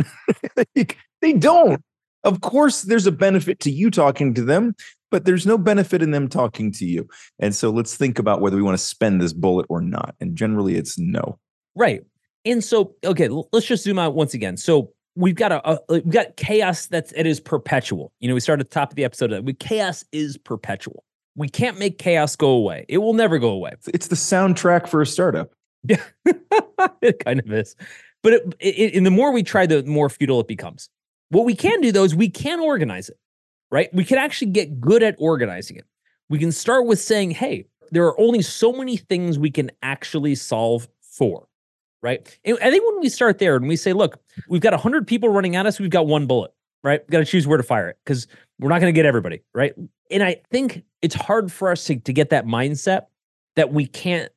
they 1.21 1.33
don't. 1.33 1.81
Of 2.23 2.41
course, 2.41 2.83
there's 2.83 3.05
a 3.05 3.11
benefit 3.11 3.59
to 3.61 3.71
you 3.71 3.91
talking 3.91 4.33
to 4.35 4.43
them, 4.43 4.75
but 5.11 5.25
there's 5.25 5.45
no 5.45 5.57
benefit 5.57 6.01
in 6.01 6.11
them 6.11 6.29
talking 6.29 6.71
to 6.73 6.85
you. 6.85 7.07
And 7.39 7.53
so 7.53 7.69
let's 7.69 7.95
think 7.95 8.17
about 8.17 8.39
whether 8.39 8.55
we 8.55 8.63
want 8.63 8.77
to 8.77 8.83
spend 8.83 9.21
this 9.21 9.33
bullet 9.33 9.65
or 9.69 9.81
not. 9.81 10.15
And 10.21 10.35
generally, 10.35 10.75
it's 10.75 10.97
no. 10.97 11.37
Right. 11.75 12.01
And 12.45 12.63
so, 12.63 12.95
okay, 13.03 13.27
let's 13.51 13.65
just 13.65 13.83
zoom 13.83 13.99
out 13.99 14.15
once 14.15 14.33
again. 14.33 14.57
So 14.57 14.93
we've 15.15 15.35
got 15.35 15.51
a, 15.51 15.69
a 15.69 15.79
we've 15.89 16.09
got 16.09 16.35
chaos 16.37 16.87
that's 16.87 17.11
it 17.13 17.25
is 17.25 17.39
perpetual. 17.39 18.11
You 18.19 18.27
know, 18.27 18.33
we 18.33 18.39
started 18.39 18.65
at 18.65 18.69
the 18.69 18.73
top 18.73 18.91
of 18.91 18.95
the 18.95 19.03
episode. 19.03 19.33
Uh, 19.33 19.41
we 19.41 19.53
chaos 19.53 20.03
is 20.11 20.37
perpetual. 20.37 21.03
We 21.35 21.49
can't 21.49 21.79
make 21.79 21.97
chaos 21.97 22.35
go 22.35 22.49
away. 22.49 22.85
It 22.87 22.99
will 22.99 23.13
never 23.13 23.39
go 23.39 23.49
away. 23.49 23.73
It's 23.87 24.07
the 24.07 24.15
soundtrack 24.15 24.87
for 24.87 25.01
a 25.01 25.05
startup. 25.05 25.51
Yeah, 25.85 26.01
it 27.01 27.23
kind 27.23 27.39
of 27.39 27.51
is. 27.51 27.75
But 28.21 28.33
it, 28.33 28.55
it, 28.59 28.95
and 28.95 29.05
the 29.05 29.11
more 29.11 29.31
we 29.31 29.43
try, 29.43 29.65
the 29.65 29.83
more 29.83 30.09
futile 30.09 30.39
it 30.39 30.47
becomes. 30.47 30.89
What 31.29 31.45
we 31.45 31.55
can 31.55 31.81
do 31.81 31.91
though 31.91 32.03
is 32.03 32.15
we 32.15 32.29
can 32.29 32.59
organize 32.59 33.09
it, 33.09 33.17
right? 33.71 33.93
We 33.93 34.05
can 34.05 34.17
actually 34.17 34.51
get 34.51 34.79
good 34.79 35.03
at 35.03 35.15
organizing 35.17 35.77
it. 35.77 35.85
We 36.29 36.39
can 36.39 36.51
start 36.51 36.85
with 36.85 36.99
saying, 36.99 37.31
hey, 37.31 37.65
there 37.91 38.05
are 38.05 38.19
only 38.19 38.41
so 38.41 38.71
many 38.71 38.97
things 38.97 39.37
we 39.37 39.51
can 39.51 39.71
actually 39.81 40.35
solve 40.35 40.87
for, 41.01 41.47
right? 42.01 42.39
And 42.45 42.57
I 42.61 42.71
think 42.71 42.85
when 42.85 43.01
we 43.01 43.09
start 43.09 43.39
there 43.39 43.55
and 43.55 43.67
we 43.67 43.75
say, 43.75 43.93
look, 43.93 44.19
we've 44.47 44.61
got 44.61 44.73
100 44.73 45.05
people 45.05 45.29
running 45.29 45.55
at 45.55 45.65
us, 45.65 45.79
we've 45.79 45.89
got 45.89 46.07
one 46.07 46.25
bullet, 46.25 46.51
right? 46.83 47.01
We've 47.01 47.11
got 47.11 47.19
to 47.19 47.25
choose 47.25 47.45
where 47.45 47.57
to 47.57 47.63
fire 47.63 47.89
it 47.89 47.97
because 48.05 48.27
we're 48.59 48.69
not 48.69 48.79
going 48.79 48.93
to 48.93 48.97
get 48.97 49.05
everybody, 49.05 49.41
right? 49.53 49.73
And 50.09 50.23
I 50.23 50.41
think 50.49 50.83
it's 51.01 51.15
hard 51.15 51.51
for 51.51 51.71
us 51.71 51.83
to, 51.85 51.97
to 51.97 52.13
get 52.13 52.29
that 52.29 52.45
mindset 52.45 53.07
that 53.55 53.73
we 53.73 53.85
can't 53.85 54.31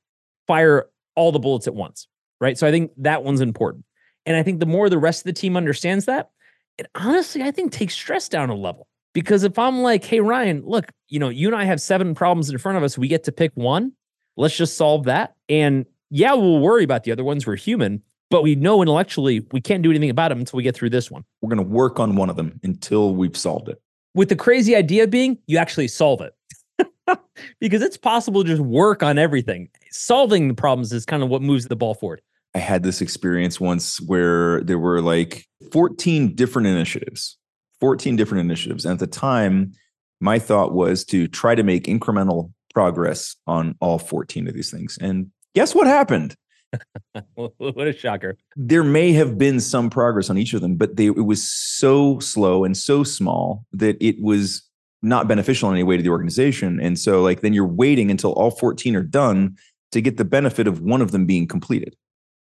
fire 0.46 0.86
all 1.16 1.32
the 1.32 1.38
bullets 1.38 1.66
at 1.66 1.74
once, 1.74 2.06
right? 2.40 2.56
So 2.56 2.66
I 2.66 2.70
think 2.70 2.92
that 2.98 3.24
one's 3.24 3.40
important. 3.40 3.84
And 4.24 4.36
I 4.36 4.42
think 4.42 4.60
the 4.60 4.66
more 4.66 4.88
the 4.88 4.98
rest 4.98 5.20
of 5.20 5.24
the 5.24 5.32
team 5.32 5.56
understands 5.56 6.04
that, 6.06 6.30
it 6.78 6.86
honestly, 6.94 7.42
I 7.42 7.50
think 7.50 7.72
takes 7.72 7.94
stress 7.94 8.28
down 8.28 8.50
a 8.50 8.54
level. 8.54 8.86
Because 9.14 9.44
if 9.44 9.58
I'm 9.58 9.80
like, 9.80 10.04
hey, 10.04 10.20
Ryan, 10.20 10.62
look, 10.66 10.92
you 11.08 11.18
know, 11.18 11.30
you 11.30 11.48
and 11.48 11.56
I 11.56 11.64
have 11.64 11.80
seven 11.80 12.14
problems 12.14 12.50
in 12.50 12.58
front 12.58 12.76
of 12.76 12.84
us. 12.84 12.98
We 12.98 13.08
get 13.08 13.24
to 13.24 13.32
pick 13.32 13.50
one. 13.54 13.92
Let's 14.36 14.54
just 14.54 14.76
solve 14.76 15.04
that. 15.04 15.34
And 15.48 15.86
yeah, 16.10 16.34
we'll 16.34 16.58
worry 16.58 16.84
about 16.84 17.04
the 17.04 17.12
other 17.12 17.24
ones. 17.24 17.46
We're 17.46 17.56
human, 17.56 18.02
but 18.28 18.42
we 18.42 18.56
know 18.56 18.82
intellectually 18.82 19.46
we 19.52 19.60
can't 19.62 19.82
do 19.82 19.88
anything 19.88 20.10
about 20.10 20.28
them 20.28 20.40
until 20.40 20.58
we 20.58 20.62
get 20.62 20.74
through 20.74 20.90
this 20.90 21.10
one. 21.10 21.24
We're 21.40 21.48
going 21.48 21.66
to 21.66 21.74
work 21.74 21.98
on 21.98 22.14
one 22.16 22.28
of 22.28 22.36
them 22.36 22.60
until 22.62 23.14
we've 23.14 23.36
solved 23.36 23.70
it. 23.70 23.80
With 24.14 24.28
the 24.28 24.36
crazy 24.36 24.76
idea 24.76 25.06
being 25.06 25.38
you 25.46 25.56
actually 25.56 25.88
solve 25.88 26.20
it. 26.20 26.34
because 27.60 27.82
it's 27.82 27.96
possible 27.96 28.42
to 28.42 28.48
just 28.48 28.62
work 28.62 29.02
on 29.02 29.18
everything. 29.18 29.68
Solving 29.90 30.48
the 30.48 30.54
problems 30.54 30.92
is 30.92 31.04
kind 31.04 31.22
of 31.22 31.28
what 31.28 31.42
moves 31.42 31.66
the 31.66 31.76
ball 31.76 31.94
forward. 31.94 32.20
I 32.54 32.58
had 32.58 32.82
this 32.82 33.00
experience 33.00 33.60
once 33.60 34.00
where 34.00 34.62
there 34.62 34.78
were 34.78 35.02
like 35.02 35.46
14 35.72 36.34
different 36.34 36.68
initiatives, 36.68 37.36
14 37.80 38.16
different 38.16 38.44
initiatives. 38.44 38.84
And 38.84 38.92
at 38.92 38.98
the 38.98 39.06
time, 39.06 39.72
my 40.20 40.38
thought 40.38 40.72
was 40.72 41.04
to 41.06 41.28
try 41.28 41.54
to 41.54 41.62
make 41.62 41.84
incremental 41.84 42.52
progress 42.72 43.36
on 43.46 43.74
all 43.80 43.98
14 43.98 44.48
of 44.48 44.54
these 44.54 44.70
things. 44.70 44.98
And 45.00 45.30
guess 45.54 45.74
what 45.74 45.86
happened? 45.86 46.34
what 47.34 47.86
a 47.86 47.92
shocker. 47.92 48.36
There 48.56 48.84
may 48.84 49.12
have 49.12 49.38
been 49.38 49.60
some 49.60 49.90
progress 49.90 50.30
on 50.30 50.38
each 50.38 50.54
of 50.54 50.60
them, 50.60 50.76
but 50.76 50.96
they, 50.96 51.06
it 51.06 51.24
was 51.24 51.46
so 51.46 52.18
slow 52.20 52.64
and 52.64 52.76
so 52.76 53.04
small 53.04 53.64
that 53.72 53.96
it 54.00 54.16
was 54.20 54.65
not 55.06 55.28
beneficial 55.28 55.70
in 55.70 55.76
any 55.76 55.84
way 55.84 55.96
to 55.96 56.02
the 56.02 56.10
organization. 56.10 56.80
And 56.80 56.98
so, 56.98 57.22
like, 57.22 57.40
then 57.40 57.52
you're 57.52 57.66
waiting 57.66 58.10
until 58.10 58.32
all 58.32 58.50
14 58.50 58.96
are 58.96 59.02
done 59.02 59.56
to 59.92 60.00
get 60.00 60.16
the 60.16 60.24
benefit 60.24 60.66
of 60.66 60.80
one 60.80 61.00
of 61.00 61.12
them 61.12 61.26
being 61.26 61.46
completed. 61.46 61.96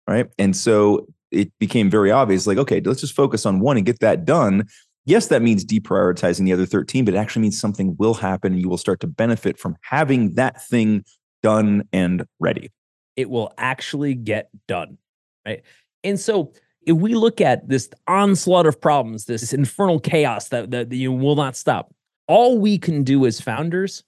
Right. 0.08 0.28
And 0.38 0.56
so 0.56 1.08
it 1.32 1.52
became 1.60 1.90
very 1.90 2.12
obvious 2.12 2.48
like, 2.48 2.58
okay, 2.58 2.82
let's 2.82 3.02
just 3.02 3.16
focus 3.16 3.46
on 3.46 3.60
one 3.60 3.78
and 3.78 3.86
get 3.86 4.00
that 4.00 4.26
done. 4.26 4.68
Yes, 5.06 5.28
that 5.28 5.42
means 5.42 5.64
deprioritizing 5.64 6.46
the 6.46 6.54
other 6.54 6.66
13, 6.66 7.06
but 7.06 7.14
it 7.14 7.18
actually 7.18 7.44
means 7.44 7.60
something 7.60 7.96
will 7.98 8.16
happen 8.16 8.54
and 8.54 8.62
you 8.62 8.70
will 8.70 8.78
start 8.78 9.00
to 9.02 9.08
benefit 9.08 9.58
from 9.58 9.76
having 9.82 10.34
that 10.36 10.64
thing 10.66 11.04
done 11.42 11.84
and 11.94 12.26
ready. 12.40 12.72
It 13.16 13.30
will 13.30 13.54
actually 13.58 14.16
get 14.16 14.50
done. 14.68 14.98
Right. 15.46 15.64
And 16.04 16.20
so, 16.20 16.54
if 16.84 16.96
we 16.96 17.14
look 17.14 17.42
at 17.42 17.68
this 17.68 17.90
onslaught 18.08 18.66
of 18.66 18.80
problems, 18.80 19.26
this 19.26 19.54
infernal 19.54 20.00
chaos 20.00 20.50
that, 20.50 20.72
that 20.72 20.92
you 20.92 21.12
will 21.12 21.36
not 21.36 21.56
stop, 21.56 21.94
all 22.30 22.60
we 22.60 22.78
can 22.78 23.04
do 23.04 23.26
as 23.26 23.42
founders 23.42 24.04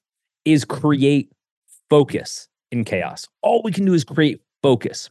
is 0.45 0.63
create 0.63 1.33
focus 1.89 2.47
in 2.71 2.85
chaos. 2.85 3.27
All 3.41 3.61
we 3.63 3.71
can 3.71 3.83
do 3.83 3.93
is 3.93 4.05
create 4.05 4.41
focus. 4.61 5.09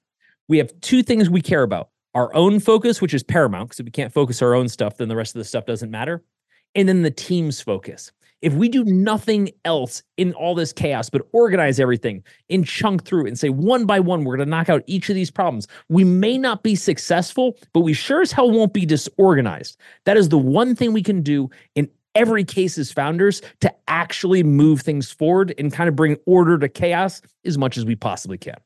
We 0.48 0.58
have 0.58 0.72
two 0.80 1.02
things 1.02 1.28
we 1.28 1.42
care 1.42 1.64
about 1.64 1.90
our 2.14 2.34
own 2.34 2.60
focus, 2.60 3.02
which 3.02 3.12
is 3.12 3.22
paramount, 3.22 3.68
because 3.68 3.80
if 3.80 3.84
we 3.84 3.90
can't 3.90 4.12
focus 4.12 4.40
our 4.42 4.54
own 4.54 4.68
stuff, 4.68 4.96
then 4.96 5.08
the 5.08 5.16
rest 5.16 5.34
of 5.34 5.40
the 5.40 5.44
stuff 5.44 5.66
doesn't 5.66 5.90
matter. 5.90 6.24
And 6.74 6.88
then 6.88 7.02
the 7.02 7.10
team's 7.10 7.60
focus. 7.60 8.12
If 8.42 8.54
we 8.54 8.68
do 8.68 8.84
nothing 8.84 9.50
else 9.64 10.02
in 10.16 10.32
all 10.32 10.54
this 10.54 10.72
chaos, 10.72 11.10
but 11.10 11.28
organize 11.32 11.78
everything 11.78 12.22
and 12.48 12.66
chunk 12.66 13.04
through 13.04 13.26
and 13.26 13.38
say 13.38 13.50
one 13.50 13.86
by 13.86 14.00
one, 14.00 14.24
we're 14.24 14.36
going 14.36 14.46
to 14.46 14.50
knock 14.50 14.70
out 14.70 14.82
each 14.86 15.08
of 15.10 15.14
these 15.14 15.30
problems, 15.30 15.66
we 15.88 16.04
may 16.04 16.38
not 16.38 16.62
be 16.62 16.74
successful, 16.74 17.58
but 17.74 17.80
we 17.80 17.92
sure 17.92 18.22
as 18.22 18.32
hell 18.32 18.50
won't 18.50 18.72
be 18.72 18.86
disorganized. 18.86 19.76
That 20.06 20.16
is 20.16 20.30
the 20.30 20.38
one 20.38 20.74
thing 20.74 20.92
we 20.92 21.02
can 21.02 21.22
do 21.22 21.50
in 21.74 21.90
every 22.14 22.44
case 22.44 22.78
as 22.78 22.92
founders 22.92 23.42
to 23.60 23.72
actually 23.88 24.42
move 24.42 24.82
things 24.82 25.10
forward 25.10 25.54
and 25.58 25.72
kind 25.72 25.88
of 25.88 25.96
bring 25.96 26.16
order 26.26 26.58
to 26.58 26.68
chaos 26.68 27.22
as 27.44 27.58
much 27.58 27.76
as 27.76 27.84
we 27.84 27.96
possibly 27.96 28.38
can. 28.38 28.56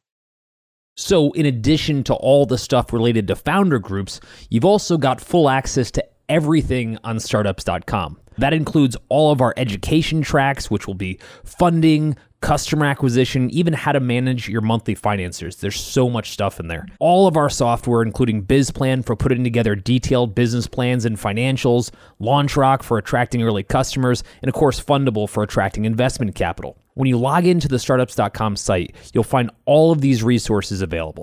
So, 0.97 1.33
in 1.33 1.45
addition 1.45 2.05
to 2.05 2.15
all 2.15 2.47
the 2.47 2.59
stuff 2.59 2.93
related 2.93 3.27
to 3.29 3.37
founder 3.37 3.81
groups, 3.81 4.21
you've 4.49 4.65
also 4.65 4.97
got 4.97 5.21
full 5.21 5.49
access 5.49 5.91
to 5.93 6.05
everything 6.29 6.99
on 7.03 7.19
startups.com. 7.19 8.19
That 8.39 8.53
includes 8.53 8.97
all 9.09 9.33
of 9.33 9.41
our 9.41 9.55
education 9.57 10.23
tracks, 10.23 10.71
which 10.71 10.87
will 10.87 10.95
be 10.95 11.19
funding, 11.45 12.17
customer 12.45 12.85
acquisition, 12.85 13.49
even 13.51 13.73
how 13.73 13.91
to 13.91 14.01
manage 14.01 14.51
your 14.51 14.61
monthly 14.61 14.95
financiers. 14.95 15.57
There's 15.57 15.81
so 15.81 16.11
much 16.11 16.33
stuff 16.33 16.61
in 16.61 16.69
there. 16.69 16.87
All 17.01 17.27
of 17.27 17.39
our 17.39 17.49
software, 17.49 18.03
including 18.03 18.45
BizPlan 18.45 19.03
for 19.03 19.17
putting 19.17 19.43
together 19.45 19.75
detailed 19.75 20.35
business 20.35 20.67
plans 20.67 21.07
and 21.07 21.17
financials, 21.17 21.91
LaunchRock 22.21 22.83
for 22.83 22.99
attracting 22.99 23.43
early 23.43 23.63
customers, 23.63 24.23
and 24.43 24.51
of 24.51 24.55
course, 24.55 24.79
Fundable 24.79 25.27
for 25.27 25.43
attracting 25.43 25.87
investment 25.87 26.35
capital. 26.35 26.77
When 26.93 27.09
you 27.09 27.17
log 27.17 27.47
into 27.47 27.67
the 27.67 27.79
startups.com 27.79 28.57
site, 28.57 28.95
you'll 29.15 29.25
find 29.25 29.51
all 29.65 29.91
of 29.91 30.03
these 30.03 30.23
resources 30.23 30.83
available. 30.83 31.23